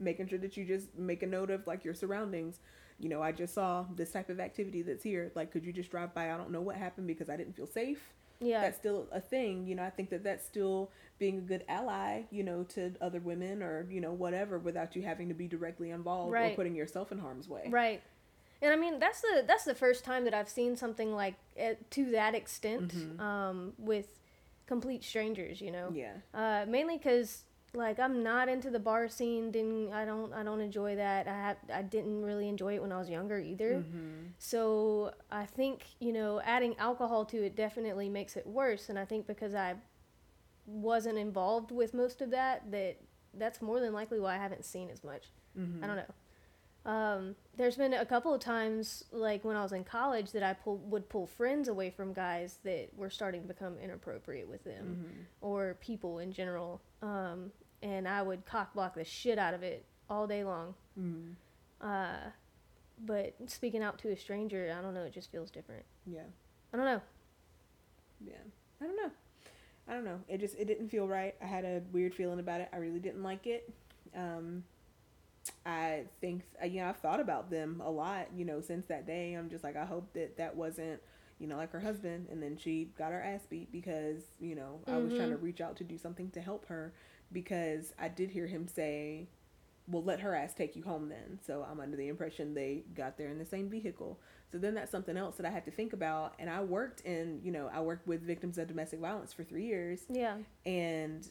Making 0.00 0.26
sure 0.26 0.38
that 0.38 0.56
you 0.56 0.64
just 0.64 0.88
make 0.98 1.22
a 1.22 1.26
note 1.26 1.50
of 1.50 1.66
like 1.68 1.84
your 1.84 1.94
surroundings. 1.94 2.58
You 2.98 3.08
know, 3.08 3.22
I 3.22 3.30
just 3.30 3.54
saw 3.54 3.86
this 3.94 4.10
type 4.10 4.28
of 4.28 4.40
activity 4.40 4.82
that's 4.82 5.04
here. 5.04 5.30
Like, 5.36 5.52
could 5.52 5.64
you 5.64 5.72
just 5.72 5.90
drive 5.90 6.14
by? 6.14 6.32
I 6.32 6.36
don't 6.36 6.50
know 6.50 6.60
what 6.60 6.74
happened 6.76 7.06
because 7.06 7.30
I 7.30 7.36
didn't 7.36 7.54
feel 7.54 7.66
safe. 7.66 8.12
Yeah. 8.40 8.60
That's 8.60 8.76
still 8.76 9.06
a 9.12 9.20
thing. 9.20 9.66
You 9.68 9.76
know, 9.76 9.84
I 9.84 9.90
think 9.90 10.10
that 10.10 10.24
that's 10.24 10.44
still 10.44 10.90
being 11.20 11.38
a 11.38 11.42
good 11.42 11.64
ally, 11.68 12.22
you 12.32 12.42
know, 12.42 12.64
to 12.70 12.92
other 13.00 13.20
women 13.20 13.62
or, 13.62 13.86
you 13.88 14.00
know, 14.00 14.12
whatever 14.12 14.58
without 14.58 14.96
you 14.96 15.02
having 15.02 15.28
to 15.28 15.34
be 15.34 15.46
directly 15.46 15.90
involved 15.90 16.34
or 16.34 16.50
putting 16.56 16.74
yourself 16.74 17.12
in 17.12 17.18
harm's 17.18 17.48
way. 17.48 17.68
Right. 17.70 18.02
And 18.62 18.72
I 18.72 18.76
mean 18.76 18.98
that's 19.00 19.20
the 19.20 19.44
that's 19.46 19.64
the 19.64 19.74
first 19.74 20.04
time 20.04 20.24
that 20.24 20.32
I've 20.34 20.48
seen 20.48 20.76
something 20.76 21.12
like 21.14 21.34
uh, 21.60 21.74
to 21.90 22.10
that 22.12 22.34
extent 22.34 22.94
Mhm. 22.94 23.20
um, 23.20 23.72
with 23.76 24.18
complete 24.66 25.02
strangers. 25.04 25.60
You 25.60 25.72
know. 25.72 25.90
Yeah. 25.92 26.14
Uh, 26.32 26.64
mainly 26.68 26.96
because 26.96 27.44
like 27.74 27.98
I'm 27.98 28.22
not 28.22 28.48
into 28.48 28.70
the 28.70 28.78
bar 28.78 29.08
scene. 29.08 29.50
Didn't 29.50 29.92
I 29.92 30.04
don't 30.04 30.32
I 30.32 30.42
don't 30.44 30.60
enjoy 30.60 30.94
that. 30.96 31.26
I 31.26 31.32
have 31.34 31.56
I 31.74 31.82
didn't 31.82 32.22
really 32.22 32.48
enjoy 32.48 32.74
it 32.76 32.82
when 32.82 32.92
I 32.92 32.98
was 32.98 33.10
younger 33.10 33.38
either. 33.40 33.76
Mm-hmm. 33.76 34.26
So 34.38 35.12
I 35.30 35.44
think 35.46 35.84
you 35.98 36.12
know 36.12 36.40
adding 36.44 36.76
alcohol 36.78 37.24
to 37.26 37.44
it 37.44 37.56
definitely 37.56 38.08
makes 38.08 38.36
it 38.36 38.46
worse. 38.46 38.88
And 38.90 38.98
I 38.98 39.04
think 39.04 39.26
because 39.26 39.54
I 39.54 39.74
wasn't 40.66 41.18
involved 41.18 41.72
with 41.72 41.92
most 41.94 42.20
of 42.20 42.30
that, 42.30 42.70
that 42.70 42.98
that's 43.34 43.60
more 43.60 43.80
than 43.80 43.92
likely 43.92 44.20
why 44.20 44.34
I 44.34 44.38
haven't 44.38 44.64
seen 44.64 44.88
as 44.90 45.02
much. 45.02 45.30
Mm-hmm. 45.58 45.82
I 45.82 45.86
don't 45.86 45.96
know. 45.96 46.14
Um, 46.84 47.36
there's 47.56 47.76
been 47.76 47.92
a 47.94 48.04
couple 48.04 48.34
of 48.34 48.40
times, 48.40 49.04
like 49.12 49.44
when 49.44 49.56
I 49.56 49.62
was 49.62 49.72
in 49.72 49.84
college, 49.84 50.32
that 50.32 50.42
I 50.42 50.54
pull, 50.54 50.78
would 50.78 51.08
pull 51.08 51.26
friends 51.26 51.68
away 51.68 51.90
from 51.90 52.12
guys 52.12 52.58
that 52.64 52.88
were 52.96 53.10
starting 53.10 53.42
to 53.42 53.48
become 53.48 53.78
inappropriate 53.78 54.48
with 54.48 54.64
them 54.64 54.84
Mm-hmm. 55.06 55.20
or 55.40 55.76
people 55.80 56.18
in 56.18 56.32
general. 56.32 56.80
Um, 57.02 57.52
and 57.82 58.08
I 58.08 58.22
would 58.22 58.44
cock 58.46 58.74
block 58.74 58.94
the 58.94 59.04
shit 59.04 59.38
out 59.38 59.54
of 59.54 59.62
it 59.62 59.84
all 60.10 60.26
day 60.26 60.42
long. 60.44 60.74
Mm-hmm. 60.98 61.86
Uh, 61.86 62.30
but 63.04 63.34
speaking 63.46 63.82
out 63.82 63.98
to 64.00 64.10
a 64.10 64.16
stranger, 64.16 64.74
I 64.76 64.82
don't 64.82 64.94
know, 64.94 65.02
it 65.04 65.12
just 65.12 65.30
feels 65.30 65.50
different. 65.50 65.84
Yeah. 66.06 66.20
I 66.72 66.76
don't 66.76 66.86
know. 66.86 67.00
Yeah. 68.24 68.34
I 68.80 68.84
don't 68.86 68.96
know. 68.96 69.10
I 69.88 69.94
don't 69.94 70.04
know. 70.04 70.20
It 70.28 70.38
just 70.38 70.56
it 70.58 70.66
didn't 70.66 70.88
feel 70.88 71.08
right. 71.08 71.34
I 71.42 71.46
had 71.46 71.64
a 71.64 71.82
weird 71.92 72.14
feeling 72.14 72.38
about 72.38 72.60
it. 72.60 72.68
I 72.72 72.76
really 72.76 73.00
didn't 73.00 73.22
like 73.22 73.46
it. 73.46 73.68
Um 74.16 74.64
I 75.66 76.04
think 76.20 76.42
uh, 76.62 76.66
you 76.66 76.80
know 76.80 76.88
I've 76.88 76.98
thought 76.98 77.20
about 77.20 77.50
them 77.50 77.82
a 77.84 77.90
lot, 77.90 78.28
you 78.34 78.44
know, 78.44 78.60
since 78.60 78.86
that 78.86 79.06
day. 79.06 79.34
I'm 79.34 79.48
just 79.50 79.64
like 79.64 79.76
I 79.76 79.84
hope 79.84 80.12
that 80.14 80.36
that 80.36 80.56
wasn't, 80.56 81.00
you 81.38 81.46
know, 81.46 81.56
like 81.56 81.72
her 81.72 81.80
husband 81.80 82.28
and 82.30 82.42
then 82.42 82.56
she 82.56 82.90
got 82.96 83.12
her 83.12 83.22
ass 83.22 83.42
beat 83.48 83.72
because, 83.72 84.22
you 84.40 84.54
know, 84.54 84.80
I 84.86 84.98
was 84.98 85.12
trying 85.14 85.30
to 85.30 85.36
reach 85.36 85.60
out 85.60 85.76
to 85.76 85.84
do 85.84 85.98
something 85.98 86.30
to 86.30 86.40
help 86.40 86.66
her 86.66 86.92
because 87.32 87.92
I 87.98 88.08
did 88.08 88.30
hear 88.30 88.46
him 88.46 88.68
say, 88.68 89.28
"Well, 89.88 90.04
let 90.04 90.20
her 90.20 90.34
ass 90.34 90.54
take 90.54 90.76
you 90.76 90.82
home 90.82 91.08
then." 91.08 91.38
So 91.44 91.66
I'm 91.68 91.80
under 91.80 91.96
the 91.96 92.08
impression 92.08 92.54
they 92.54 92.84
got 92.94 93.16
there 93.16 93.28
in 93.28 93.38
the 93.38 93.46
same 93.46 93.68
vehicle. 93.68 94.20
So 94.50 94.58
then 94.58 94.74
that's 94.74 94.90
something 94.90 95.16
else 95.16 95.36
that 95.36 95.46
I 95.46 95.50
had 95.50 95.64
to 95.64 95.70
think 95.70 95.94
about. 95.94 96.34
And 96.38 96.50
I 96.50 96.62
worked 96.62 97.00
in, 97.00 97.40
you 97.42 97.50
know, 97.50 97.70
I 97.72 97.80
worked 97.80 98.06
with 98.06 98.20
victims 98.22 98.58
of 98.58 98.68
domestic 98.68 99.00
violence 99.00 99.32
for 99.32 99.44
three 99.44 99.64
years. 99.64 100.02
Yeah. 100.10 100.36
And, 100.66 101.26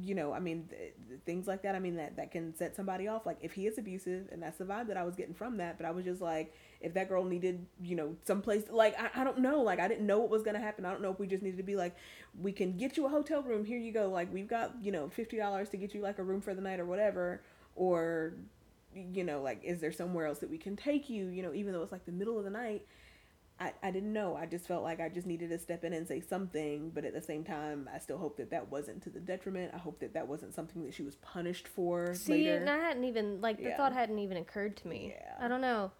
you 0.00 0.14
know, 0.14 0.32
I 0.32 0.40
mean, 0.40 0.66
th- 0.70 0.94
th- 1.08 1.20
things 1.26 1.46
like 1.46 1.62
that, 1.62 1.74
I 1.74 1.78
mean, 1.78 1.96
that, 1.96 2.16
that 2.16 2.30
can 2.30 2.54
set 2.54 2.74
somebody 2.76 3.08
off. 3.08 3.26
Like, 3.26 3.38
if 3.42 3.52
he 3.52 3.66
is 3.66 3.78
abusive, 3.78 4.28
and 4.32 4.42
that's 4.42 4.58
the 4.58 4.64
vibe 4.64 4.86
that 4.88 4.96
I 4.96 5.04
was 5.04 5.14
getting 5.16 5.34
from 5.34 5.56
that. 5.58 5.76
But 5.78 5.86
I 5.86 5.90
was 5.90 6.04
just 6.04 6.20
like, 6.20 6.54
if 6.80 6.94
that 6.94 7.08
girl 7.08 7.24
needed, 7.24 7.66
you 7.82 7.96
know, 7.96 8.16
someplace, 8.24 8.64
like, 8.70 8.98
I, 9.00 9.20
I 9.20 9.24
don't 9.24 9.38
know. 9.38 9.60
Like, 9.60 9.80
I 9.80 9.88
didn't 9.88 10.06
know 10.06 10.18
what 10.18 10.30
was 10.30 10.42
to 10.44 10.58
happen. 10.58 10.84
I 10.84 10.90
don't 10.90 11.02
know 11.02 11.10
if 11.12 11.18
we 11.18 11.26
just 11.26 11.42
needed 11.42 11.58
to 11.58 11.62
be 11.62 11.76
like, 11.76 11.94
we 12.40 12.52
can 12.52 12.76
get 12.76 12.96
you 12.96 13.06
a 13.06 13.08
hotel 13.08 13.42
room. 13.42 13.64
Here 13.64 13.78
you 13.78 13.92
go. 13.92 14.08
Like, 14.08 14.32
we've 14.32 14.48
got, 14.48 14.74
you 14.82 14.92
know, 14.92 15.08
$50 15.08 15.70
to 15.70 15.76
get 15.76 15.94
you, 15.94 16.00
like, 16.00 16.18
a 16.18 16.22
room 16.22 16.40
for 16.40 16.54
the 16.54 16.62
night 16.62 16.80
or 16.80 16.86
whatever. 16.86 17.42
Or, 17.76 18.34
you 18.94 19.24
know, 19.24 19.40
like, 19.42 19.62
is 19.64 19.80
there 19.80 19.92
somewhere 19.92 20.26
else 20.26 20.38
that 20.40 20.50
we 20.50 20.58
can 20.58 20.76
take 20.76 21.08
you, 21.08 21.26
you 21.28 21.42
know, 21.42 21.52
even 21.54 21.72
though 21.72 21.82
it's 21.82 21.92
like 21.92 22.04
the 22.04 22.12
middle 22.12 22.38
of 22.38 22.44
the 22.44 22.50
night? 22.50 22.86
I, 23.60 23.72
I 23.82 23.90
didn't 23.92 24.12
know. 24.12 24.34
I 24.34 24.46
just 24.46 24.66
felt 24.66 24.82
like 24.82 24.98
I 25.00 25.08
just 25.08 25.26
needed 25.26 25.50
to 25.50 25.58
step 25.58 25.84
in 25.84 25.92
and 25.92 26.06
say 26.08 26.20
something, 26.20 26.90
but 26.94 27.04
at 27.04 27.14
the 27.14 27.20
same 27.22 27.44
time, 27.44 27.88
I 27.94 27.98
still 27.98 28.18
hope 28.18 28.36
that 28.38 28.50
that 28.50 28.70
wasn't 28.70 29.02
to 29.04 29.10
the 29.10 29.20
detriment. 29.20 29.72
I 29.72 29.78
hope 29.78 30.00
that 30.00 30.14
that 30.14 30.26
wasn't 30.26 30.54
something 30.54 30.82
that 30.84 30.94
she 30.94 31.02
was 31.02 31.14
punished 31.16 31.68
for 31.68 32.12
See, 32.14 32.32
later. 32.44 32.56
and 32.56 32.68
I 32.70 32.78
hadn't 32.78 33.04
even 33.04 33.40
like 33.40 33.58
the 33.58 33.64
Yeah. 33.64 33.76
thought 33.76 33.92
hadn't 33.92 34.18
even 34.18 34.36
occurred 34.36 34.76
to 34.78 34.88
me. 34.88 35.14
Yeah. 35.14 35.34
I 35.38 35.48
don't 35.48 35.60
know. 35.60 35.92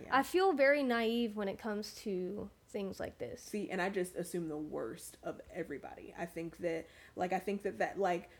Yeah. 0.00 0.08
I 0.12 0.22
feel 0.22 0.52
very 0.52 0.82
naive 0.84 1.36
when 1.36 1.48
it 1.48 1.58
comes 1.58 1.94
to 2.02 2.48
things 2.72 3.00
like 3.00 3.18
this. 3.18 3.42
See, 3.42 3.68
and 3.70 3.82
I 3.82 3.88
just 3.88 4.14
assume 4.14 4.48
the 4.48 4.56
worst 4.56 5.16
of 5.24 5.40
everybody. 5.52 6.14
I 6.16 6.26
think 6.26 6.58
that, 6.58 6.86
like, 7.16 7.32
I 7.32 7.40
think 7.40 7.62
that 7.62 7.78
that, 7.78 7.98
like, 7.98 8.30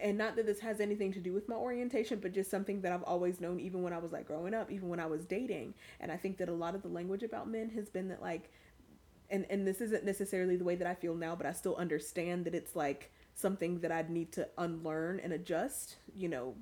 and 0.00 0.16
not 0.16 0.36
that 0.36 0.46
this 0.46 0.60
has 0.60 0.80
anything 0.80 1.12
to 1.12 1.20
do 1.20 1.32
with 1.32 1.48
my 1.48 1.56
orientation, 1.56 2.18
but 2.20 2.32
just 2.32 2.50
something 2.50 2.80
that 2.82 2.92
I've 2.92 3.02
always 3.02 3.40
known, 3.40 3.60
even 3.60 3.82
when 3.82 3.92
I 3.92 3.98
was 3.98 4.12
like 4.12 4.26
growing 4.26 4.54
up, 4.54 4.70
even 4.70 4.88
when 4.88 5.00
I 5.00 5.06
was 5.06 5.24
dating. 5.24 5.74
And 6.00 6.12
I 6.12 6.16
think 6.16 6.38
that 6.38 6.48
a 6.48 6.52
lot 6.52 6.74
of 6.74 6.82
the 6.82 6.88
language 6.88 7.22
about 7.22 7.48
men 7.48 7.70
has 7.70 7.88
been 7.88 8.08
that, 8.08 8.22
like, 8.22 8.50
and 9.30 9.46
and 9.50 9.66
this 9.66 9.80
isn't 9.80 10.04
necessarily 10.04 10.56
the 10.56 10.64
way 10.64 10.74
that 10.76 10.86
I 10.86 10.94
feel 10.94 11.14
now, 11.14 11.34
but 11.34 11.46
I 11.46 11.52
still 11.52 11.76
understand 11.76 12.44
that 12.44 12.54
it's 12.54 12.76
like 12.76 13.10
something 13.34 13.80
that 13.80 13.90
I'd 13.90 14.10
need 14.10 14.32
to 14.32 14.48
unlearn 14.58 15.20
and 15.20 15.32
adjust, 15.32 15.96
you 16.14 16.28
know, 16.28 16.54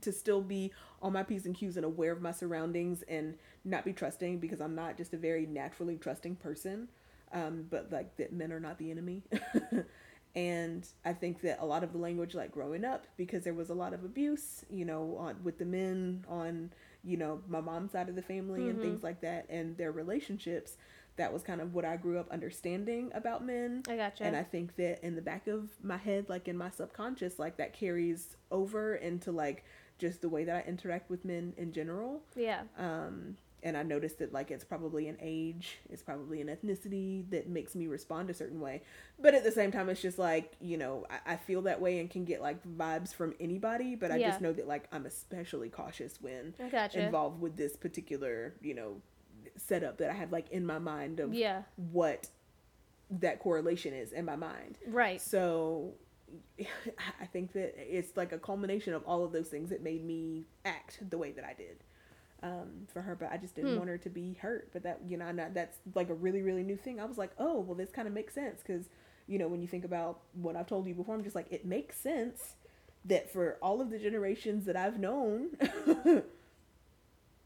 to 0.00 0.12
still 0.12 0.42
be 0.42 0.72
on 1.00 1.12
my 1.12 1.22
P's 1.22 1.46
and 1.46 1.54
Q's 1.54 1.76
and 1.76 1.86
aware 1.86 2.12
of 2.12 2.20
my 2.20 2.32
surroundings 2.32 3.02
and 3.08 3.36
not 3.64 3.84
be 3.84 3.92
trusting 3.92 4.38
because 4.38 4.60
I'm 4.60 4.74
not 4.74 4.96
just 4.96 5.14
a 5.14 5.16
very 5.16 5.46
naturally 5.46 5.96
trusting 5.96 6.36
person. 6.36 6.88
Um, 7.32 7.66
but 7.70 7.90
like 7.90 8.16
that 8.16 8.32
men 8.32 8.52
are 8.52 8.60
not 8.60 8.78
the 8.78 8.90
enemy. 8.90 9.22
and 10.36 10.86
I 11.02 11.14
think 11.14 11.40
that 11.40 11.58
a 11.60 11.66
lot 11.66 11.82
of 11.82 11.92
the 11.92 11.98
language 11.98 12.34
like 12.34 12.52
growing 12.52 12.84
up 12.84 13.06
because 13.16 13.42
there 13.42 13.54
was 13.54 13.70
a 13.70 13.74
lot 13.74 13.94
of 13.94 14.04
abuse, 14.04 14.64
you 14.70 14.84
know, 14.84 15.16
on 15.18 15.42
with 15.42 15.58
the 15.58 15.64
men 15.64 16.24
on, 16.28 16.70
you 17.02 17.16
know, 17.16 17.40
my 17.48 17.62
mom's 17.62 17.92
side 17.92 18.10
of 18.10 18.14
the 18.16 18.22
family 18.22 18.68
and 18.68 18.78
Mhm. 18.78 18.82
things 18.82 19.02
like 19.02 19.22
that 19.22 19.46
and 19.48 19.76
their 19.78 19.90
relationships. 19.92 20.76
That 21.16 21.32
was 21.32 21.42
kind 21.42 21.62
of 21.62 21.72
what 21.72 21.86
I 21.86 21.96
grew 21.96 22.18
up 22.18 22.30
understanding 22.30 23.10
about 23.14 23.42
men. 23.42 23.82
I 23.88 23.96
gotcha. 23.96 24.24
And 24.24 24.36
I 24.36 24.42
think 24.42 24.76
that 24.76 25.02
in 25.02 25.16
the 25.16 25.22
back 25.22 25.46
of 25.46 25.70
my 25.82 25.96
head, 25.96 26.28
like 26.28 26.46
in 26.48 26.58
my 26.58 26.68
subconscious, 26.68 27.38
like 27.38 27.56
that 27.56 27.72
carries 27.72 28.36
over 28.50 28.94
into 28.96 29.32
like 29.32 29.64
just 29.98 30.20
the 30.20 30.28
way 30.28 30.44
that 30.44 30.66
I 30.66 30.68
interact 30.68 31.08
with 31.08 31.24
men 31.24 31.54
in 31.56 31.72
general. 31.72 32.22
yeah. 32.34 32.64
Um, 32.76 33.38
and 33.66 33.76
I 33.76 33.82
noticed 33.82 34.20
that 34.20 34.32
like 34.32 34.52
it's 34.52 34.62
probably 34.62 35.08
an 35.08 35.16
age, 35.20 35.78
it's 35.90 36.00
probably 36.00 36.40
an 36.40 36.46
ethnicity 36.46 37.28
that 37.30 37.48
makes 37.48 37.74
me 37.74 37.88
respond 37.88 38.30
a 38.30 38.34
certain 38.34 38.60
way. 38.60 38.82
But 39.18 39.34
at 39.34 39.42
the 39.42 39.50
same 39.50 39.72
time, 39.72 39.88
it's 39.88 40.00
just 40.00 40.20
like, 40.20 40.52
you 40.60 40.78
know, 40.78 41.04
I, 41.10 41.32
I 41.32 41.36
feel 41.36 41.62
that 41.62 41.80
way 41.80 41.98
and 41.98 42.08
can 42.08 42.24
get 42.24 42.40
like 42.40 42.64
vibes 42.64 43.12
from 43.12 43.34
anybody, 43.40 43.96
but 43.96 44.12
I 44.12 44.18
Yeah. 44.18 44.28
just 44.28 44.40
know 44.40 44.52
that 44.52 44.68
like 44.68 44.84
I'm 44.92 45.04
especially 45.04 45.68
cautious 45.68 46.20
when 46.22 46.54
gotcha. 46.70 47.00
involved 47.00 47.40
with 47.40 47.56
this 47.56 47.74
particular, 47.76 48.54
you 48.62 48.72
know, 48.74 49.02
setup 49.56 49.98
that 49.98 50.10
I 50.10 50.14
have 50.14 50.30
like 50.30 50.48
in 50.50 50.64
my 50.64 50.78
mind 50.78 51.18
of 51.18 51.34
Yeah. 51.34 51.62
what 51.90 52.28
that 53.10 53.40
correlation 53.40 53.92
is 53.92 54.12
in 54.12 54.24
my 54.24 54.36
mind. 54.36 54.78
Right. 54.86 55.20
So 55.20 55.94
I 57.20 57.26
think 57.32 57.52
that 57.54 57.74
it's 57.76 58.16
like 58.16 58.30
a 58.30 58.38
culmination 58.38 58.94
of 58.94 59.02
all 59.06 59.24
of 59.24 59.32
those 59.32 59.48
things 59.48 59.70
that 59.70 59.82
made 59.82 60.04
me 60.04 60.44
act 60.64 61.00
the 61.10 61.18
way 61.18 61.32
that 61.32 61.44
I 61.44 61.54
did 61.54 61.78
um, 62.46 62.86
for 62.92 63.02
her. 63.02 63.14
But 63.14 63.30
I 63.32 63.36
just 63.36 63.54
didn't 63.54 63.72
Hmm. 63.72 63.78
want 63.78 63.90
her 63.90 63.98
to 63.98 64.10
be 64.10 64.34
hurt. 64.34 64.68
But 64.72 64.82
that, 64.84 65.00
you 65.08 65.16
know, 65.16 65.30
not, 65.32 65.54
that's 65.54 65.78
like 65.94 66.10
a 66.10 66.14
really, 66.14 66.42
really 66.42 66.62
new 66.62 66.76
thing. 66.76 67.00
I 67.00 67.04
was 67.04 67.18
like, 67.18 67.30
oh, 67.38 67.60
well, 67.60 67.74
this 67.74 67.90
kind 67.90 68.06
of 68.08 68.14
makes 68.14 68.34
sense. 68.34 68.62
Because, 68.62 68.88
you 69.26 69.38
know, 69.38 69.48
when 69.48 69.60
you 69.62 69.68
think 69.68 69.84
about 69.84 70.20
what 70.34 70.56
I've 70.56 70.66
told 70.66 70.86
you 70.86 70.94
before, 70.94 71.14
I'm 71.14 71.24
just 71.24 71.34
like, 71.36 71.50
it 71.50 71.64
makes 71.64 71.96
sense 71.98 72.54
that 73.04 73.30
for 73.32 73.56
all 73.62 73.80
of 73.80 73.90
the 73.90 73.98
generations 73.98 74.64
that 74.66 74.76
I've 74.76 74.98
known 74.98 75.50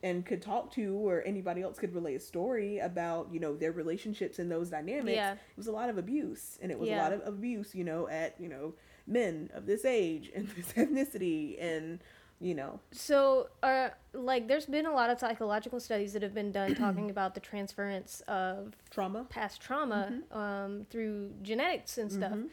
and 0.03 0.24
could 0.24 0.40
talk 0.40 0.72
to 0.72 0.94
or 1.07 1.22
anybody 1.26 1.61
else 1.61 1.78
could 1.78 1.94
relay 1.94 2.14
a 2.14 2.20
story 2.20 2.78
about 2.78 3.28
you 3.30 3.38
know 3.38 3.55
their 3.55 3.72
relationships 3.72 4.38
and 4.38 4.51
those 4.51 4.70
dynamics 4.70 5.14
Yeah. 5.16 5.32
it 5.32 5.38
was 5.59 5.66
a 5.66 5.72
lot 5.72 5.90
of 5.90 5.98
abuse 5.98 6.59
and 6.62 6.72
it 6.72 6.78
was 6.78 6.88
Yeah. 6.88 6.98
a 6.98 7.03
lot 7.03 7.12
of 7.12 7.20
abuse 7.26 7.74
you 7.74 7.84
know 7.84 8.09
at 8.09 8.34
you 8.40 8.48
know 8.48 8.72
men 9.07 9.51
of 9.53 9.66
this 9.66 9.84
age 9.84 10.30
and 10.34 10.48
this 10.57 10.72
ethnicity 10.72 11.62
and 11.62 11.98
you 12.41 12.55
know 12.55 12.80
So, 12.93 13.49
uh, 13.62 13.91
like, 14.14 14.49
there's 14.49 14.66
been 14.66 14.86
a 14.86 14.93
lot 14.95 15.11
of 15.11 15.18
psychological 15.18 15.78
studies 15.80 16.12
that 16.14 16.22
have 16.22 16.34
been 16.34 16.53
done 16.53 16.74
talking 16.84 17.11
about 17.11 17.34
the 17.34 17.41
transference 17.41 18.22
of 18.28 18.74
trauma 18.91 19.24
past 19.28 19.61
trauma 19.61 20.14
um, 20.32 20.86
through 20.91 21.32
genetics 21.43 21.99
and 21.99 22.11
stuff. 22.11 22.32
Mhm. 22.32 22.49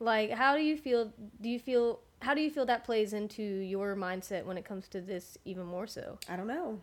Like, 0.00 0.30
how 0.30 0.56
do 0.56 0.62
you 0.62 0.76
feel? 0.76 1.12
Do 1.40 1.48
you 1.48 1.58
feel? 1.58 2.00
How 2.20 2.34
do 2.34 2.40
you 2.40 2.50
feel 2.50 2.66
that 2.66 2.84
plays 2.84 3.12
into 3.12 3.42
your 3.42 3.96
mindset 3.96 4.44
when 4.44 4.56
it 4.56 4.64
comes 4.64 4.86
to 4.88 5.00
this 5.00 5.38
even 5.44 5.66
more 5.66 5.86
so? 5.86 6.18
i 6.28 6.36
don't 6.36 6.46
know 6.46 6.80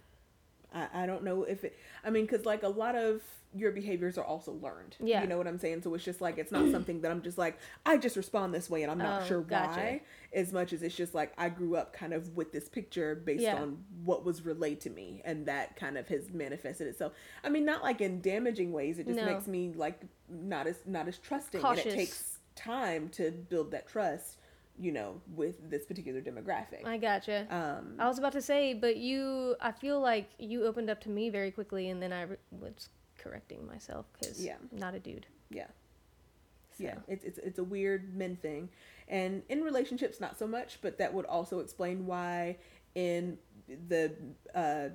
i, 0.74 0.88
I 0.94 1.06
don't 1.06 1.24
know 1.24 1.44
if 1.44 1.64
it 1.64 1.78
i 2.04 2.10
mean 2.10 2.26
because 2.26 2.46
like 2.46 2.64
a 2.64 2.68
lot 2.70 2.96
of 2.96 3.22
your 3.56 3.72
behaviors 3.72 4.16
are 4.20 4.24
also 4.24 4.52
learned 4.54 4.96
Yeah. 5.00 5.22
you 5.24 5.28
know 5.28 5.38
what 5.38 5.48
i'm 5.48 5.58
saying 5.58 5.82
so 5.82 5.94
it's 5.96 6.04
just 6.04 6.22
like 6.22 6.38
it's 6.38 6.52
not 6.52 6.66
mm. 6.66 6.72
something 6.72 7.02
that 7.02 7.10
i'm 7.10 7.24
just 7.24 7.38
like 7.40 7.58
i 7.86 7.98
just 7.98 8.16
respond 8.16 8.54
this 8.54 8.70
way 8.70 8.84
and 8.84 8.92
i'm 8.92 9.00
not 9.00 9.24
Oh, 9.24 9.26
sure 9.26 9.42
gotcha. 9.42 9.80
why 9.80 10.02
as 10.34 10.54
much 10.54 10.72
as 10.72 10.84
it's 10.84 10.96
just 10.96 11.16
like 11.16 11.34
i 11.38 11.50
grew 11.50 11.76
up 11.76 11.92
kind 11.92 12.14
of 12.14 12.36
with 12.38 12.52
this 12.52 12.70
picture 12.70 13.16
based 13.16 13.42
Yeah. 13.42 13.56
on 13.62 13.84
what 14.06 14.24
was 14.24 14.46
relayed 14.46 14.82
to 14.82 14.92
me 14.92 15.24
and 15.26 15.48
that 15.48 15.76
kind 15.76 15.98
of 15.98 16.08
has 16.10 16.30
manifested 16.32 16.88
itself 16.88 17.14
i 17.44 17.50
mean 17.50 17.66
not 17.66 17.82
like 17.82 18.02
in 18.02 18.22
damaging 18.22 18.72
ways 18.72 19.00
it 19.00 19.08
just 19.08 19.18
No. 19.18 19.26
makes 19.26 19.48
me 19.48 19.74
like 19.76 20.02
not 20.30 20.68
as 20.68 20.78
not 20.86 21.08
as 21.08 21.18
trusting 21.18 21.62
Cautious. 21.62 21.86
and 21.86 21.94
it 21.94 21.98
takes 21.98 22.38
time 22.56 23.10
to 23.10 23.32
build 23.32 23.72
that 23.72 23.88
trust 23.88 24.38
you 24.80 24.92
know 24.92 25.22
with 25.36 25.70
this 25.70 25.86
particular 25.86 26.22
demographic 26.22 26.86
I 26.86 26.98
gotcha. 26.98 27.46
um 27.54 27.96
I 28.00 28.08
was 28.08 28.18
about 28.18 28.32
to 28.34 28.42
say, 28.42 28.74
but 28.74 28.96
you, 28.98 29.56
I 29.60 29.72
feel 29.72 30.00
like 30.00 30.30
you 30.40 30.66
opened 30.66 30.90
up 30.90 31.02
to 31.02 31.10
me 31.10 31.30
very 31.30 31.52
quickly, 31.52 31.90
and 31.90 32.02
then 32.02 32.14
I 32.14 32.22
re- 32.24 32.38
was 32.52 32.90
correcting 33.18 33.68
myself 33.68 34.06
because 34.14 34.44
Yeah. 34.44 34.56
not 34.72 34.96
a 34.96 35.00
dude. 35.00 35.28
Yeah. 35.50 35.68
So. 36.78 36.86
Yeah, 36.86 36.96
it's, 37.10 37.26
it's 37.26 37.38
it's 37.40 37.60
a 37.60 37.64
weird 37.64 38.16
men 38.16 38.38
thing, 38.38 38.70
and 39.10 39.44
in 39.50 39.64
relationships 39.64 40.22
not 40.22 40.40
so 40.40 40.48
much, 40.48 40.80
but 40.82 40.98
that 41.00 41.14
would 41.14 41.26
also 41.26 41.60
explain 41.60 42.06
why 42.06 42.56
in 42.96 43.38
the 43.90 44.14
uh, 44.56 44.90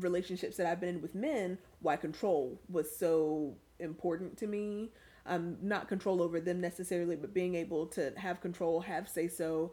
relationships 0.00 0.56
that 0.56 0.66
I've 0.66 0.80
been 0.80 0.88
in 0.96 1.02
with 1.02 1.14
men, 1.14 1.58
why 1.80 1.96
control 1.96 2.58
was 2.70 2.94
so 2.96 3.54
important 3.78 4.38
to 4.38 4.46
me. 4.46 4.90
Um, 5.26 5.56
not 5.62 5.88
control 5.88 6.20
over 6.22 6.40
them 6.40 6.60
necessarily, 6.60 7.14
but 7.16 7.32
being 7.32 7.54
able 7.54 7.86
to 7.88 8.12
have 8.16 8.40
control, 8.40 8.80
have 8.80 9.08
say 9.08 9.28
so. 9.28 9.72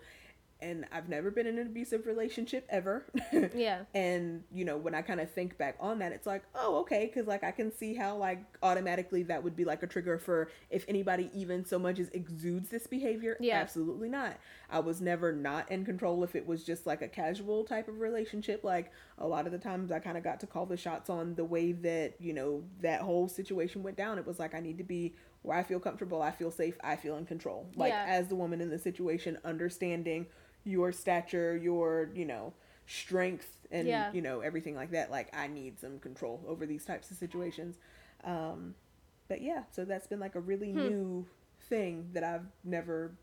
And 0.62 0.86
I've 0.91 1.08
never 1.08 1.32
been 1.32 1.47
in 1.47 1.58
an 1.58 1.68
abusive 1.68 2.06
relationship 2.06 2.68
ever. 2.70 3.06
Yeah. 3.56 3.84
and 3.95 4.43
you 4.52 4.66
know 4.66 4.76
when 4.78 4.93
i 4.93 5.02
kind 5.02 5.20
of 5.22 5.32
think 5.32 5.58
back 5.58 5.76
on 5.80 6.00
that 6.00 6.12
it's 6.12 6.28
like 6.28 6.43
oh 6.56 6.78
okay 6.82 7.06
because 7.06 7.26
like 7.28 7.43
i 7.43 7.52
can 7.52 7.72
see 7.72 7.93
how 7.95 8.16
like 8.18 8.43
automatically 8.62 9.24
that 9.24 9.43
would 9.43 9.56
be 9.56 9.64
like 9.66 9.82
a 9.84 9.88
trigger 9.88 10.18
for 10.20 10.50
if 10.70 10.84
anybody 10.88 11.30
even 11.34 11.66
so 11.66 11.80
much 11.80 12.00
as 12.00 12.10
exudes 12.10 12.70
this 12.70 12.86
behavior 12.88 13.38
Yeah. 13.39 13.58
absolutely 13.60 14.10
not 14.10 14.38
i 14.70 14.80
was 14.80 15.00
never 15.02 15.32
not 15.32 15.72
in 15.72 15.86
control 15.86 16.24
if 16.24 16.36
it 16.36 16.45
was 16.45 16.64
just 16.64 16.86
like 16.86 17.02
a 17.02 17.08
casual 17.08 17.64
type 17.64 17.88
of 17.88 18.00
relationship 18.02 18.64
like 18.64 18.91
a 19.20 19.28
lot 19.28 19.45
of 19.45 19.52
the 19.54 19.58
times 19.60 19.91
i 19.91 20.00
kind 20.00 20.18
of 20.18 20.24
got 20.24 20.39
to 20.41 20.47
call 20.47 20.66
the 20.66 20.78
shots 20.78 21.10
on 21.10 21.36
the 21.36 21.45
way 21.45 21.72
that 21.72 22.16
you 22.20 22.34
know 22.34 22.64
that 22.82 23.02
whole 23.02 23.28
situation 23.30 23.84
went 23.84 23.95
down 23.97 24.18
it 24.18 24.28
was 24.28 24.39
like 24.39 24.54
i 24.54 24.60
need 24.60 24.78
to 24.78 24.84
be 24.84 25.14
where 25.42 25.58
i 25.58 25.64
feel 25.64 25.80
comfortable 25.80 26.22
i 26.22 26.32
feel 26.32 26.52
safe 26.52 26.78
i 26.84 26.96
feel 26.96 27.18
in 27.18 27.26
control 27.26 27.68
like 27.76 28.00
Yeah. 28.00 28.06
as 28.06 28.28
the 28.28 28.36
woman 28.36 28.62
in 28.62 28.70
the 28.70 28.80
situation 28.80 29.38
understanding 29.46 30.26
your 30.64 30.92
stature 30.92 31.56
your 31.58 32.10
you 32.14 32.26
know 32.26 32.54
strength 32.88 33.50
and 33.72 33.88
Yeah. 33.88 34.10
you 34.12 34.22
know 34.22 34.42
everything 34.42 34.76
like 34.76 34.92
that 34.92 35.12
like 35.12 35.30
i 35.36 35.48
need 35.48 35.80
some 35.80 36.00
control 36.00 36.44
over 36.48 36.66
these 36.66 36.86
types 36.86 37.12
of 37.12 37.18
situations 37.18 37.78
um 38.24 38.74
but 39.28 39.42
yeah 39.42 39.64
so 39.72 39.86
that's 39.86 40.08
been 40.08 40.20
like 40.20 40.36
a 40.36 40.40
really 40.40 40.74
Hmm. 40.74 40.90
new 40.90 41.26
thing 41.70 42.10
that 42.14 42.24
i've 42.24 42.46
never 42.64 43.14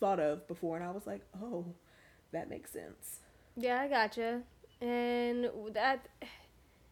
thought 0.00 0.20
of 0.20 0.46
before 0.48 0.76
and 0.76 0.84
i 0.84 0.90
was 0.90 1.06
like 1.06 1.22
oh 1.42 1.64
that 2.32 2.48
makes 2.50 2.72
sense 2.72 3.20
Yeah, 3.56 3.80
I 3.80 3.88
gotcha. 3.88 4.42
And 4.80 5.50
that, 5.72 6.08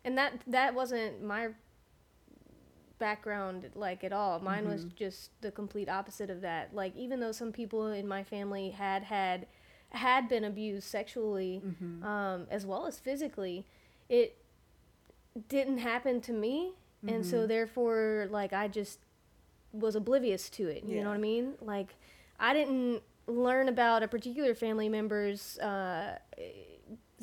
and 0.05 0.19
that 0.19 0.41
that 0.47 0.75
wasn't 0.75 1.23
my 1.23 1.49
background 2.99 3.71
like 3.75 4.05
at 4.05 4.13
all. 4.13 4.41
Mine 4.41 4.67
was 4.69 4.85
just 4.97 5.31
the 5.41 5.51
complete 5.51 5.89
opposite 5.89 6.31
of 6.31 6.41
that. 6.43 6.75
Like 6.75 6.97
even 6.97 7.21
though 7.21 7.33
some 7.33 7.53
people 7.53 7.87
in 7.89 8.07
my 8.07 8.23
family 8.25 8.71
had 8.71 9.05
had 9.05 9.47
had 9.91 10.29
been 10.29 10.45
abused 10.45 10.89
sexually, 10.89 11.63
um, 12.03 12.47
as 12.51 12.67
well 12.67 12.87
as 12.87 12.99
physically, 12.99 13.65
it 14.09 14.37
didn't 15.49 15.79
happen 15.79 16.21
to 16.23 16.33
me, 16.33 16.73
and 17.07 17.25
so 17.25 17.47
therefore, 17.47 18.27
like 18.31 18.53
I 18.53 18.69
just 18.69 19.01
was 19.73 19.95
oblivious 19.97 20.49
to 20.51 20.69
it. 20.69 20.85
You 20.85 20.97
Yeah. 20.97 21.03
know 21.03 21.09
what 21.09 21.17
I 21.17 21.19
mean? 21.19 21.55
Like 21.61 21.95
I 22.39 22.53
didn't 22.55 23.03
learn 23.27 23.69
about 23.69 24.03
a 24.03 24.09
particular 24.09 24.55
family 24.55 24.89
member's 24.89 25.59
uh, 25.59 26.19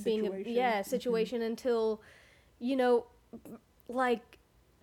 being 0.03 0.27
a, 0.27 0.49
yeah 0.49 0.81
Mhm. 0.81 0.85
situation 0.85 1.41
until 1.41 2.01
you 2.59 2.75
know 2.75 3.05
like 3.87 4.37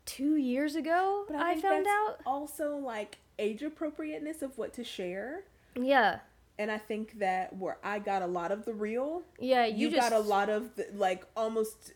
two 0.09 0.37
years 0.37 0.75
ago 0.75 1.25
but 1.29 1.37
I, 1.37 1.53
think 1.53 1.63
found 1.63 1.87
out. 1.87 2.21
also 2.25 2.77
like 2.77 3.19
age 3.39 3.63
appropriateness 3.63 4.43
of 4.43 4.57
what 4.59 4.73
to 4.75 4.85
share. 4.85 5.45
Yeah. 5.77 6.21
And 6.59 6.73
i 6.73 6.79
think 6.79 7.21
that 7.21 7.55
where 7.55 7.79
i 7.85 8.01
got 8.01 8.23
a 8.23 8.27
lot 8.27 8.51
of 8.51 8.65
the 8.65 8.75
real 8.75 9.23
yeah 9.39 9.65
you, 9.65 9.89
you, 9.89 9.91
just 9.95 10.11
got 10.11 10.19
a 10.19 10.23
lot 10.23 10.49
of 10.51 10.75
the, 10.75 10.89
like 10.93 11.25
almost 11.37 11.93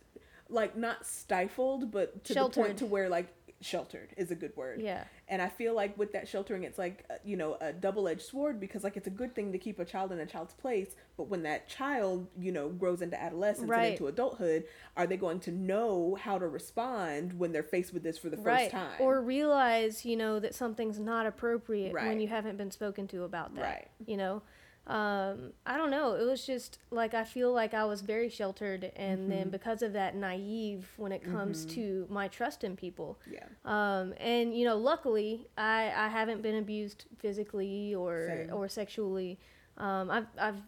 like 0.52 0.76
not 0.76 1.06
stifled, 1.06 1.90
but 1.90 2.24
to 2.24 2.34
the 2.34 2.48
point 2.48 2.78
to 2.78 2.86
where 2.86 3.08
like 3.08 3.28
sheltered 3.64 4.10
is 4.16 4.30
a 4.30 4.34
good 4.34 4.56
word. 4.56 4.80
Yeah. 4.80 5.04
And 5.28 5.40
I 5.40 5.48
feel 5.48 5.74
like 5.74 5.96
with 5.96 6.12
that 6.12 6.28
sheltering, 6.28 6.64
it's 6.64 6.78
like 6.78 7.04
uh, 7.10 7.14
you 7.24 7.36
know 7.36 7.56
a 7.60 7.72
double 7.72 8.08
edged 8.08 8.22
sword 8.22 8.60
because 8.60 8.84
like 8.84 8.96
it's 8.96 9.06
a 9.06 9.10
good 9.10 9.34
thing 9.34 9.52
to 9.52 9.58
keep 9.58 9.78
a 9.78 9.84
child 9.84 10.12
in 10.12 10.18
a 10.18 10.26
child's 10.26 10.54
place, 10.54 10.94
but 11.16 11.28
when 11.28 11.42
that 11.44 11.68
child 11.68 12.26
you 12.38 12.52
know 12.52 12.68
grows 12.68 13.02
into 13.02 13.20
adolescence 13.20 13.68
Right. 13.68 13.84
and 13.84 13.92
into 13.92 14.08
adulthood, 14.08 14.64
are 14.96 15.06
they 15.06 15.16
going 15.16 15.40
to 15.40 15.50
know 15.50 16.16
how 16.20 16.38
to 16.38 16.48
respond 16.48 17.38
when 17.38 17.52
they're 17.52 17.62
faced 17.62 17.94
with 17.94 18.02
this 18.02 18.18
for 18.18 18.28
the 18.28 18.36
first 18.36 18.46
right. 18.46 18.70
time? 18.70 18.92
Or 18.98 19.20
realize, 19.20 20.04
you 20.04 20.16
know, 20.16 20.38
that 20.40 20.54
something's 20.54 20.98
not 20.98 21.26
appropriate 21.26 21.92
when 21.92 22.20
you 22.20 22.28
haven't 22.28 22.56
been 22.56 22.70
spoken 22.70 23.06
to 23.08 23.24
about 23.24 23.54
that. 23.54 23.62
Right. 23.62 23.88
You 24.06 24.16
know? 24.16 24.42
Um, 24.86 25.52
I 25.64 25.76
don't 25.76 25.90
know. 25.90 26.14
It 26.14 26.24
was 26.24 26.44
just 26.44 26.78
like 26.90 27.14
I 27.14 27.22
feel 27.24 27.52
like 27.52 27.72
I 27.72 27.84
was 27.84 28.00
very 28.00 28.28
sheltered 28.28 28.90
and 28.96 29.20
Mm-hmm. 29.20 29.28
then 29.30 29.50
because 29.50 29.80
of 29.82 29.92
that 29.92 30.16
naive 30.16 30.88
when 30.96 31.12
it 31.12 31.22
comes 31.22 31.64
to 31.66 32.06
my 32.10 32.26
trust 32.28 32.64
in 32.64 32.76
people. 32.76 33.18
yeah, 33.30 33.44
Um, 33.64 34.12
and 34.18 34.56
you 34.58 34.64
know, 34.64 34.76
luckily, 34.76 35.46
I, 35.56 35.92
I 35.96 36.08
haven't 36.08 36.42
been 36.42 36.56
abused 36.56 37.04
physically 37.18 37.94
or 37.94 38.26
Same. 38.28 38.52
or 38.52 38.68
sexually. 38.68 39.38
Um, 39.78 40.10
I've 40.10 40.26
I've 40.38 40.60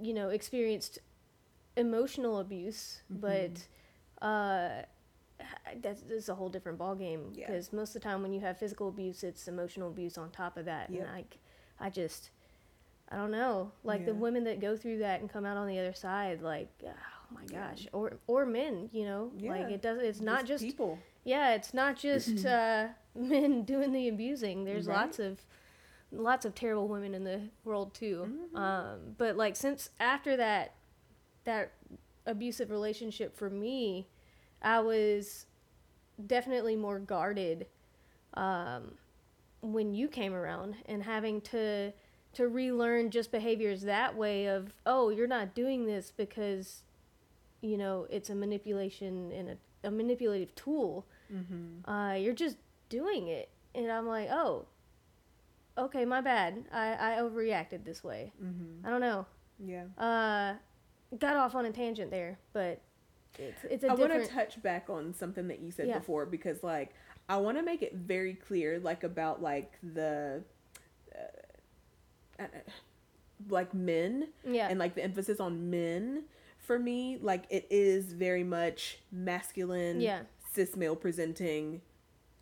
you 0.00 0.14
know 0.14 0.30
experienced 0.30 0.98
emotional 1.76 2.38
abuse, 2.38 3.02
Mm-hmm. 3.12 3.20
but 3.20 4.26
uh, 4.26 4.82
that's, 5.82 6.02
that's 6.02 6.28
a 6.28 6.34
whole 6.34 6.48
different 6.48 6.78
ballgame 6.78 7.36
Yeah. 7.36 7.46
because 7.46 7.72
most 7.72 7.90
of 7.94 8.02
the 8.02 8.08
time 8.08 8.22
when 8.22 8.32
you 8.32 8.40
have 8.40 8.58
physical 8.58 8.88
abuse, 8.88 9.22
it's 9.22 9.46
emotional 9.46 9.88
abuse 9.90 10.16
on 10.18 10.30
top 10.30 10.56
of 10.56 10.64
that, 10.64 10.90
Yep. 10.90 11.02
and 11.04 11.12
like 11.14 11.38
I 11.78 11.90
just 11.90 12.30
I 13.10 13.16
don't 13.16 13.30
know, 13.30 13.72
like 13.84 14.04
the 14.04 14.14
women 14.14 14.44
that 14.44 14.60
go 14.60 14.76
through 14.76 14.98
that 14.98 15.20
and 15.20 15.30
come 15.30 15.46
out 15.46 15.56
on 15.56 15.66
the 15.66 15.78
other 15.78 15.94
side, 15.94 16.42
like 16.42 16.68
oh 16.84 16.88
my 17.30 17.42
Yeah. 17.50 17.70
gosh, 17.70 17.86
or 17.92 18.18
or 18.26 18.44
men, 18.46 18.90
you 18.92 19.04
know, 19.04 19.32
like 19.40 19.70
it 19.70 19.80
does. 19.82 19.98
It's 20.00 20.20
not 20.20 20.44
just 20.46 20.62
people. 20.64 20.98
yeah, 21.24 21.54
it's 21.54 21.72
not 21.72 21.96
just 21.96 22.44
uh, 22.46 22.88
men 23.14 23.62
doing 23.72 23.92
the 23.92 24.08
abusing. 24.08 24.64
There's 24.64 24.86
Right. 24.86 24.96
lots 24.96 25.18
of 25.18 25.40
lots 26.12 26.44
of 26.46 26.54
terrible 26.54 26.88
women 26.88 27.14
in 27.14 27.24
the 27.24 27.42
world 27.64 27.94
too. 27.94 28.26
Mm-hmm. 28.28 28.56
Um, 28.56 28.98
but 29.16 29.36
like 29.36 29.56
since 29.56 29.90
after 30.00 30.36
that 30.36 30.74
that 31.44 31.72
abusive 32.26 32.70
relationship 32.70 33.36
for 33.36 33.48
me, 33.48 34.06
I 34.60 34.80
was 34.80 35.46
definitely 36.26 36.76
more 36.76 36.98
guarded 36.98 37.66
um, 38.34 38.96
when 39.62 39.94
you 39.94 40.08
came 40.08 40.34
around 40.34 40.76
and 40.86 41.02
having 41.02 41.40
to 41.40 41.92
to 42.38 42.46
relearn 42.48 43.10
just 43.10 43.30
behaviors 43.32 43.82
that 43.82 44.16
way 44.16 44.46
of 44.46 44.72
oh 44.86 45.08
you're 45.10 45.26
not 45.26 45.54
doing 45.54 45.86
this 45.86 46.12
because 46.16 46.82
you 47.60 47.76
know 47.76 48.06
it's 48.10 48.30
a 48.30 48.34
manipulation 48.34 49.32
and 49.32 49.48
a, 49.50 49.56
a 49.88 49.90
manipulative 49.90 50.54
tool 50.54 51.04
Mm-hmm. 51.34 51.90
uh, 51.90 52.14
you're 52.14 52.32
just 52.32 52.56
doing 52.88 53.28
it 53.28 53.50
and 53.74 53.90
i'm 53.92 54.06
like 54.06 54.28
oh 54.30 54.64
okay 55.76 56.04
my 56.06 56.20
bad 56.22 56.64
i, 56.72 56.94
I 56.94 57.20
overreacted 57.20 57.84
this 57.84 58.02
way 58.02 58.32
Mm-hmm. 58.42 58.86
i 58.86 58.90
don't 58.90 59.00
know 59.02 59.26
Yeah. 59.58 59.84
uh, 59.98 60.54
got 61.18 61.36
off 61.36 61.54
on 61.54 61.66
a 61.66 61.70
tangent 61.70 62.10
there 62.10 62.38
but 62.54 62.80
it's, 63.38 63.62
it's 63.70 63.84
a 63.84 63.88
I 63.88 63.94
want 63.94 64.12
to 64.12 64.26
touch 64.26 64.60
back 64.62 64.88
on 64.88 65.12
something 65.12 65.48
that 65.48 65.60
you 65.60 65.70
said 65.70 65.86
Yeah. 65.88 65.98
before 65.98 66.24
because 66.24 66.62
like 66.62 66.94
I 67.28 67.36
want 67.36 67.58
to 67.58 67.62
make 67.62 67.82
it 67.82 67.94
very 67.94 68.32
clear 68.34 68.78
like 68.78 69.04
about 69.04 69.42
like 69.42 69.74
the 69.82 70.42
Uh, 72.38 72.44
like 73.48 73.72
men 73.72 74.28
yeah 74.44 74.66
and 74.68 74.78
like 74.80 74.94
the 74.96 75.02
emphasis 75.02 75.38
on 75.38 75.70
men 75.70 76.24
for 76.58 76.76
me 76.78 77.18
like 77.22 77.44
it 77.50 77.66
is 77.70 78.12
very 78.12 78.42
much 78.42 78.98
masculine 79.12 80.00
Yeah. 80.00 80.22
cis 80.52 80.74
male 80.76 80.96
presenting 80.96 81.80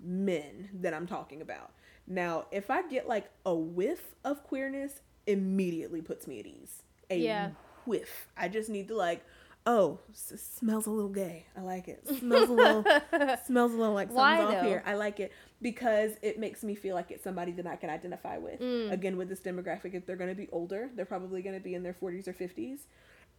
men 0.01 0.68
that 0.74 0.92
I'm 0.94 1.07
talking 1.07 1.40
about. 1.42 1.72
Now, 2.07 2.47
if 2.51 2.70
I 2.70 2.86
get 2.88 3.09
like 3.09 3.30
a 3.44 3.55
whiff 3.55 4.14
of 4.24 4.42
queerness, 4.44 5.01
immediately 5.26 6.01
puts 6.03 6.26
me 6.26 6.38
at 6.40 6.47
ease. 6.47 6.82
A 7.11 7.16
Yeah. 7.18 7.51
whiff. 7.84 8.28
I 8.36 8.49
just 8.49 8.68
need 8.70 8.88
to 8.88 8.97
like, 8.97 9.24
oh, 9.66 9.99
smells 10.12 10.86
a 10.86 10.90
little 10.90 11.11
gay. 11.11 11.47
I 11.57 11.61
like 11.62 11.88
it. 11.88 12.07
Smells 12.18 12.49
a 12.49 12.53
little, 12.53 12.84
smells 13.47 13.72
a 13.72 13.76
little 13.76 13.94
like 13.94 14.09
something's 14.09 14.16
Why, 14.16 14.42
off 14.42 14.51
though? 14.53 14.68
here. 14.68 14.82
I 14.86 14.94
like 14.94 15.18
it 15.20 15.32
because 15.63 16.13
it 16.23 16.39
makes 16.39 16.63
me 16.63 16.75
feel 16.75 16.95
like 16.95 17.11
it's 17.11 17.25
somebody 17.25 17.53
that 17.53 17.67
I 17.67 17.77
can 17.77 17.91
identify 17.91 18.39
with. 18.39 18.61
Mm. 18.61 18.93
Again, 18.93 19.17
with 19.17 19.29
this 19.29 19.41
demographic, 19.41 19.95
if 19.95 20.07
they're 20.07 20.17
going 20.17 20.31
to 20.31 20.37
be 20.37 20.49
older, 20.53 20.91
they're 20.95 21.05
probably 21.07 21.43
going 21.43 21.55
to 21.57 21.63
be 21.63 21.75
in 21.75 21.83
their 21.83 21.95
40s 21.95 22.29
or 22.29 22.33
50s. 22.33 22.81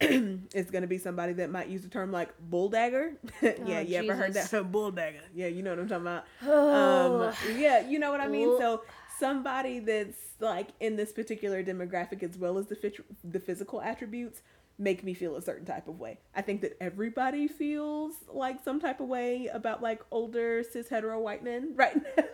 it's 0.00 0.70
going 0.70 0.82
to 0.82 0.88
be 0.88 0.98
somebody 0.98 1.32
that 1.34 1.50
might 1.50 1.68
use 1.68 1.82
the 1.82 1.88
term 1.88 2.12
like 2.12 2.30
bull 2.50 2.68
dagger. 2.68 3.14
yeah, 3.42 3.52
Oh, 3.66 3.80
you 3.80 3.96
ever 3.96 4.14
heard 4.14 4.34
that? 4.34 4.72
bull 4.72 4.90
dagger. 4.92 5.22
Yeah, 5.34 5.48
you 5.48 5.62
know 5.62 5.70
what 5.70 5.80
I'm 5.80 5.88
talking 5.88 6.06
about. 6.06 6.24
Oh. 6.46 7.32
Um, 7.48 7.56
yeah, 7.58 7.86
you 7.88 7.98
know 7.98 8.10
what 8.10 8.20
I 8.20 8.28
mean. 8.28 8.48
Well- 8.48 8.58
So 8.58 8.82
somebody 9.18 9.80
that's 9.80 10.16
like 10.40 10.68
in 10.78 10.94
this 10.96 11.12
particular 11.12 11.64
demographic, 11.64 12.22
as 12.22 12.38
well 12.38 12.58
as 12.58 12.66
the 12.66 12.76
fit- 12.76 13.04
the 13.24 13.40
physical 13.40 13.80
attributes, 13.80 14.42
make 14.78 15.02
me 15.04 15.14
feel 15.14 15.36
a 15.36 15.42
certain 15.42 15.66
type 15.66 15.88
of 15.88 15.98
way. 15.98 16.18
I 16.34 16.42
think 16.42 16.60
that 16.62 16.76
everybody 16.80 17.48
feels 17.48 18.14
like 18.32 18.62
some 18.62 18.80
type 18.80 19.00
of 19.00 19.08
way 19.08 19.48
about 19.52 19.82
like 19.82 20.00
older 20.10 20.62
cis 20.62 20.88
hetero 20.88 21.20
white 21.20 21.42
men 21.44 21.72
right 21.76 21.96
now. 22.16 22.24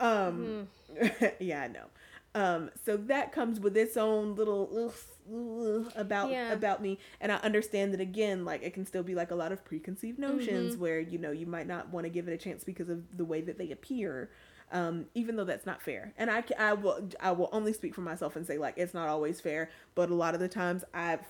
um, 0.00 0.68
yeah, 1.40 1.62
I 1.62 1.68
know. 1.68 1.86
Um, 2.34 2.70
so 2.84 2.96
that 2.96 3.32
comes 3.32 3.58
with 3.58 3.76
its 3.76 3.96
own 3.96 4.34
little 4.34 4.68
oof, 4.76 5.06
ooh, 5.32 5.88
about 5.96 6.30
Yeah. 6.30 6.52
about 6.52 6.82
me, 6.82 6.98
and 7.20 7.32
I 7.32 7.36
understand 7.36 7.92
that 7.94 8.00
again. 8.00 8.44
Like 8.44 8.62
it 8.62 8.74
can 8.74 8.84
still 8.86 9.02
be 9.02 9.14
like 9.14 9.30
a 9.30 9.34
lot 9.34 9.50
of 9.50 9.64
preconceived 9.64 10.18
notions 10.18 10.74
Mm-hmm. 10.74 10.80
where 10.82 11.00
you 11.00 11.18
know 11.18 11.30
you 11.32 11.46
might 11.46 11.66
not 11.66 11.90
want 11.90 12.04
to 12.04 12.10
give 12.10 12.28
it 12.28 12.32
a 12.32 12.36
chance 12.36 12.64
because 12.64 12.88
of 12.90 13.16
the 13.16 13.24
way 13.24 13.40
that 13.40 13.58
they 13.58 13.70
appear, 13.70 14.30
um, 14.72 15.06
even 15.14 15.36
though 15.36 15.44
that's 15.44 15.66
not 15.66 15.82
fair. 15.82 16.12
And 16.16 16.30
I, 16.30 16.44
I 16.58 16.72
will 16.74 17.08
I 17.20 17.32
will 17.32 17.48
only 17.52 17.72
speak 17.72 17.94
for 17.94 18.02
myself 18.02 18.36
and 18.36 18.46
say 18.46 18.58
like 18.58 18.74
it's 18.76 18.94
not 18.94 19.08
always 19.08 19.40
fair, 19.40 19.70
but 19.94 20.10
a 20.10 20.14
lot 20.14 20.34
of 20.34 20.40
the 20.40 20.48
times 20.48 20.84
I've 20.92 21.20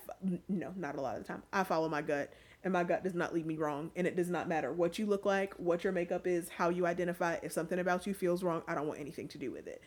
no 0.47 0.73
not 0.75 0.95
a 0.95 1.01
lot 1.01 1.17
of 1.17 1.23
the 1.23 1.27
time 1.27 1.43
I 1.53 1.63
follow 1.63 1.89
my 1.89 2.01
gut. 2.01 2.33
And 2.61 2.73
my 2.73 2.83
gut 2.83 3.05
does 3.05 3.13
not 3.13 3.33
lead 3.33 3.45
me 3.45 3.55
wrong. 3.55 3.89
And 3.95 4.05
it 4.05 4.17
does 4.17 4.29
not 4.29 4.49
matter 4.49 4.73
what 4.73 4.99
you 4.99 5.05
look 5.05 5.25
like, 5.25 5.53
what 5.53 5.85
your 5.85 5.93
makeup 5.93 6.27
is, 6.27 6.49
how 6.49 6.67
you 6.67 6.85
identify. 6.85 7.37
If 7.41 7.53
something 7.53 7.79
about 7.79 8.05
you 8.05 8.13
feels 8.13 8.43
wrong, 8.43 8.63
I 8.67 8.75
don't 8.75 8.85
want 8.85 8.99
anything 8.99 9.29
to 9.29 9.37
do 9.37 9.49
with 9.49 9.65
it. 9.65 9.81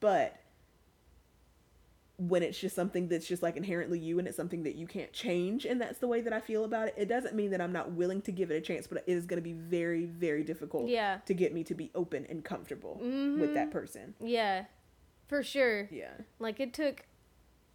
But 0.00 0.36
when 2.18 2.42
it's 2.42 2.58
just 2.58 2.74
something 2.74 3.06
that's 3.08 3.26
just 3.28 3.42
like 3.44 3.56
inherently 3.56 3.98
you 3.98 4.18
and 4.18 4.26
it's 4.26 4.36
something 4.36 4.64
that 4.64 4.74
you 4.74 4.86
can't 4.88 5.12
change 5.12 5.64
and 5.64 5.80
that's 5.80 5.98
the 6.00 6.08
way 6.08 6.20
that 6.20 6.32
I 6.32 6.40
feel 6.40 6.64
about 6.64 6.88
it, 6.88 6.94
it 6.98 7.06
doesn't 7.08 7.34
mean 7.34 7.52
that 7.52 7.60
I'm 7.60 7.72
not 7.72 7.92
willing 7.92 8.20
to 8.22 8.32
give 8.32 8.50
it 8.50 8.56
a 8.56 8.60
chance, 8.60 8.88
but 8.88 8.98
it 8.98 9.04
is 9.06 9.24
going 9.24 9.38
to 9.40 9.42
be 9.42 9.52
very, 9.52 10.04
very 10.04 10.42
difficult 10.42 10.88
Yeah. 10.88 11.18
to 11.26 11.32
get 11.34 11.54
me 11.54 11.62
to 11.64 11.74
be 11.74 11.90
open 11.94 12.26
and 12.28 12.44
comfortable 12.44 12.98
with 13.00 13.54
that 13.54 13.70
person. 13.70 14.14
yeah 14.20 14.64
for 15.28 15.42
sure 15.42 15.88
Yeah. 15.92 16.10
Like 16.40 16.58
it 16.58 16.72
took, 16.74 17.04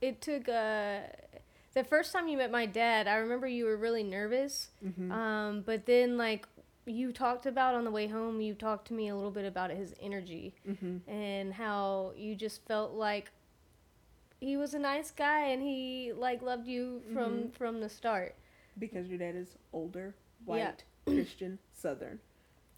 it 0.01 0.19
took. 0.21 0.49
Uh, 0.49 1.01
the 1.73 1.83
first 1.83 2.11
time 2.11 2.27
you 2.27 2.37
met 2.37 2.51
my 2.51 2.65
dad, 2.65 3.07
I 3.07 3.15
remember 3.15 3.47
you 3.47 3.65
were 3.65 3.77
really 3.77 4.03
nervous. 4.03 4.69
Mm-hmm. 4.85 5.11
Um, 5.11 5.61
but 5.65 5.85
then 5.85 6.17
like 6.17 6.47
you 6.85 7.11
talked 7.13 7.45
about 7.45 7.75
on 7.75 7.83
the 7.85 7.91
way 7.91 8.07
home, 8.07 8.41
you 8.41 8.53
talked 8.55 8.87
to 8.89 8.93
me 8.93 9.07
a 9.07 9.15
little 9.15 9.31
bit 9.31 9.45
about 9.45 9.69
his 9.71 9.93
energy 10.01 10.53
Mm-hmm. 10.67 11.09
and 11.09 11.53
how 11.53 12.11
you 12.17 12.35
just 12.35 12.65
felt 12.67 12.91
like 12.93 13.31
he 14.43 14.57
was 14.57 14.73
a 14.73 14.79
nice 14.79 15.11
guy 15.11 15.47
and 15.47 15.61
he 15.61 16.11
like 16.15 16.41
loved 16.41 16.67
you 16.67 17.01
from 17.13 17.31
Mm-hmm. 17.33 17.49
from 17.51 17.79
the 17.81 17.89
start. 17.89 18.35
Because 18.77 19.07
your 19.07 19.19
dad 19.19 19.35
is 19.35 19.55
older, 19.71 20.15
white, 20.45 20.57
Yeah. 20.59 21.13
Christian, 21.13 21.59
Southern. 21.73 22.19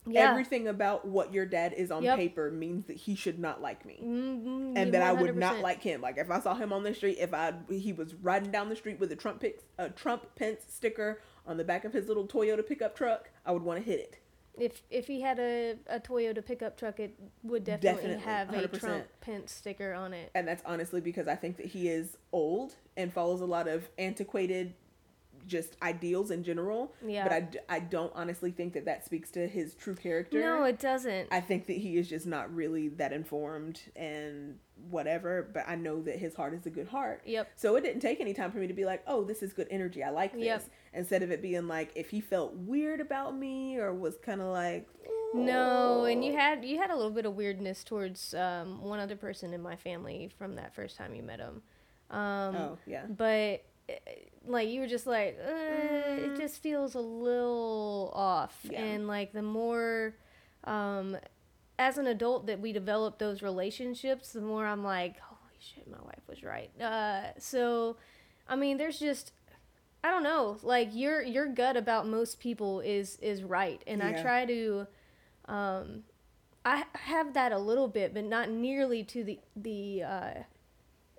Yeah. 0.08 0.30
Everything 0.30 0.68
about 0.68 1.08
what 1.08 1.34
your 1.34 1.46
dad 1.48 1.74
is 1.74 1.90
on 1.90 2.04
Yep. 2.04 2.18
paper 2.18 2.52
means 2.52 2.86
that 2.86 2.96
he 2.98 3.16
should 3.16 3.40
not 3.40 3.62
like 3.62 3.86
me. 3.86 4.00
Mhm, 4.04 4.74
and 4.78 4.94
that 4.94 5.02
I 5.02 5.14
would 5.14 5.36
not 5.36 5.60
like 5.62 5.82
him. 5.82 6.02
Like 6.02 6.18
if 6.20 6.30
I 6.30 6.40
saw 6.40 6.54
him 6.54 6.72
on 6.72 6.84
the 6.84 6.94
street, 6.94 7.18
if 7.20 7.34
I 7.34 7.54
he 7.70 7.92
was 7.94 8.14
riding 8.16 8.52
down 8.52 8.70
the 8.70 8.76
street 8.76 9.00
with 9.00 9.12
a 9.12 9.16
Trump 9.16 9.40
pic, 9.42 9.64
a 9.80 9.90
Trump 9.90 10.36
Pence 10.36 10.62
sticker 10.68 11.22
on 11.48 11.58
the 11.58 11.64
back 11.64 11.86
of 11.86 11.94
his 11.94 12.08
little 12.08 12.28
Toyota 12.28 12.66
pickup 12.68 12.96
truck, 12.96 13.30
I 13.46 13.52
would 13.52 13.64
want 13.64 13.80
to 13.84 13.86
hit 13.90 14.00
it. 14.00 14.18
If 14.58 14.82
if 14.90 15.08
he 15.08 15.22
had 15.22 15.40
a, 15.40 15.76
a 15.88 16.00
Toyota 16.00 16.46
pickup 16.46 16.78
truck, 16.78 17.00
it 17.00 17.18
would 17.44 17.64
definitely, 17.64 18.16
Definitely, 18.16 18.24
have 18.24 18.54
a 18.54 18.68
100%. 18.68 18.80
Trump 18.80 19.06
Pence 19.22 19.52
sticker 19.52 19.94
on 19.94 20.14
it. 20.14 20.32
And 20.34 20.48
that's 20.48 20.64
honestly 20.66 21.02
because 21.02 21.28
I 21.28 21.36
think 21.36 21.58
that 21.58 21.68
he 21.68 21.90
is 21.90 22.18
old 22.32 22.76
and 22.96 23.12
follows 23.12 23.42
a 23.42 23.46
lot 23.46 23.68
of 23.68 23.90
antiquated 23.98 24.74
just 25.48 25.76
ideals 25.82 26.32
in 26.32 26.44
general. 26.44 26.94
Yeah. 27.06 27.28
But 27.28 27.62
I, 27.70 27.76
I 27.76 27.80
don't 27.80 28.12
honestly 28.16 28.52
think 28.52 28.74
that 28.74 28.86
that 28.86 29.06
speaks 29.06 29.32
to 29.32 29.48
his 29.48 29.76
true 29.76 29.96
character. 29.96 30.40
No, 30.40 30.64
it 30.64 30.80
doesn't. 30.80 31.28
I 31.32 31.42
think 31.42 31.68
that 31.68 31.78
he 31.78 31.98
is 31.98 32.10
just 32.10 32.26
not 32.26 32.54
really 32.54 32.90
that 32.90 33.14
informed 33.14 33.82
and 33.96 34.58
whatever, 34.90 35.50
but 35.54 35.64
I 35.68 35.76
know 35.76 36.02
that 36.04 36.20
his 36.20 36.36
heart 36.36 36.54
is 36.54 36.66
a 36.66 36.70
good 36.70 36.88
heart. 36.88 37.22
Yep. 37.26 37.50
So 37.56 37.76
it 37.76 37.82
didn't 37.82 38.02
take 38.02 38.20
any 38.20 38.34
time 38.34 38.52
for 38.52 38.58
me 38.58 38.68
to 38.68 38.74
be 38.74 38.86
like, 38.86 39.04
oh, 39.08 39.24
this 39.24 39.42
is 39.42 39.54
good 39.54 39.68
energy. 39.70 40.04
I 40.04 40.10
like 40.10 40.34
this. 40.34 40.44
Yep. 40.44 40.64
Instead 40.96 41.22
of 41.24 41.30
it 41.32 41.42
being 41.42 41.68
like, 41.68 41.92
if 41.96 42.10
he 42.10 42.22
felt 42.22 42.54
weird 42.56 43.02
about 43.02 43.36
me 43.38 43.78
or 43.78 43.94
was 43.94 44.16
kind 44.18 44.42
of 44.42 44.48
like, 44.48 44.88
No, 45.34 46.06
and 46.06 46.24
you 46.24 46.34
had 46.34 46.64
you 46.64 46.78
had 46.78 46.90
a 46.90 46.96
little 46.96 47.12
bit 47.12 47.26
of 47.26 47.36
weirdness 47.36 47.84
towards 47.84 48.34
um, 48.34 48.82
one 48.82 49.00
other 49.00 49.16
person 49.18 49.54
in 49.54 49.62
my 49.62 49.76
family 49.76 50.30
from 50.38 50.56
that 50.56 50.74
first 50.74 50.96
time 50.98 51.14
you 51.14 51.22
met 51.24 51.40
him. 51.40 51.62
Um, 52.10 52.56
Oh, 52.56 52.78
yeah. 52.88 53.06
But 53.08 53.64
like 54.48 54.70
you 54.70 54.80
were 54.80 54.88
just 54.88 55.06
like 55.06 55.38
uh, 55.40 55.52
it 55.52 56.34
Mm. 56.34 56.38
just 56.38 56.62
feels 56.64 56.96
a 56.96 57.00
little 57.00 58.12
off 58.16 58.58
Yeah. 58.64 58.82
and 58.82 59.08
like 59.08 59.32
the 59.34 59.42
more 59.44 60.16
um 60.64 61.18
as 61.78 61.98
an 61.98 62.08
adult 62.08 62.48
that 62.48 62.60
we 62.60 62.72
develop 62.72 63.20
those 63.20 63.42
relationships 63.44 64.34
the 64.34 64.42
more 64.42 64.66
i'm 64.66 64.84
like 64.84 65.20
holy 65.20 65.60
shit 65.60 65.88
my 65.90 65.98
wife 66.04 66.22
was 66.28 66.42
right 66.44 66.72
uh 66.82 67.26
so 67.38 67.98
i 68.48 68.56
mean 68.56 68.78
there's 68.78 68.98
just 69.00 69.34
i 70.06 70.12
don't 70.12 70.24
know 70.24 70.58
like 70.64 70.90
your 70.94 71.22
your 71.22 71.48
gut 71.48 71.76
about 71.76 72.08
most 72.08 72.40
people 72.40 72.80
is 72.82 73.18
is 73.22 73.44
right 73.44 73.84
and 73.88 74.02
i 74.04 74.12
try 74.22 74.46
to 74.46 74.86
um 75.48 76.04
i 76.64 76.84
have 76.94 77.34
that 77.34 77.52
a 77.52 77.58
little 77.58 77.88
bit 77.88 78.14
but 78.14 78.24
not 78.24 78.50
nearly 78.50 79.04
to 79.04 79.24
the 79.24 79.40
the 79.56 80.04
uh 80.04 80.34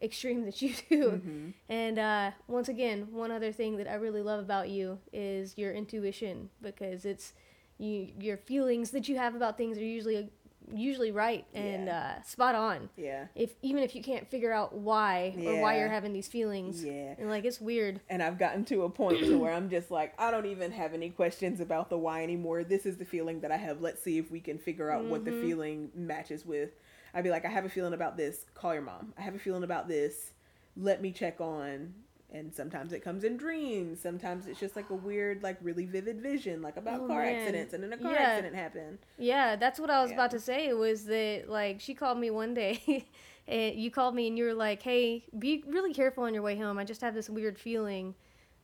extreme 0.03 0.45
that 0.45 0.63
you 0.63 0.73
do 0.91 1.21
Mhm. 1.27 1.53
and 1.69 1.99
uh, 1.99 2.31
once 2.47 2.69
again, 2.69 3.09
one 3.11 3.33
other 3.33 3.51
thing 3.51 3.77
that 3.79 3.89
I 3.91 3.95
really 3.95 4.23
love 4.23 4.39
about 4.39 4.69
you 4.69 5.01
is 5.13 5.59
your 5.59 5.73
intuition 5.73 6.51
because 6.63 7.05
it's 7.05 7.33
you 7.79 8.13
your 8.21 8.37
feelings 8.37 8.93
that 8.93 9.09
you 9.09 9.17
have 9.17 9.35
about 9.35 9.57
things 9.57 9.77
are 9.79 9.85
usually 9.85 10.31
usually 10.75 11.11
right 11.13 11.45
and 11.55 11.89
uh, 11.89 12.23
spot 12.23 12.55
on. 12.55 12.89
Yeah. 12.97 13.27
If 13.35 13.55
even 13.63 13.83
if 13.83 13.95
you 13.95 14.03
can't 14.03 14.29
figure 14.29 14.53
out 14.53 14.75
why 14.75 15.35
or 15.45 15.61
why 15.61 15.79
you're 15.79 15.89
having 15.89 16.13
these 16.13 16.29
feelings, 16.29 16.85
Yeah. 16.85 17.15
and 17.19 17.29
like 17.29 17.45
it's 17.45 17.61
weird. 17.61 18.01
And 18.09 18.23
I've 18.23 18.39
gotten 18.39 18.65
to 18.67 18.83
a 18.83 18.91
point 18.91 19.21
to 19.21 19.39
where 19.39 19.53
I'm 19.53 19.71
just 19.71 19.91
like, 19.91 20.13
I 20.19 20.31
don't 20.31 20.47
even 20.47 20.73
have 20.73 20.95
any 20.95 21.11
questions 21.11 21.61
about 21.61 21.91
the 21.91 21.99
why 21.99 22.23
anymore. 22.23 22.65
This 22.65 22.87
is 22.87 22.97
the 22.97 23.05
feeling 23.05 23.41
that 23.41 23.53
I 23.53 23.57
have. 23.57 23.81
Let's 23.81 24.03
see 24.03 24.19
if 24.19 24.31
we 24.31 24.41
can 24.41 24.59
figure 24.59 24.91
out 24.91 25.05
what 25.05 25.25
the 25.25 25.31
Mhm. 25.33 25.41
feeling 25.43 25.91
matches 25.95 26.45
with. 26.47 26.71
I'd 27.15 27.25
be 27.25 27.31
like, 27.31 27.45
I 27.45 27.49
have 27.49 27.65
a 27.65 27.69
feeling 27.71 27.95
about 27.95 28.17
this. 28.17 28.45
Call 28.55 28.75
your 28.75 28.83
mom. 28.83 29.15
I 29.17 29.23
have 29.23 29.35
a 29.35 29.39
feeling 29.39 29.63
about 29.65 29.89
this. 29.89 30.33
Let 30.77 31.01
me 31.01 31.13
check 31.13 31.41
on. 31.41 31.95
And 32.33 32.53
sometimes 32.53 32.93
it 32.93 33.01
comes 33.05 33.23
in 33.25 33.37
dreams. 33.37 34.01
Sometimes 34.01 34.47
it's 34.47 34.59
just 34.59 34.75
like 34.75 34.91
a 34.91 34.95
weird, 34.95 35.43
like 35.45 35.57
really 35.63 35.85
vivid 35.87 36.21
vision, 36.21 36.61
like 36.61 36.77
about 36.77 37.03
Oh, 37.03 37.07
car 37.07 37.23
man. 37.23 37.37
accidents, 37.37 37.73
and 37.73 37.83
then 37.83 37.93
a 37.93 37.97
car 37.97 38.13
Yeah. 38.13 38.19
accident 38.19 38.55
happened. 38.57 38.99
Yeah, 39.17 39.55
that's 39.57 39.79
what 39.79 39.91
I 39.91 40.03
was 40.03 40.11
Yeah. 40.11 40.17
about 40.17 40.33
to 40.33 40.41
say. 40.41 40.73
Was 40.73 41.05
that 41.07 41.45
like 41.49 41.81
she 41.81 41.95
called 41.95 42.19
me 42.19 42.31
one 42.31 42.53
day, 42.53 43.07
and 43.49 43.77
you 43.77 43.91
called 43.93 44.15
me 44.15 44.27
and 44.27 44.37
you 44.37 44.45
were 44.45 44.55
like, 44.55 44.83
"Hey, 44.83 45.25
be 45.39 45.63
really 45.69 45.95
careful 45.95 46.25
on 46.25 46.35
your 46.35 46.43
way 46.43 46.57
home. 46.59 46.79
I 46.79 46.85
just 46.85 47.01
have 47.01 47.15
this 47.15 47.31
weird 47.31 47.59
feeling, 47.61 48.17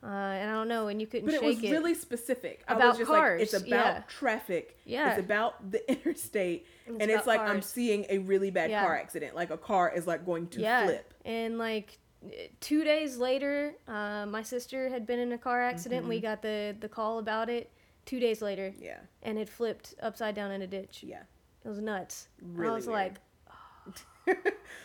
uh, 0.03 0.07
and 0.07 0.51
I 0.51 0.55
don't 0.55 0.69
know." 0.69 0.89
And 0.89 1.01
you 1.01 1.07
couldn't 1.07 1.27
But 1.27 1.35
it 1.37 1.43
was 1.43 1.63
really 1.63 1.95
specific. 1.95 2.65
I 2.67 2.75
About 2.75 2.89
was 2.89 2.99
just 2.99 3.11
like, 3.13 3.41
it's 3.41 3.55
about 3.55 3.69
yeah. 3.71 4.03
traffic. 4.09 4.77
Yeah. 4.85 5.11
It's 5.13 5.21
about 5.21 5.71
the 5.71 5.89
interstate. 5.91 6.67
And 6.89 7.01
and 7.01 7.11
it's 7.13 7.19
it's 7.21 7.27
like 7.29 7.41
I'm 7.41 7.63
seeing 7.63 8.07
a 8.11 8.19
really 8.19 8.51
bad 8.51 8.71
Yeah. 8.71 8.83
car 8.83 8.97
accident. 8.97 9.37
Like 9.37 9.51
a 9.51 9.57
car 9.57 9.93
is 9.95 10.07
like 10.09 10.27
going 10.27 10.49
to 10.49 10.61
yeah. 10.61 10.85
flip. 10.85 11.15
And 11.25 11.59
like 11.59 11.99
two 12.61 12.85
days 12.85 13.17
later, 13.17 13.75
uh, 13.89 14.27
my 14.27 14.43
sister 14.43 14.89
had 14.89 15.07
been 15.07 15.19
in 15.19 15.33
a 15.33 15.39
car 15.39 15.63
accident. 15.63 16.07
We 16.09 16.17
Mm-hmm. 16.17 16.23
got 16.23 16.43
the 16.43 16.77
the 16.81 16.89
call 16.89 17.19
about 17.19 17.49
it 17.51 17.71
two 18.07 18.19
days 18.21 18.43
later, 18.43 18.73
Yeah. 18.81 18.99
and 19.23 19.39
it 19.39 19.49
flipped 19.49 19.95
upside 20.03 20.35
down 20.35 20.51
in 20.51 20.63
a 20.63 20.67
ditch. 20.67 21.05
Yeah. 21.07 21.23
It 21.65 21.69
was 21.69 21.79
nuts. 21.81 22.29
Really 22.43 22.71
I 22.71 22.75
was 22.75 22.87
weird. 22.87 23.19
like, 24.27 24.35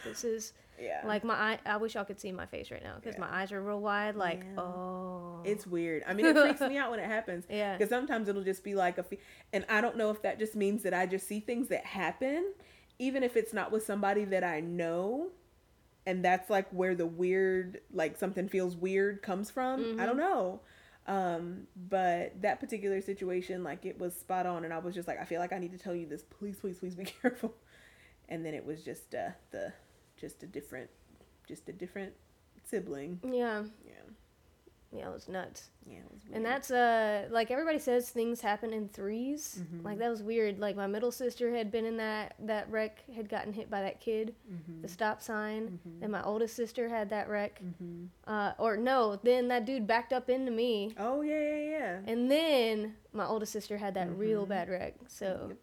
this 0.03 0.23
is 0.23 0.53
yeah. 0.81 1.01
like 1.05 1.23
my 1.23 1.33
eye. 1.33 1.59
I 1.65 1.77
wish 1.77 1.95
y'all 1.95 2.05
could 2.05 2.19
see 2.19 2.31
my 2.31 2.45
face 2.45 2.69
right 2.71 2.83
now 2.83 2.95
because 2.95 3.15
Yeah. 3.15 3.21
my 3.21 3.41
eyes 3.41 3.51
are 3.51 3.61
real 3.61 3.79
wide. 3.81 4.15
Like, 4.15 4.43
Yeah. 4.43 4.61
oh, 4.61 5.41
it's 5.43 5.65
weird. 5.65 6.03
I 6.07 6.13
mean, 6.13 6.25
it 6.27 6.35
freaks 6.37 6.61
me 6.61 6.77
out 6.77 6.91
when 6.91 6.99
it 6.99 7.05
happens. 7.07 7.45
yeah, 7.49 7.75
Because 7.77 7.89
sometimes 7.89 8.27
it'll 8.27 8.43
just 8.43 8.63
be 8.63 8.75
like 8.75 8.97
a, 8.97 9.03
fe- 9.03 9.19
and 9.53 9.65
I 9.69 9.81
don't 9.81 9.97
know 9.97 10.09
if 10.11 10.21
that 10.23 10.39
just 10.39 10.55
means 10.55 10.83
that 10.83 10.93
I 10.93 11.05
just 11.05 11.27
see 11.27 11.39
things 11.39 11.67
that 11.69 11.85
happen, 11.85 12.53
even 12.99 13.23
if 13.23 13.35
it's 13.37 13.53
not 13.53 13.71
with 13.71 13.83
somebody 13.85 14.23
that 14.25 14.43
I 14.43 14.59
know, 14.59 15.29
and 16.07 16.25
that's 16.25 16.49
like 16.49 16.67
where 16.71 16.95
the 16.95 17.05
weird, 17.05 17.81
like 17.93 18.17
something 18.17 18.47
feels 18.47 18.75
weird 18.75 19.21
comes 19.21 19.51
from. 19.51 19.99
I 19.99 20.05
don't 20.07 20.17
know, 20.17 20.61
um, 21.05 21.67
but 21.75 22.41
that 22.41 22.59
particular 22.59 23.01
situation, 23.01 23.63
like 23.63 23.85
it 23.85 23.99
was 23.99 24.15
spot 24.15 24.45
on, 24.47 24.63
and 24.63 24.73
I 24.73 24.79
was 24.79 24.95
just 24.95 25.07
like, 25.07 25.19
I 25.21 25.25
feel 25.25 25.39
like 25.39 25.53
I 25.53 25.59
need 25.59 25.73
to 25.73 25.77
tell 25.77 25.93
you 25.93 26.07
this. 26.07 26.23
Please, 26.23 26.57
please, 26.57 26.79
please 26.79 26.95
be 26.95 27.03
careful. 27.21 27.53
And 28.29 28.45
then 28.45 28.53
it 28.53 28.65
was 28.65 28.83
just 28.83 29.13
uh, 29.13 29.29
the, 29.51 29.73
just 30.19 30.43
a 30.43 30.47
different, 30.47 30.89
just 31.47 31.69
a 31.69 31.73
different 31.73 32.13
sibling. 32.63 33.19
yeah, 33.23 33.63
Yeah, 33.85 33.93
yeah. 34.91 35.07
It 35.09 35.13
was 35.13 35.27
nuts. 35.27 35.69
yeah. 35.85 35.97
It 35.97 36.05
was 36.11 36.21
And 36.33 36.45
that's 36.45 36.71
uh 36.71 37.27
like 37.29 37.51
everybody 37.51 37.77
says 37.79 38.09
things 38.09 38.41
happen 38.41 38.73
in 38.73 38.87
3s 38.89 39.59
Mhm. 39.59 39.83
Like 39.83 39.99
that 39.99 40.09
was 40.09 40.23
weird. 40.23 40.59
Like 40.59 40.75
my 40.75 40.87
middle 40.87 41.11
sister 41.11 41.53
had 41.53 41.71
been 41.71 41.85
in 41.85 41.97
that 41.97 42.35
that 42.39 42.69
wreck, 42.71 43.03
had 43.15 43.27
gotten 43.29 43.53
hit 43.53 43.69
by 43.69 43.81
that 43.81 43.99
kid, 43.99 44.33
Mhm. 44.51 44.81
the 44.81 44.87
stop 44.87 45.21
sign. 45.21 45.79
Mhm. 45.85 45.99
Then 46.01 46.11
my 46.11 46.23
oldest 46.23 46.55
sister 46.55 46.89
had 46.89 47.09
that 47.09 47.27
wreck. 47.29 47.61
Mhm. 47.63 48.07
Uh, 48.25 48.53
or 48.57 48.77
no, 48.77 49.15
then 49.17 49.47
that 49.49 49.65
dude 49.65 49.87
backed 49.87 50.13
up 50.13 50.29
into 50.29 50.51
me, 50.51 50.93
Oh 50.97 51.21
yeah, 51.21 51.39
yeah, 51.39 51.69
yeah. 51.79 51.99
and 52.11 52.29
then 52.31 52.95
my 53.13 53.25
oldest 53.25 53.51
sister 53.51 53.77
had 53.77 53.93
that 53.95 54.09
real 54.17 54.45
Mhm. 54.45 54.49
bad 54.49 54.69
wreck. 54.69 54.95
So 55.07 55.47
Yep. 55.49 55.57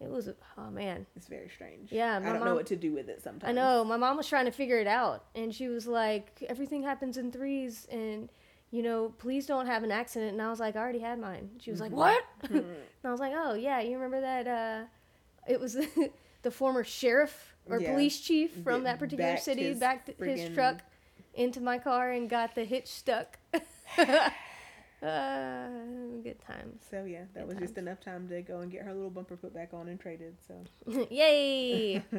it 0.00 0.10
was 0.10 0.28
oh 0.56 0.70
man. 0.70 1.06
It's 1.16 1.26
very 1.26 1.48
strange. 1.48 1.90
Yeah, 1.92 2.16
I 2.18 2.32
don't 2.32 2.44
know 2.44 2.54
what 2.54 2.66
to 2.66 2.76
do 2.76 2.92
with 2.92 3.08
it 3.08 3.20
sometimes. 3.22 3.48
I 3.50 3.52
know. 3.52 3.82
My 3.84 3.96
mom 3.96 4.16
was 4.16 4.28
trying 4.28 4.44
to 4.44 4.52
figure 4.52 4.78
it 4.78 4.86
out, 4.86 5.24
and 5.34 5.54
she 5.54 5.68
was 5.68 5.86
like, 5.86 6.42
"Everything 6.48 6.82
happens 6.82 7.16
in 7.16 7.32
threes, 7.32 7.86
and 7.90 8.30
you 8.70 8.82
know, 8.82 9.14
please 9.18 9.46
don't 9.46 9.66
have 9.66 9.82
an 9.82 9.90
accident." 9.92 10.32
And 10.32 10.42
I 10.42 10.50
was 10.50 10.60
like, 10.60 10.76
"I 10.76 10.80
already 10.80 10.98
had 11.00 11.18
mine." 11.18 11.50
She 11.60 11.70
was 11.70 11.80
like, 11.80 11.92
"What?" 11.92 12.22
Mhm. 12.44 12.58
and 12.58 13.04
I 13.04 13.10
was 13.10 13.20
like, 13.20 13.32
"Oh 13.36 13.54
yeah, 13.54 13.80
you 13.80 13.94
remember 13.96 14.20
that? 14.20 14.46
Uh, 14.46 14.84
it 15.46 15.58
was 15.60 15.76
the 16.42 16.50
former 16.50 16.84
sheriff 16.84 17.54
or 17.68 17.80
Yeah. 17.80 17.92
police 17.92 18.20
chief 18.20 18.52
from 18.62 18.84
that 18.84 18.98
particular 18.98 19.32
backed 19.32 19.44
city 19.44 19.64
his 19.64 19.78
backed 19.78 20.08
his 20.08 20.16
friggin- 20.40 20.54
truck 20.54 20.82
into 21.34 21.60
my 21.60 21.78
car 21.78 22.10
and 22.10 22.28
got 22.30 22.54
the 22.54 22.64
hitch 22.64 22.88
stuck." 22.88 23.38
uh, 25.02 25.68
good 26.22 26.40
times. 26.40 26.82
So 26.90 27.04
yeah, 27.04 27.24
that 27.34 27.46
Good 27.46 27.48
was 27.48 27.58
just 27.58 27.78
enough 27.78 28.00
time 28.00 28.28
to 28.28 28.42
go 28.42 28.60
and 28.60 28.70
get 28.70 28.82
her 28.82 28.92
little 28.92 29.10
bumper 29.10 29.36
put 29.36 29.54
back 29.54 29.70
on 29.72 29.88
and 29.88 29.98
traded. 29.98 30.36
So 30.46 31.06
Yay! 31.10 32.02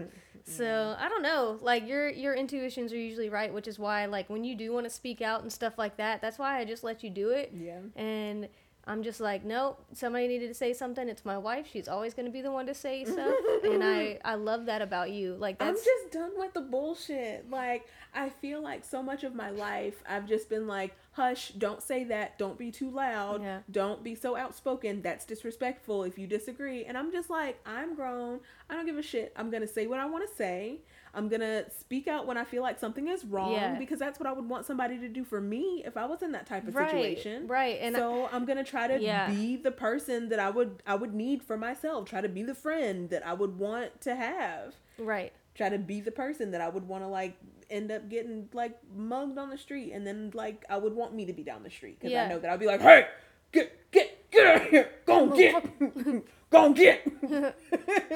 So 0.45 0.95
I 0.97 1.09
don't 1.09 1.21
know. 1.21 1.59
Like 1.61 1.87
your 1.87 2.09
your 2.09 2.33
intuitions 2.33 2.91
are 2.91 2.97
usually 2.97 3.29
right, 3.29 3.53
which 3.53 3.67
is 3.67 3.77
why 3.77 4.05
like 4.05 4.29
when 4.29 4.43
you 4.43 4.55
do 4.55 4.71
want 4.71 4.85
to 4.85 4.89
speak 4.89 5.21
out 5.21 5.41
and 5.41 5.51
stuff 5.51 5.77
like 5.77 5.97
that, 5.97 6.21
that's 6.21 6.39
why 6.39 6.57
I 6.59 6.65
just 6.65 6.83
let 6.83 7.03
you 7.03 7.09
do 7.11 7.29
it. 7.29 7.51
yeah, 7.53 7.79
And 7.95 8.47
I'm 8.89 9.03
just 9.03 9.21
like, 9.21 9.45
nope. 9.45 9.79
Somebody 9.93 10.27
needed 10.27 10.47
to 10.47 10.53
say 10.55 10.73
something. 10.73 11.07
It's 11.07 11.23
my 11.23 11.37
wife. 11.37 11.67
She's 11.71 11.87
always 11.87 12.15
gonna 12.15 12.31
be 12.31 12.41
the 12.41 12.51
one 12.51 12.65
to 12.65 12.73
say 12.73 13.05
stuff, 13.13 13.35
and 13.63 13.83
I 13.83 14.19
I 14.25 14.33
love 14.35 14.65
that 14.65 14.81
about 14.81 15.11
you. 15.11 15.35
Like 15.35 15.57
I'm 15.61 15.67
that's 15.75 15.85
just 15.85 16.11
done 16.11 16.31
with 16.35 16.53
the 16.53 16.61
bullshit. 16.61 17.49
Like 17.51 17.85
I 18.15 18.29
feel 18.29 18.61
like 18.61 18.83
so 18.83 19.03
much 19.03 19.23
of 19.23 19.35
my 19.35 19.51
life 19.51 20.01
I've 20.09 20.27
just 20.27 20.49
been 20.49 20.65
like, 20.65 20.95
hush, 21.11 21.49
don't 21.49 21.83
say 21.83 22.03
that, 22.05 22.39
don't 22.39 22.57
be 22.57 22.71
too 22.71 22.89
loud, 22.89 23.43
Yeah. 23.43 23.59
don't 23.69 24.03
be 24.03 24.15
so 24.15 24.35
outspoken. 24.35 25.03
That's 25.03 25.23
disrespectful 25.25 26.03
if 26.03 26.17
you 26.17 26.25
disagree. 26.25 26.85
And 26.85 26.97
I'm 26.97 27.11
just 27.11 27.29
like, 27.29 27.59
I'm 27.67 27.93
grown. 27.95 28.39
I 28.69 28.73
don't 28.73 28.87
give 28.87 28.97
a 28.97 29.03
shit. 29.03 29.31
I'm 29.35 29.51
gonna 29.51 29.67
say 29.67 29.85
what 29.85 29.99
I 29.99 30.07
want 30.07 30.27
to 30.27 30.35
say. 30.35 30.79
I'm 31.13 31.27
gonna 31.29 31.69
speak 31.71 32.07
out 32.07 32.27
when 32.27 32.37
I 32.37 32.43
feel 32.43 32.61
like 32.61 32.79
something 32.79 33.07
is 33.07 33.25
wrong 33.25 33.51
Yeah. 33.53 33.75
because 33.79 33.99
that's 33.99 34.19
what 34.19 34.27
I 34.27 34.31
would 34.33 34.47
want 34.47 34.65
somebody 34.65 34.97
to 34.99 35.07
do 35.09 35.23
for 35.23 35.41
me 35.41 35.83
if 35.85 35.97
I 35.97 36.05
was 36.05 36.21
in 36.21 36.31
that 36.33 36.45
type 36.45 36.67
of 36.67 36.75
right, 36.75 36.89
situation. 36.89 37.47
right. 37.47 37.77
And 37.81 37.95
I- 37.95 37.99
so 37.99 38.29
I'm 38.31 38.45
gonna 38.45 38.63
try 38.63 38.87
to 38.87 38.99
Yeah. 39.01 39.29
be 39.29 39.55
the 39.55 39.71
person 39.71 40.29
that 40.29 40.39
I 40.39 40.49
would 40.49 40.83
I 40.85 40.95
would 40.95 41.13
need 41.13 41.43
for 41.43 41.57
myself. 41.57 42.05
Try 42.07 42.21
to 42.21 42.29
be 42.29 42.43
the 42.43 42.55
friend 42.55 43.09
that 43.09 43.25
I 43.25 43.33
would 43.33 43.57
want 43.57 44.01
to 44.01 44.15
have. 44.15 44.75
right. 44.97 45.33
Try 45.55 45.67
to 45.69 45.77
be 45.79 45.99
the 45.99 46.11
person 46.11 46.51
that 46.51 46.61
I 46.61 46.69
would 46.69 46.87
want 46.87 47.03
to 47.03 47.07
like 47.07 47.35
end 47.69 47.91
up 47.91 48.07
getting 48.09 48.47
like 48.53 48.77
mugged 48.95 49.37
on 49.37 49.49
the 49.49 49.57
street, 49.57 49.91
and 49.91 50.05
then 50.07 50.31
like 50.33 50.63
I 50.69 50.77
would 50.77 50.93
want 50.95 51.13
me 51.13 51.25
to 51.25 51.33
be 51.33 51.43
down 51.43 51.63
the 51.63 51.69
street 51.69 51.99
because 51.99 52.11
Yeah. 52.13 52.25
I 52.25 52.27
know 52.29 52.39
that 52.39 52.49
I'd 52.49 52.59
be 52.59 52.65
like, 52.65 52.81
hey, 52.81 53.07
get 53.51 53.91
get 53.91 54.31
get 54.31 54.47
out 54.47 54.61
of 54.61 54.67
here, 54.69 54.89
go 55.05 55.23
and 55.23 55.33
get, 55.33 56.23
go 56.49 56.65
and 56.67 56.75
get. 56.75 57.05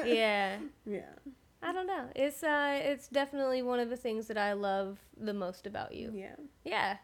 Yeah. 0.06 0.56
yeah. 0.86 1.00
I 1.64 1.72
don't 1.72 1.86
know. 1.86 2.06
It's 2.14 2.42
uh, 2.42 2.78
it's 2.82 3.08
definitely 3.08 3.62
one 3.62 3.80
of 3.80 3.88
the 3.90 3.96
things 3.96 4.26
that 4.28 4.38
I 4.38 4.52
love 4.52 4.98
the 5.18 5.34
most 5.34 5.66
about 5.66 5.94
you. 5.94 6.12
Yeah. 6.14 6.36
Yeah. 6.64 6.96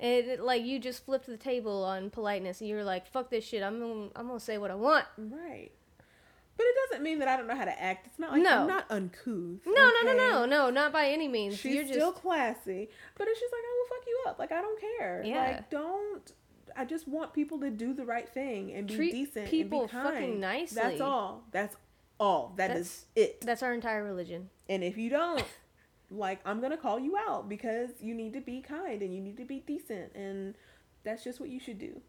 It, 0.00 0.26
it- 0.26 0.40
like 0.40 0.64
you 0.64 0.78
just 0.78 1.04
flipped 1.04 1.26
the 1.26 1.36
table 1.36 1.84
on 1.84 2.10
politeness 2.10 2.60
and 2.60 2.68
you 2.68 2.76
were 2.76 2.84
like, 2.84 3.06
"Fuck 3.06 3.30
this 3.30 3.44
shit. 3.44 3.62
I'm 3.62 3.78
gonna, 3.78 4.08
I'm 4.16 4.26
gonna 4.26 4.40
say 4.40 4.58
what 4.58 4.70
I 4.70 4.74
want." 4.74 5.06
Right. 5.18 5.70
But 6.56 6.66
it 6.66 6.74
doesn't 6.90 7.02
mean 7.02 7.18
that 7.20 7.28
I 7.28 7.36
don't 7.38 7.46
know 7.46 7.56
how 7.56 7.64
to 7.64 7.82
act. 7.82 8.06
It's 8.06 8.18
not 8.18 8.32
like 8.32 8.42
No. 8.42 8.62
I'm 8.62 8.66
not 8.68 8.84
uncouth. 8.90 9.60
No, 9.66 9.90
no, 10.02 10.02
no, 10.04 10.14
no, 10.16 10.44
no, 10.46 10.70
not 10.70 10.92
by 10.92 11.08
any 11.08 11.26
means. 11.26 11.56
She's 11.58 11.74
You're 11.74 11.86
still 11.86 12.10
just 12.12 12.22
classy, 12.22 12.88
but 13.16 13.26
it's 13.26 13.40
just 13.40 13.52
like 13.52 13.62
I 13.62 13.72
will 13.78 13.96
fuck 13.96 14.06
you 14.06 14.22
up. 14.28 14.38
Like 14.38 14.52
I 14.52 14.60
don't 14.60 14.80
care. 14.80 15.22
Yeah. 15.24 15.38
Like 15.46 15.70
don't. 15.70 16.32
I 16.76 16.84
just 16.84 17.06
want 17.08 17.32
people 17.34 17.58
to 17.60 17.70
do 17.70 17.92
the 17.94 18.04
right 18.04 18.28
thing 18.28 18.72
and 18.72 18.86
be 18.86 18.94
Treat 18.94 19.12
decent 19.12 19.48
people 19.48 19.80
and 19.82 19.88
be 19.90 19.92
kind. 19.92 20.08
fucking 20.14 20.40
nicely. 20.40 20.80
That's 20.82 21.00
all. 21.00 21.42
That's 21.52 21.76
all. 22.22 22.54
That 22.56 22.70
is 22.70 22.76
That's- 22.76 23.06
it. 23.16 23.40
that's 23.40 23.62
our 23.62 23.74
entire 23.74 24.04
religion. 24.04 24.48
And 24.68 24.84
if 24.84 24.96
you 24.96 25.10
don't, 25.10 25.44
like 26.10 26.40
I'm 26.44 26.60
gonna 26.60 26.76
call 26.76 27.00
you 27.00 27.16
out 27.16 27.48
because 27.48 27.90
you 28.00 28.14
need 28.14 28.32
to 28.34 28.40
be 28.40 28.60
kind 28.60 29.02
and 29.02 29.12
you 29.14 29.20
need 29.20 29.36
to 29.38 29.44
be 29.44 29.60
decent 29.60 30.14
and 30.14 30.54
that's 31.04 31.24
just 31.24 31.40
what 31.40 31.48
you 31.48 31.58
should 31.58 31.78
do. 31.78 32.00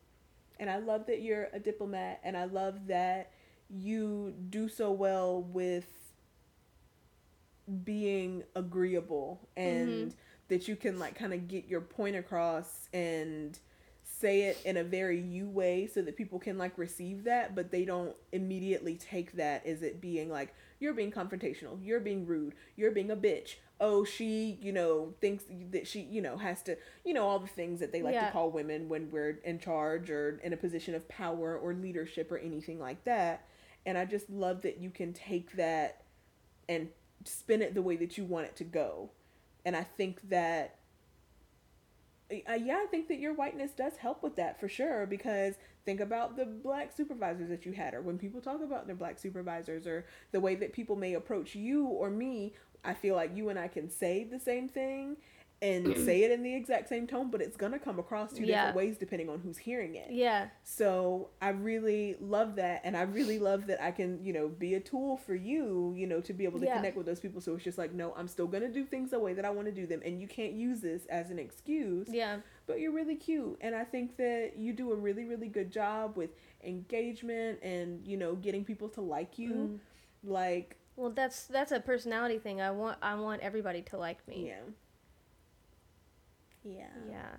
And 0.60 0.70
I 0.70 0.78
love 0.78 1.08
that 1.08 1.22
you're 1.22 1.50
a 1.52 1.60
diplomat 1.60 2.20
and 2.24 2.38
I 2.38 2.46
love 2.46 2.88
that 2.88 3.32
you 3.70 4.36
do 4.50 4.70
so 4.70 4.92
well 4.92 5.42
with 5.42 5.88
being 7.84 8.44
agreeable 8.56 9.40
and 9.58 9.90
mm-hmm. 9.90 10.10
that 10.50 10.68
you 10.68 10.76
can 10.76 11.00
like 11.00 11.16
kind 11.16 11.34
of 11.34 11.48
get 11.48 11.68
your 11.68 11.82
point 11.82 12.16
across 12.16 12.88
and 12.94 13.58
say 14.24 14.44
it 14.44 14.58
in 14.64 14.78
a 14.78 14.84
very 14.84 15.20
you 15.20 15.50
way 15.50 15.86
so 15.86 16.02
that 16.02 16.16
people 16.16 16.40
can 16.40 16.58
like 16.58 16.78
receive 16.78 17.26
that 17.26 17.54
but 17.54 17.72
they 17.72 17.84
don't 17.84 18.16
immediately 18.32 18.96
take 18.96 19.34
that 19.34 19.66
as 19.66 19.82
it 19.82 20.00
being 20.00 20.30
like 20.30 20.54
you're 20.84 20.94
being 20.94 21.12
confrontational. 21.14 21.80
You're 21.82 22.02
being 22.02 22.28
rude. 22.28 22.56
You're 22.76 22.92
being 22.92 23.10
a 23.10 23.16
bitch. 23.16 23.56
Oh 23.80 24.04
she 24.04 24.60
you 24.62 24.74
know 24.74 25.14
thinks 25.22 25.46
that 25.72 25.88
she 25.88 26.02
you 26.02 26.22
know 26.22 26.38
has 26.38 26.62
to 26.64 26.78
you 27.06 27.14
know 27.14 27.26
all 27.26 27.40
the 27.40 27.48
things 27.48 27.80
that 27.80 27.94
they 27.94 28.02
like 28.02 28.14
Yeah. 28.14 28.26
to 28.28 28.32
call 28.32 28.52
women 28.52 28.90
when 28.90 29.10
we're 29.10 29.40
in 29.46 29.60
charge 29.60 30.10
or 30.10 30.40
in 30.44 30.52
a 30.52 30.58
position 30.58 30.94
of 30.94 31.08
power 31.08 31.58
or 31.58 31.74
leadership 31.74 32.30
or 32.32 32.38
anything 32.38 32.80
like 32.80 33.04
that. 33.06 33.48
And 33.86 33.98
i 33.98 34.04
just 34.06 34.30
love 34.30 34.62
that 34.64 34.80
you 34.80 34.90
can 34.90 35.14
take 35.14 35.56
that 35.56 36.04
and 36.68 36.90
spin 37.24 37.62
it 37.62 37.74
the 37.74 37.82
way 37.82 37.96
that 37.96 38.18
you 38.18 38.26
want 38.26 38.46
it 38.46 38.56
to 38.58 38.66
go. 38.66 39.10
And 39.66 39.76
i 39.78 39.84
think 39.84 40.30
that 40.30 40.80
uh, 42.50 42.54
yeah, 42.54 42.78
I 42.84 42.88
think 42.90 43.08
that 43.08 43.20
your 43.20 43.34
whiteness 43.34 43.72
does 43.72 43.98
help 43.98 44.24
with 44.24 44.36
that 44.38 44.60
for 44.60 44.68
sure 44.68 45.06
because 45.06 45.56
think 45.86 46.00
about 46.00 46.36
the 46.36 46.46
black 46.46 46.92
supervisors 46.96 47.50
that 47.50 47.66
you 47.66 47.74
had, 47.74 47.94
or 47.94 48.02
when 48.02 48.18
people 48.18 48.42
talk 48.42 48.62
about 48.62 48.88
their 48.88 48.96
black 48.96 49.20
supervisors, 49.20 49.86
or 49.86 50.06
the 50.32 50.40
way 50.40 50.56
that 50.56 50.74
people 50.74 50.96
may 50.96 51.14
approach 51.14 51.56
you 51.56 51.86
or 51.86 52.10
me. 52.10 52.54
I 52.86 52.94
feel 52.94 53.16
like 53.16 53.36
you 53.36 53.48
and 53.50 53.58
I 53.58 53.70
can 53.70 53.90
say 53.90 54.26
the 54.26 54.40
same 54.40 54.68
thing 54.68 55.16
and 55.64 55.98
say 56.06 56.24
it 56.24 56.32
in 56.32 56.44
the 56.44 56.54
exact 56.54 56.90
same 56.90 57.08
tone, 57.08 57.32
but 57.32 57.42
it's 57.42 57.56
gonna 57.58 57.80
come 57.80 57.98
across 57.98 58.34
two 58.34 58.44
Yeah. 58.44 58.56
different 58.68 58.76
ways 58.78 58.98
depending 58.98 59.30
on 59.30 59.40
who's 59.40 59.58
hearing 59.58 59.96
it. 59.96 60.12
Yeah. 60.12 60.50
So 60.64 61.30
I 61.42 61.50
really 61.50 62.18
love 62.20 62.58
that, 62.58 62.82
and 62.84 62.98
I 62.98 63.04
really 63.04 63.40
love 63.40 63.66
that 63.68 63.82
I 63.82 63.92
can, 63.92 64.24
you 64.24 64.34
know, 64.34 64.50
be 64.50 64.76
a 64.76 64.80
tool 64.80 65.16
for 65.18 65.34
you, 65.36 65.94
you 65.96 66.06
know, 66.06 66.20
to 66.22 66.34
be 66.34 66.44
able 66.44 66.60
to 66.60 66.66
Yeah. 66.66 66.76
connect 66.76 66.98
with 66.98 67.06
those 67.06 67.20
people. 67.22 67.40
So 67.42 67.56
it's 67.56 67.64
just 67.64 67.78
like, 67.78 67.94
no, 67.94 68.14
I'm 68.16 68.28
still 68.28 68.48
gonna 68.48 68.70
do 68.70 68.84
things 68.86 69.10
the 69.12 69.20
way 69.20 69.34
that 69.34 69.46
I 69.46 69.50
want 69.50 69.68
to 69.68 69.72
do 69.74 69.88
them, 69.88 70.02
and 70.06 70.20
you 70.22 70.28
can't 70.28 70.54
use 70.54 70.82
this 70.82 71.06
as 71.06 71.32
an 71.32 71.40
excuse. 71.40 72.10
Yeah. 72.10 72.42
But 72.68 72.80
you're 72.82 72.92
really 72.92 73.16
cute, 73.16 73.58
and 73.62 73.74
I 73.76 73.86
think 73.86 74.18
that 74.18 74.58
you 74.58 74.74
do 74.74 74.92
a 74.92 74.96
really, 74.96 75.24
really 75.26 75.48
good 75.48 75.72
job 75.72 76.16
with 76.18 76.32
engagement 76.64 77.60
and 77.62 78.06
you 78.08 78.18
know 78.18 78.36
getting 78.36 78.64
people 78.66 78.90
to 78.90 79.02
like 79.02 79.38
you. 79.38 79.52
Mm. 79.54 79.80
Like, 80.30 80.78
Well, 80.96 81.10
that's 81.10 81.48
that's 81.48 81.72
a 81.72 81.80
personality 81.80 82.38
thing. 82.40 82.62
I 82.62 82.72
want 82.72 82.98
I 83.02 83.16
want 83.16 83.42
everybody 83.42 83.82
to 83.84 83.98
like 83.98 84.26
me. 84.28 84.48
yeah, 84.48 84.62
yeah, 86.64 86.88
Yeah. 87.10 87.30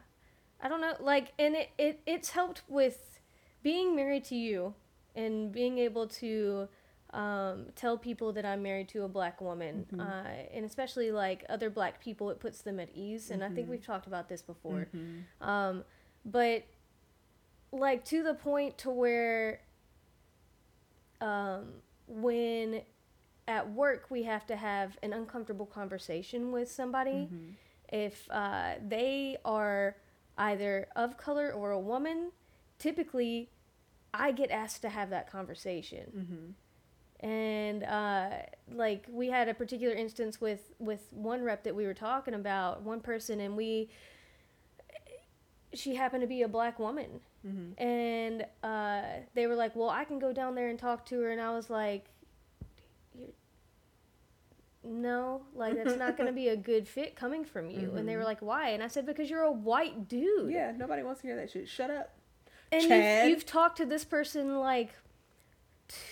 I 0.61 0.69
don't 0.69 0.81
know, 0.81 0.95
like, 1.01 1.33
and 1.39 1.55
it, 1.57 1.71
it 1.79 2.01
it's 2.07 2.31
helped 2.31 2.63
with 2.69 3.21
being 3.63 3.95
married 3.97 4.25
to 4.27 4.37
you 4.37 4.75
and 5.15 5.53
being 5.53 5.79
able 5.79 6.07
to 6.09 6.69
um, 7.11 7.67
tell 7.77 7.97
people 7.97 8.33
that 8.33 8.45
I'm 8.45 8.63
married 8.63 8.89
to 8.89 9.05
a 9.05 9.09
black 9.09 9.41
woman, 9.41 9.87
Mhm. 9.93 10.01
uh, 10.01 10.29
and 10.53 10.65
especially 10.65 11.13
like 11.13 11.45
other 11.49 11.71
black 11.71 12.01
people, 12.01 12.29
it 12.31 12.41
puts 12.41 12.63
them 12.63 12.81
at 12.81 12.89
ease. 12.95 13.31
And 13.31 13.45
I 13.45 13.51
think 13.51 13.67
Mhm. 13.69 13.71
we've 13.71 13.85
talked 13.87 14.07
about 14.09 14.29
this 14.29 14.43
before. 14.43 14.89
Mhm. 14.93 15.23
Um, 15.41 15.85
but 16.25 16.65
like 17.71 18.05
to 18.07 18.23
the 18.25 18.35
point 18.35 18.79
to 18.79 18.91
where 18.91 19.61
um, 21.21 21.83
when 22.07 22.83
at 23.47 23.71
work 23.71 24.07
we 24.11 24.23
have 24.25 24.47
to 24.47 24.57
have 24.57 24.99
an 25.03 25.13
uncomfortable 25.13 25.67
conversation 25.67 26.51
with 26.53 26.71
somebody 26.71 27.29
Mhm. 27.33 27.55
If 27.93 28.29
uh, 28.31 28.75
they 28.87 29.37
are 29.45 29.97
either 30.39 30.89
of 30.97 31.17
color 31.17 31.53
or 31.53 31.71
a 31.71 31.79
woman 31.79 32.31
typically 32.79 33.51
i 34.13 34.33
get 34.33 34.51
asked 34.51 34.83
to 34.83 34.89
have 34.89 35.11
that 35.11 35.31
conversation 35.31 36.11
Mhm. 36.17 36.55
and 37.29 37.85
uh, 37.85 38.31
like 38.73 39.07
we 39.11 39.29
had 39.29 39.49
a 39.49 39.55
particular 39.55 39.95
instance 39.95 40.41
with 40.41 40.73
with 40.79 41.09
one 41.13 41.43
rep 41.45 41.63
that 41.65 41.75
we 41.75 41.87
were 41.87 41.95
talking 41.95 42.35
about 42.35 42.83
one 42.83 43.01
person 43.01 43.41
and 43.41 43.57
we 43.57 43.89
she 45.73 45.95
happened 45.97 46.21
to 46.23 46.27
be 46.27 46.43
a 46.43 46.49
black 46.49 46.79
woman 46.79 47.21
Mhm. 47.47 47.75
and 47.79 48.47
uh, 48.63 49.03
they 49.35 49.47
were 49.47 49.55
like 49.57 49.75
well 49.77 49.91
i 49.91 50.05
can 50.05 50.19
go 50.19 50.33
down 50.33 50.55
there 50.55 50.69
and 50.69 50.79
talk 50.79 51.05
to 51.07 51.21
her 51.21 51.31
and 51.31 51.41
i 51.41 51.51
was 51.51 51.69
like. 51.71 52.07
No 54.85 55.43
like 55.55 55.75
that's 55.77 55.97
not 55.99 56.17
going 56.17 56.27
to 56.33 56.33
be 56.33 56.49
a 56.49 56.57
good 56.57 56.87
fit 56.87 57.17
coming 57.17 57.45
from 57.45 57.71
you 57.71 57.95
and 57.97 58.07
they 58.09 58.17
were 58.17 58.23
Mhm. 58.23 58.27
like 58.27 58.41
why 58.43 58.69
and 58.71 58.83
i 58.83 58.87
said 58.89 59.07
because 59.07 59.31
you're 59.31 59.43
a 59.43 59.51
white 59.53 60.09
dude 60.09 60.51
Yeah, 60.53 60.73
nobody 60.77 61.03
wants 61.03 61.21
to 61.23 61.27
hear 61.27 61.37
that 61.37 61.51
shit. 61.51 61.69
Shut 61.69 61.91
up. 61.91 62.13
and 62.71 62.83
Chad. 62.89 63.27
you've, 63.27 63.31
you've 63.39 63.47
talked 63.47 63.77
to 63.79 63.87
this 63.87 64.05
person 64.05 64.59
like 64.59 64.91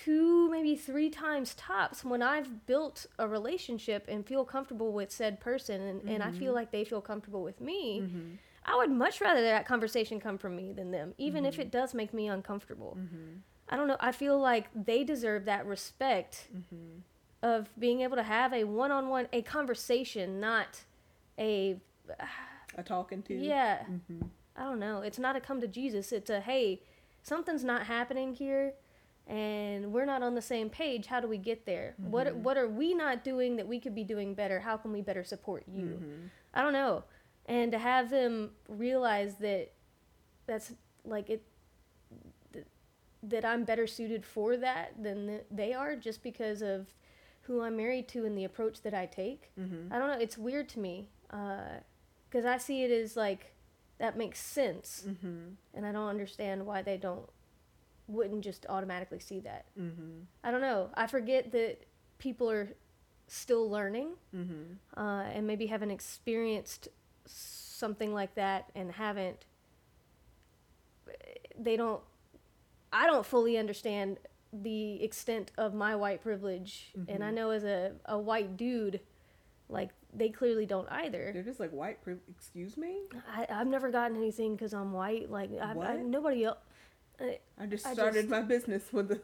two, 0.04 0.50
maybe 0.50 0.76
three 0.76 1.08
times 1.08 1.54
tops 1.54 2.04
when 2.04 2.22
I've 2.22 2.66
built 2.66 3.06
a 3.18 3.26
relationship 3.26 4.04
and 4.06 4.24
feel 4.26 4.44
comfortable 4.44 4.92
with 4.92 5.10
said 5.10 5.40
person 5.40 5.80
and, 5.80 6.02
and 6.08 6.22
I 6.22 6.30
feel 6.30 6.52
Mhm. 6.52 6.56
like 6.56 6.70
they 6.70 6.84
feel 6.84 7.00
comfortable 7.00 7.42
with 7.42 7.60
me. 7.60 8.00
Mhm. 8.02 8.36
I 8.64 8.76
would 8.76 8.90
much 8.90 9.20
rather 9.20 9.40
that 9.42 9.66
conversation 9.66 10.20
come 10.20 10.38
from 10.38 10.54
me 10.54 10.72
than 10.72 10.90
them, 10.90 11.14
even 11.18 11.44
if 11.46 11.58
it 11.58 11.70
does 11.70 11.94
make 11.94 12.12
me 12.14 12.28
uncomfortable. 12.28 12.96
I 13.68 13.76
don't 13.76 13.88
know. 13.88 13.96
I 13.98 14.12
feel 14.12 14.38
like 14.38 14.68
they 14.74 15.02
deserve 15.04 15.46
that 15.46 15.64
respect 15.66 16.48
Mhm. 16.54 17.00
Of 17.42 17.68
being 17.78 18.00
able 18.02 18.16
to 18.16 18.22
have 18.22 18.52
a 18.52 18.64
one 18.64 18.92
on 18.92 19.08
one, 19.08 19.26
a 19.32 19.42
conversation, 19.42 20.38
not 20.40 20.82
a, 21.38 21.80
A 22.76 22.82
talking 22.82 23.22
to. 23.24 23.34
yeah. 23.34 23.84
Mhm. 23.90 24.28
I 24.56 24.64
don't 24.64 24.78
know. 24.78 25.00
It's 25.00 25.18
not 25.18 25.34
a 25.34 25.40
come 25.40 25.60
to 25.60 25.66
Jesus. 25.66 26.12
It's 26.12 26.30
a 26.30 26.40
hey, 26.40 26.82
something's 27.22 27.64
not 27.64 27.86
happening 27.86 28.34
here, 28.34 28.74
and 29.26 29.92
we're 29.92 30.04
not 30.04 30.22
on 30.22 30.34
the 30.34 30.42
same 30.42 30.68
page. 30.70 31.06
How 31.06 31.20
do 31.20 31.26
we 31.26 31.38
get 31.38 31.64
there? 31.66 31.94
What 31.98 32.26
Mhm. 32.28 32.36
What 32.42 32.56
are 32.58 32.68
we 32.68 32.94
not 32.94 33.24
doing 33.24 33.56
that 33.56 33.66
we 33.66 33.80
could 33.80 33.94
be 33.94 34.04
doing 34.04 34.34
better? 34.34 34.60
How 34.60 34.76
can 34.76 34.92
we 34.92 35.00
better 35.00 35.24
support 35.24 35.64
you? 35.66 35.86
Mhm. 36.02 36.28
I 36.54 36.62
don't 36.62 36.72
know. 36.74 37.04
And 37.46 37.72
to 37.72 37.78
have 37.78 38.10
them 38.10 38.54
realize 38.68 39.36
that 39.36 39.72
that's 40.46 40.74
like 41.04 41.28
it 41.30 41.42
that 43.24 43.44
I'm 43.44 43.62
better 43.64 43.86
suited 43.86 44.24
for 44.26 44.56
that 44.56 45.00
than 45.00 45.26
th- 45.28 45.44
they 45.50 45.72
are 45.72 45.94
just 45.94 46.22
because 46.24 46.60
of 46.60 46.92
who 47.42 47.60
I'm 47.62 47.76
married 47.76 48.08
to 48.08 48.24
and 48.24 48.36
the 48.38 48.44
approach 48.44 48.82
that 48.82 48.94
I 48.94 49.06
take. 49.06 49.50
Mhm. 49.58 49.92
I 49.92 49.98
don't 49.98 50.08
know. 50.08 50.18
It's 50.18 50.38
weird 50.38 50.68
to 50.70 50.78
me 50.80 51.08
because 51.28 52.44
I 52.44 52.58
see 52.58 52.84
it 52.84 52.90
as 52.90 53.16
like 53.16 53.54
that 53.98 54.16
makes 54.16 54.40
sense, 54.40 55.04
Mhm. 55.06 55.56
and 55.74 55.86
I 55.86 55.92
don't 55.92 56.08
understand 56.08 56.66
why 56.66 56.82
they 56.82 56.96
don't 56.96 57.28
wouldn't 58.08 58.42
just 58.44 58.66
automatically 58.68 59.20
see 59.20 59.38
that. 59.40 59.64
Mhm. 59.78 60.26
I 60.42 60.50
don't 60.50 60.60
know. 60.60 60.90
I 60.94 61.06
forget 61.06 61.52
that 61.52 61.84
people 62.18 62.50
are 62.50 62.74
still 63.28 63.70
learning 63.70 64.16
Mhm. 64.34 64.76
uh, 64.96 65.22
and 65.32 65.46
maybe 65.46 65.66
haven't 65.66 65.92
experienced 65.92 66.88
something 67.24 68.12
like 68.12 68.34
that 68.34 68.70
and 68.74 68.92
haven't. 68.92 69.46
They 71.58 71.76
don't. 71.76 72.02
I 72.92 73.06
don't 73.06 73.24
fully 73.24 73.56
understand 73.56 74.18
the 74.52 75.02
extent 75.02 75.50
of 75.56 75.72
my 75.74 75.96
white 75.96 76.22
privilege, 76.22 76.92
and 77.08 77.24
I 77.24 77.30
Mhm. 77.30 77.34
know 77.34 77.50
as 77.50 77.64
a, 77.64 77.92
a 78.04 78.18
white 78.18 78.56
dude, 78.56 79.00
like 79.68 79.90
they 80.12 80.28
clearly 80.28 80.66
don't 80.66 80.88
either. 80.90 81.30
They're 81.32 81.42
just 81.42 81.58
like 81.60 81.70
white. 81.70 82.02
Priv- 82.02 82.20
excuse 82.28 82.76
me. 82.76 82.98
I, 83.34 83.46
I've 83.48 83.66
never 83.66 83.90
gotten 83.90 84.16
anything 84.18 84.54
because 84.54 84.74
I'm 84.74 84.92
white. 84.92 85.30
Like 85.30 85.50
I, 85.58 85.72
I, 85.72 85.96
nobody 86.02 86.44
else. 86.44 86.58
I 87.58 87.66
just 87.66 87.86
I 87.86 87.94
started 87.94 88.22
just- 88.22 88.28
my 88.30 88.42
business 88.42 88.92
with 88.92 89.10
a, 89.12 89.20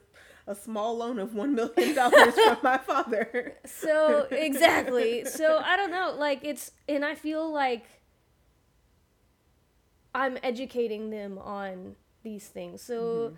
a 0.46 0.54
small 0.54 0.96
loan 0.96 1.18
of 1.18 1.34
one 1.34 1.54
million 1.54 1.94
dollars 1.94 2.32
from 2.34 2.56
my 2.62 2.78
father. 2.78 3.56
So 3.66 4.28
exactly. 4.30 5.24
So 5.26 5.58
I 5.58 5.76
don't 5.76 5.90
know. 5.90 6.14
Like 6.18 6.40
it's, 6.42 6.70
and 6.88 7.04
I 7.04 7.14
feel 7.16 7.52
like 7.52 7.84
I'm 10.14 10.38
educating 10.42 11.10
them 11.10 11.38
on 11.38 11.96
these 12.22 12.46
things. 12.48 12.82
So 12.82 13.32
Mhm. 13.32 13.36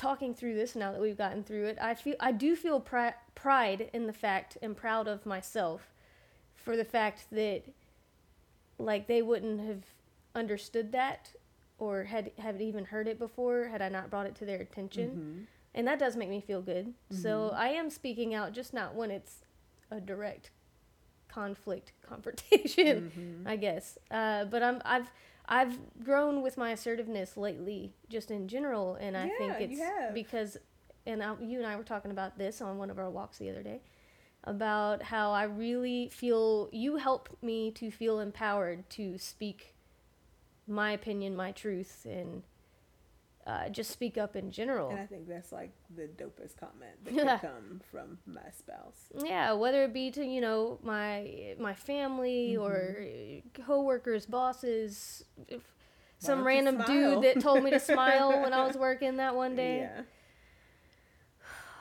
Talking 0.00 0.34
through 0.34 0.54
this 0.54 0.74
now 0.74 0.92
that 0.92 1.00
we've 1.00 1.18
gotten 1.18 1.44
through 1.44 1.66
it, 1.66 1.78
I 1.80 1.94
feel 1.94 2.16
I 2.20 2.32
do 2.32 2.56
feel 2.56 2.80
pri- 2.80 3.14
pride 3.34 3.90
in 3.92 4.06
the 4.06 4.12
fact 4.12 4.56
and 4.62 4.74
proud 4.76 5.06
of 5.06 5.26
myself 5.26 5.92
for 6.56 6.76
the 6.76 6.84
fact 6.84 7.26
that 7.32 7.62
like 8.78 9.06
they 9.06 9.20
wouldn't 9.22 9.60
have 9.60 9.84
understood 10.34 10.92
that 10.92 11.32
or 11.78 12.04
had 12.04 12.30
had 12.38 12.60
even 12.62 12.86
heard 12.86 13.08
it 13.08 13.18
before 13.18 13.68
had 13.68 13.82
I 13.82 13.88
not 13.88 14.10
brought 14.10 14.26
it 14.26 14.34
to 14.36 14.44
their 14.46 14.60
attention. 14.60 15.46
Mhm. 15.46 15.46
And 15.74 15.86
that 15.86 15.98
does 15.98 16.16
make 16.16 16.28
me 16.30 16.40
feel 16.40 16.62
good. 16.62 16.94
So 17.10 17.50
Mhm. 17.50 17.54
I 17.54 17.68
am 17.70 17.90
speaking 17.90 18.34
out 18.34 18.52
just 18.52 18.72
not 18.74 18.94
when 18.94 19.10
it's 19.10 19.44
a 19.90 20.00
direct 20.00 20.50
conflict 21.28 21.92
confrontation, 22.02 23.12
Mhm. 23.16 23.46
I 23.48 23.56
guess. 23.56 23.98
Uh, 24.10 24.46
but 24.46 24.62
I'm 24.62 24.80
I've 24.84 25.10
I've 25.50 25.78
grown 26.04 26.42
with 26.42 26.56
my 26.56 26.70
assertiveness 26.70 27.36
lately, 27.36 27.92
just 28.08 28.30
in 28.30 28.46
general, 28.46 28.94
and 28.94 29.16
I 29.16 29.28
think 29.28 29.54
Yeah, 29.58 29.66
you 29.66 29.82
it's 29.82 30.14
because, 30.14 30.56
and 31.04 31.22
I, 31.22 31.34
you 31.40 31.58
and 31.58 31.66
I 31.66 31.74
were 31.74 31.82
talking 31.82 32.12
about 32.12 32.38
this 32.38 32.60
on 32.60 32.78
one 32.78 32.88
of 32.88 32.98
our 33.00 33.10
walks 33.10 33.38
the 33.38 33.50
other 33.50 33.64
day, 33.64 33.80
about 34.44 35.02
how 35.02 35.32
I 35.32 35.42
really 35.42 36.08
feel 36.08 36.68
you 36.72 36.96
help 36.96 37.36
me 37.42 37.72
to 37.72 37.90
feel 37.90 38.20
empowered 38.20 38.88
to 38.90 39.18
speak 39.18 39.74
my 40.68 40.92
opinion, 40.92 41.34
my 41.34 41.50
truth, 41.50 42.06
and 42.08 42.44
uh, 43.46 43.68
just 43.70 43.90
speak 43.90 44.18
up 44.18 44.36
in 44.36 44.50
general. 44.50 44.90
And 44.90 45.00
I 45.00 45.06
think 45.06 45.26
that's 45.28 45.50
like 45.52 45.72
the 45.96 46.02
dopest 46.02 46.56
comment 46.58 47.04
that 47.04 47.14
could 47.14 47.50
come 47.50 47.80
from 47.90 48.18
my 48.26 48.50
spouse. 48.56 49.06
Yeah, 49.24 49.52
whether 49.52 49.84
it 49.84 49.92
be 49.94 50.10
to 50.12 50.24
you 50.24 50.40
know 50.40 50.78
my 50.82 51.54
my 51.58 51.74
family 51.74 52.56
Mm-hmm. 52.56 52.62
or 52.62 53.64
coworkers, 53.66 54.26
bosses, 54.26 55.24
if 55.48 55.62
some 56.18 56.44
random 56.44 56.82
dude 56.86 57.22
that 57.24 57.40
told 57.40 57.64
me 57.64 57.70
to 57.70 57.80
smile 57.80 58.42
when 58.42 58.52
I 58.52 58.66
was 58.66 58.76
working 58.88 59.16
that 59.16 59.34
one 59.34 59.56
day. 59.56 59.80
Yeah. 59.80 60.02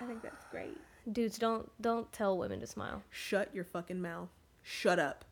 I 0.02 0.06
think 0.06 0.22
that's 0.22 0.46
great. 0.50 0.78
Dudes, 1.12 1.38
don't 1.38 1.70
don't 1.82 2.12
tell 2.14 2.38
women 2.38 2.60
to 2.62 2.68
smile. 2.68 3.04
Shut 3.10 3.54
your 3.54 3.66
fucking 3.66 4.02
mouth. 4.02 4.30
Shut 4.62 4.98
up. 5.00 5.26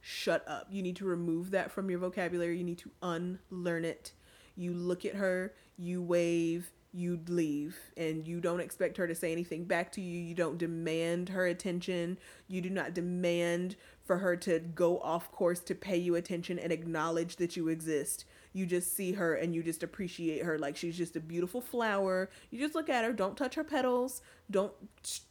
Shut 0.00 0.46
up. 0.46 0.66
You 0.70 0.82
need 0.82 0.96
to 0.96 1.06
remove 1.06 1.50
that 1.52 1.70
from 1.70 1.88
your 1.88 1.98
vocabulary. 1.98 2.58
You 2.58 2.64
need 2.64 2.78
to 2.78 2.90
unlearn 3.02 3.86
it. 3.86 4.12
You 4.56 4.72
look 4.72 5.04
at 5.04 5.14
her, 5.14 5.54
you 5.76 6.02
wave, 6.02 6.70
you 6.92 7.20
leave, 7.26 7.76
and 7.96 8.26
you 8.26 8.40
don't 8.40 8.60
expect 8.60 8.96
her 8.98 9.06
to 9.08 9.14
say 9.14 9.32
anything 9.32 9.64
back 9.64 9.90
to 9.92 10.00
you. 10.00 10.20
You 10.20 10.34
don't 10.34 10.58
demand 10.58 11.28
her 11.30 11.46
attention. 11.46 12.18
You 12.46 12.60
do 12.60 12.70
not 12.70 12.94
demand 12.94 13.74
for 14.04 14.18
her 14.18 14.36
to 14.36 14.60
go 14.60 15.00
off 15.00 15.32
course 15.32 15.58
to 15.60 15.74
pay 15.74 15.96
you 15.96 16.14
attention 16.14 16.58
and 16.58 16.72
acknowledge 16.72 17.36
that 17.36 17.56
you 17.56 17.68
exist. 17.68 18.26
You 18.52 18.66
just 18.66 18.94
see 18.94 19.12
her 19.12 19.34
and 19.34 19.52
you 19.54 19.64
just 19.64 19.82
appreciate 19.82 20.44
her 20.44 20.56
like 20.56 20.76
she's 20.76 20.96
just 20.96 21.16
a 21.16 21.20
beautiful 21.20 21.60
flower. 21.60 22.30
You 22.50 22.60
just 22.60 22.76
look 22.76 22.88
at 22.88 23.04
her, 23.04 23.12
don't 23.12 23.36
touch 23.36 23.56
her 23.56 23.64
petals, 23.64 24.22
don't 24.48 24.72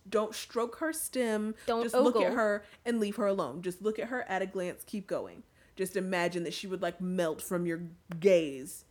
don't 0.09 0.35
stroke 0.35 0.79
her 0.79 0.91
stem. 0.91 1.55
Don't 1.65 1.83
just 1.83 1.95
look 1.95 2.17
at 2.17 2.33
her 2.33 2.65
and 2.85 2.99
leave 2.99 3.15
her 3.15 3.27
alone. 3.27 3.61
Just 3.61 3.81
look 3.81 3.99
at 3.99 4.09
her 4.09 4.23
at 4.23 4.41
a 4.41 4.45
glance, 4.45 4.83
keep 4.85 5.07
going. 5.07 5.43
Just 5.77 5.95
imagine 5.95 6.43
that 6.43 6.53
she 6.53 6.67
would 6.67 6.81
like 6.81 6.99
melt 6.99 7.41
from 7.41 7.65
your 7.65 7.83
gaze. 8.19 8.83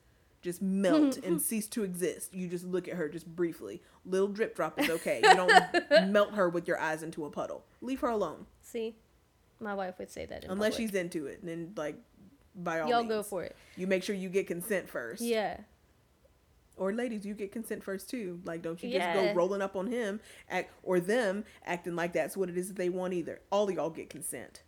Just 0.43 0.61
melt 0.61 1.17
and 1.19 1.41
cease 1.49 1.69
to 1.69 1.85
exist. 1.85 2.35
You 2.35 2.49
just 2.49 2.65
look 2.65 2.89
at 2.89 2.95
her 2.95 3.09
just 3.09 3.27
briefly. 3.27 3.81
Little 4.05 4.29
drip 4.29 4.55
drop 4.57 4.79
is 4.81 4.91
okay. 4.91 5.21
You 5.23 5.35
don't 5.35 6.11
melt 6.13 6.35
her 6.35 6.49
with 6.49 6.67
your 6.67 6.79
eyes 6.81 7.03
into 7.03 7.25
a 7.25 7.31
puddle. 7.31 7.65
Leave 7.81 8.01
her 8.01 8.09
alone. 8.09 8.47
See, 8.61 8.97
my 9.61 9.73
wife 9.75 9.95
would 9.99 10.11
say 10.11 10.27
that. 10.27 10.43
In 10.45 10.51
Unless 10.51 10.75
public. 10.75 10.91
she's 10.91 10.99
into 10.99 11.27
it. 11.27 11.39
And 11.41 11.49
then 11.49 11.73
like 11.77 11.97
by 12.57 12.81
all 12.81 12.89
y'all 12.91 12.99
means. 13.01 13.09
go 13.11 13.23
for 13.23 13.45
it. 13.45 13.55
You 13.77 13.87
make 13.87 14.03
sure 14.03 14.15
you 14.17 14.29
get 14.29 14.47
consent 14.49 14.89
first. 14.89 15.23
Yeah, 15.23 15.59
Or 16.77 16.93
ladies, 16.93 17.25
you 17.25 17.35
get 17.35 17.53
consent 17.53 17.85
first 17.85 18.11
too. 18.11 18.41
Like, 18.45 18.63
don't 18.63 18.83
you 18.83 18.91
just 18.91 18.99
Yeah. 19.01 19.15
go 19.29 19.35
rolling 19.35 19.63
up 19.63 19.77
on 19.77 19.87
him 19.87 20.21
act 20.51 20.73
or 20.83 20.99
them 20.99 21.45
acting 21.65 21.95
like 21.95 22.13
that's 22.13 22.37
what 22.37 22.49
it 22.49 22.59
is 22.59 22.67
that 22.69 22.77
they 22.77 22.89
want 22.89 23.13
either. 23.15 23.41
All 23.53 23.69
of 23.69 23.75
y'all 23.75 23.91
get 23.91 24.11
consent. 24.11 24.63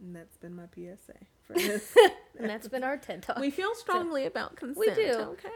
And 0.00 0.14
that's 0.14 0.36
been 0.36 0.54
my 0.54 0.64
PSA 0.74 1.14
for 1.42 1.52
this. 1.54 1.94
and 2.38 2.48
that's 2.48 2.68
been 2.68 2.84
our 2.84 2.96
TED 2.96 3.22
talk. 3.22 3.38
we 3.38 3.50
feel 3.50 3.74
strongly 3.74 4.26
about 4.26 4.56
consent. 4.56 4.78
We 4.78 4.94
do. 4.94 5.12
Okay. 5.12 5.48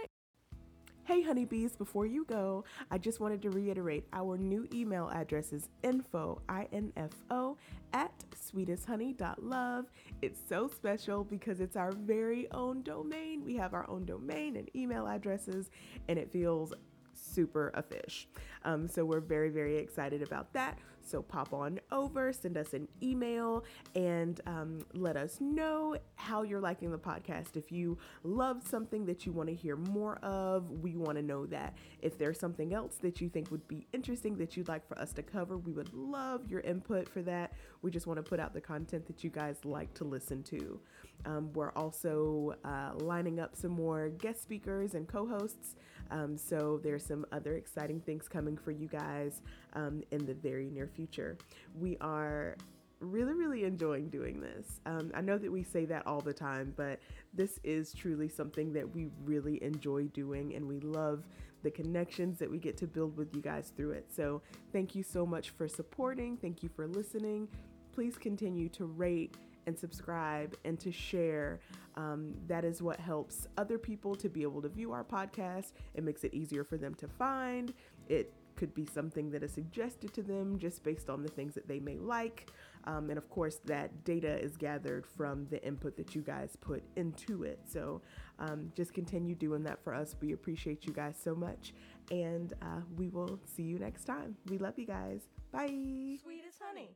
Hey 1.04 1.22
honeybees, 1.22 1.74
before 1.74 2.06
you 2.06 2.24
go, 2.24 2.64
I 2.90 2.96
just 2.98 3.18
wanted 3.18 3.42
to 3.42 3.50
reiterate 3.50 4.06
our 4.12 4.38
new 4.38 4.68
email 4.72 5.08
address 5.12 5.52
is 5.52 5.68
info, 5.82 6.40
I-N-F-O, 6.48 7.56
at 7.92 8.12
sweetesthoney.love. 8.36 9.86
It's 10.22 10.38
so 10.48 10.68
special 10.68 11.24
because 11.24 11.60
it's 11.60 11.74
our 11.74 11.90
very 11.90 12.48
own 12.52 12.82
domain. 12.82 13.44
We 13.44 13.56
have 13.56 13.74
our 13.74 13.88
own 13.90 14.04
domain 14.04 14.56
and 14.56 14.70
email 14.76 15.08
addresses, 15.08 15.70
and 16.08 16.16
it 16.16 16.30
feels 16.30 16.72
super 17.12 17.72
a 17.74 17.82
fish. 17.82 18.28
Um, 18.64 18.86
so 18.86 19.04
we're 19.04 19.20
very, 19.20 19.48
very 19.50 19.78
excited 19.78 20.22
about 20.22 20.52
that. 20.52 20.78
So 21.10 21.22
pop 21.22 21.52
on 21.52 21.80
over, 21.90 22.32
send 22.32 22.56
us 22.56 22.72
an 22.72 22.86
email, 23.02 23.64
and 23.96 24.40
um, 24.46 24.78
let 24.94 25.16
us 25.16 25.38
know 25.40 25.96
how 26.14 26.42
you're 26.42 26.60
liking 26.60 26.90
the 26.90 26.98
podcast. 26.98 27.56
If 27.56 27.72
you 27.72 27.98
love 28.22 28.62
something 28.64 29.04
that 29.06 29.26
you 29.26 29.32
want 29.32 29.48
to 29.48 29.54
hear 29.54 29.74
more 29.74 30.16
of, 30.18 30.70
we 30.70 30.94
want 30.96 31.16
to 31.16 31.22
know 31.22 31.46
that. 31.46 31.74
If 32.00 32.16
there's 32.16 32.38
something 32.38 32.72
else 32.72 32.96
that 33.02 33.20
you 33.20 33.28
think 33.28 33.50
would 33.50 33.66
be 33.66 33.88
interesting 33.92 34.36
that 34.36 34.56
you'd 34.56 34.68
like 34.68 34.86
for 34.86 34.98
us 35.00 35.12
to 35.14 35.22
cover, 35.22 35.58
we 35.58 35.72
would 35.72 35.92
love 35.92 36.48
your 36.48 36.60
input 36.60 37.08
for 37.08 37.22
that. 37.22 37.52
We 37.82 37.90
just 37.90 38.06
want 38.06 38.18
to 38.18 38.22
put 38.22 38.38
out 38.38 38.54
the 38.54 38.60
content 38.60 39.06
that 39.06 39.24
you 39.24 39.30
guys 39.30 39.64
like 39.64 39.92
to 39.94 40.04
listen 40.04 40.44
to. 40.44 40.78
Um, 41.26 41.52
we're 41.52 41.72
also 41.72 42.54
uh, 42.64 42.92
lining 42.94 43.40
up 43.40 43.54
some 43.54 43.72
more 43.72 44.08
guest 44.08 44.42
speakers 44.42 44.94
and 44.94 45.06
co 45.08 45.26
hosts. 45.26 45.74
Um, 46.10 46.36
so 46.36 46.80
there's 46.82 47.04
some 47.04 47.24
other 47.30 47.54
exciting 47.54 48.00
things 48.00 48.26
coming 48.26 48.56
for 48.56 48.70
you 48.72 48.88
guys 48.88 49.42
um, 49.74 50.02
in 50.10 50.26
the 50.26 50.34
very 50.34 50.70
near 50.70 50.86
future. 50.86 51.38
We 51.78 51.96
are 52.00 52.56
really, 53.00 53.32
really 53.32 53.64
enjoying 53.64 54.08
doing 54.10 54.40
this. 54.40 54.80
Um, 54.84 55.10
I 55.14 55.20
know 55.22 55.38
that 55.38 55.50
we 55.50 55.62
say 55.62 55.86
that 55.86 56.06
all 56.06 56.20
the 56.20 56.34
time, 56.34 56.74
but 56.76 57.00
this 57.32 57.58
is 57.64 57.94
truly 57.94 58.28
something 58.28 58.72
that 58.74 58.94
we 58.94 59.08
really 59.24 59.62
enjoy 59.62 60.04
doing, 60.08 60.54
and 60.54 60.66
we 60.66 60.80
love 60.80 61.24
the 61.62 61.70
connections 61.70 62.38
that 62.38 62.50
we 62.50 62.58
get 62.58 62.76
to 62.78 62.86
build 62.86 63.16
with 63.16 63.34
you 63.34 63.42
guys 63.42 63.72
through 63.76 63.92
it. 63.92 64.06
So 64.14 64.42
thank 64.72 64.94
you 64.94 65.02
so 65.02 65.26
much 65.26 65.50
for 65.50 65.68
supporting. 65.68 66.36
Thank 66.36 66.62
you 66.62 66.70
for 66.74 66.86
listening. 66.86 67.48
Please 67.92 68.16
continue 68.16 68.68
to 68.70 68.86
rate 68.86 69.36
and 69.66 69.78
subscribe 69.78 70.56
and 70.64 70.78
to 70.80 70.90
share. 70.90 71.60
Um, 71.96 72.34
that 72.46 72.64
is 72.64 72.80
what 72.80 72.98
helps 72.98 73.46
other 73.58 73.78
people 73.78 74.14
to 74.16 74.28
be 74.28 74.42
able 74.42 74.62
to 74.62 74.68
view 74.68 74.92
our 74.92 75.04
podcast. 75.04 75.72
It 75.94 76.02
makes 76.02 76.24
it 76.24 76.32
easier 76.32 76.64
for 76.64 76.78
them 76.78 76.94
to 76.94 77.08
find. 77.08 77.74
It 78.08 78.32
could 78.60 78.74
be 78.74 78.84
something 78.84 79.30
that 79.30 79.42
is 79.42 79.52
suggested 79.52 80.12
to 80.12 80.22
them 80.22 80.58
just 80.58 80.84
based 80.84 81.08
on 81.08 81.22
the 81.22 81.30
things 81.30 81.54
that 81.54 81.66
they 81.66 81.80
may 81.80 81.96
like. 81.96 82.50
Um, 82.84 83.08
and 83.08 83.16
of 83.16 83.28
course, 83.30 83.56
that 83.64 84.04
data 84.04 84.38
is 84.38 84.58
gathered 84.58 85.06
from 85.06 85.46
the 85.50 85.64
input 85.64 85.96
that 85.96 86.14
you 86.14 86.20
guys 86.20 86.56
put 86.60 86.82
into 86.94 87.42
it. 87.44 87.60
So 87.64 88.02
um, 88.38 88.70
just 88.76 88.92
continue 88.92 89.34
doing 89.34 89.62
that 89.64 89.82
for 89.82 89.94
us. 89.94 90.14
We 90.20 90.32
appreciate 90.34 90.84
you 90.84 90.92
guys 90.92 91.16
so 91.22 91.34
much. 91.34 91.72
And 92.10 92.52
uh, 92.60 92.82
we 92.96 93.08
will 93.08 93.40
see 93.46 93.62
you 93.62 93.78
next 93.78 94.04
time. 94.04 94.36
We 94.50 94.58
love 94.58 94.78
you 94.78 94.86
guys. 94.86 95.22
Bye. 95.52 96.18
Sweet 96.22 96.44
as 96.46 96.54
honey. 96.60 96.90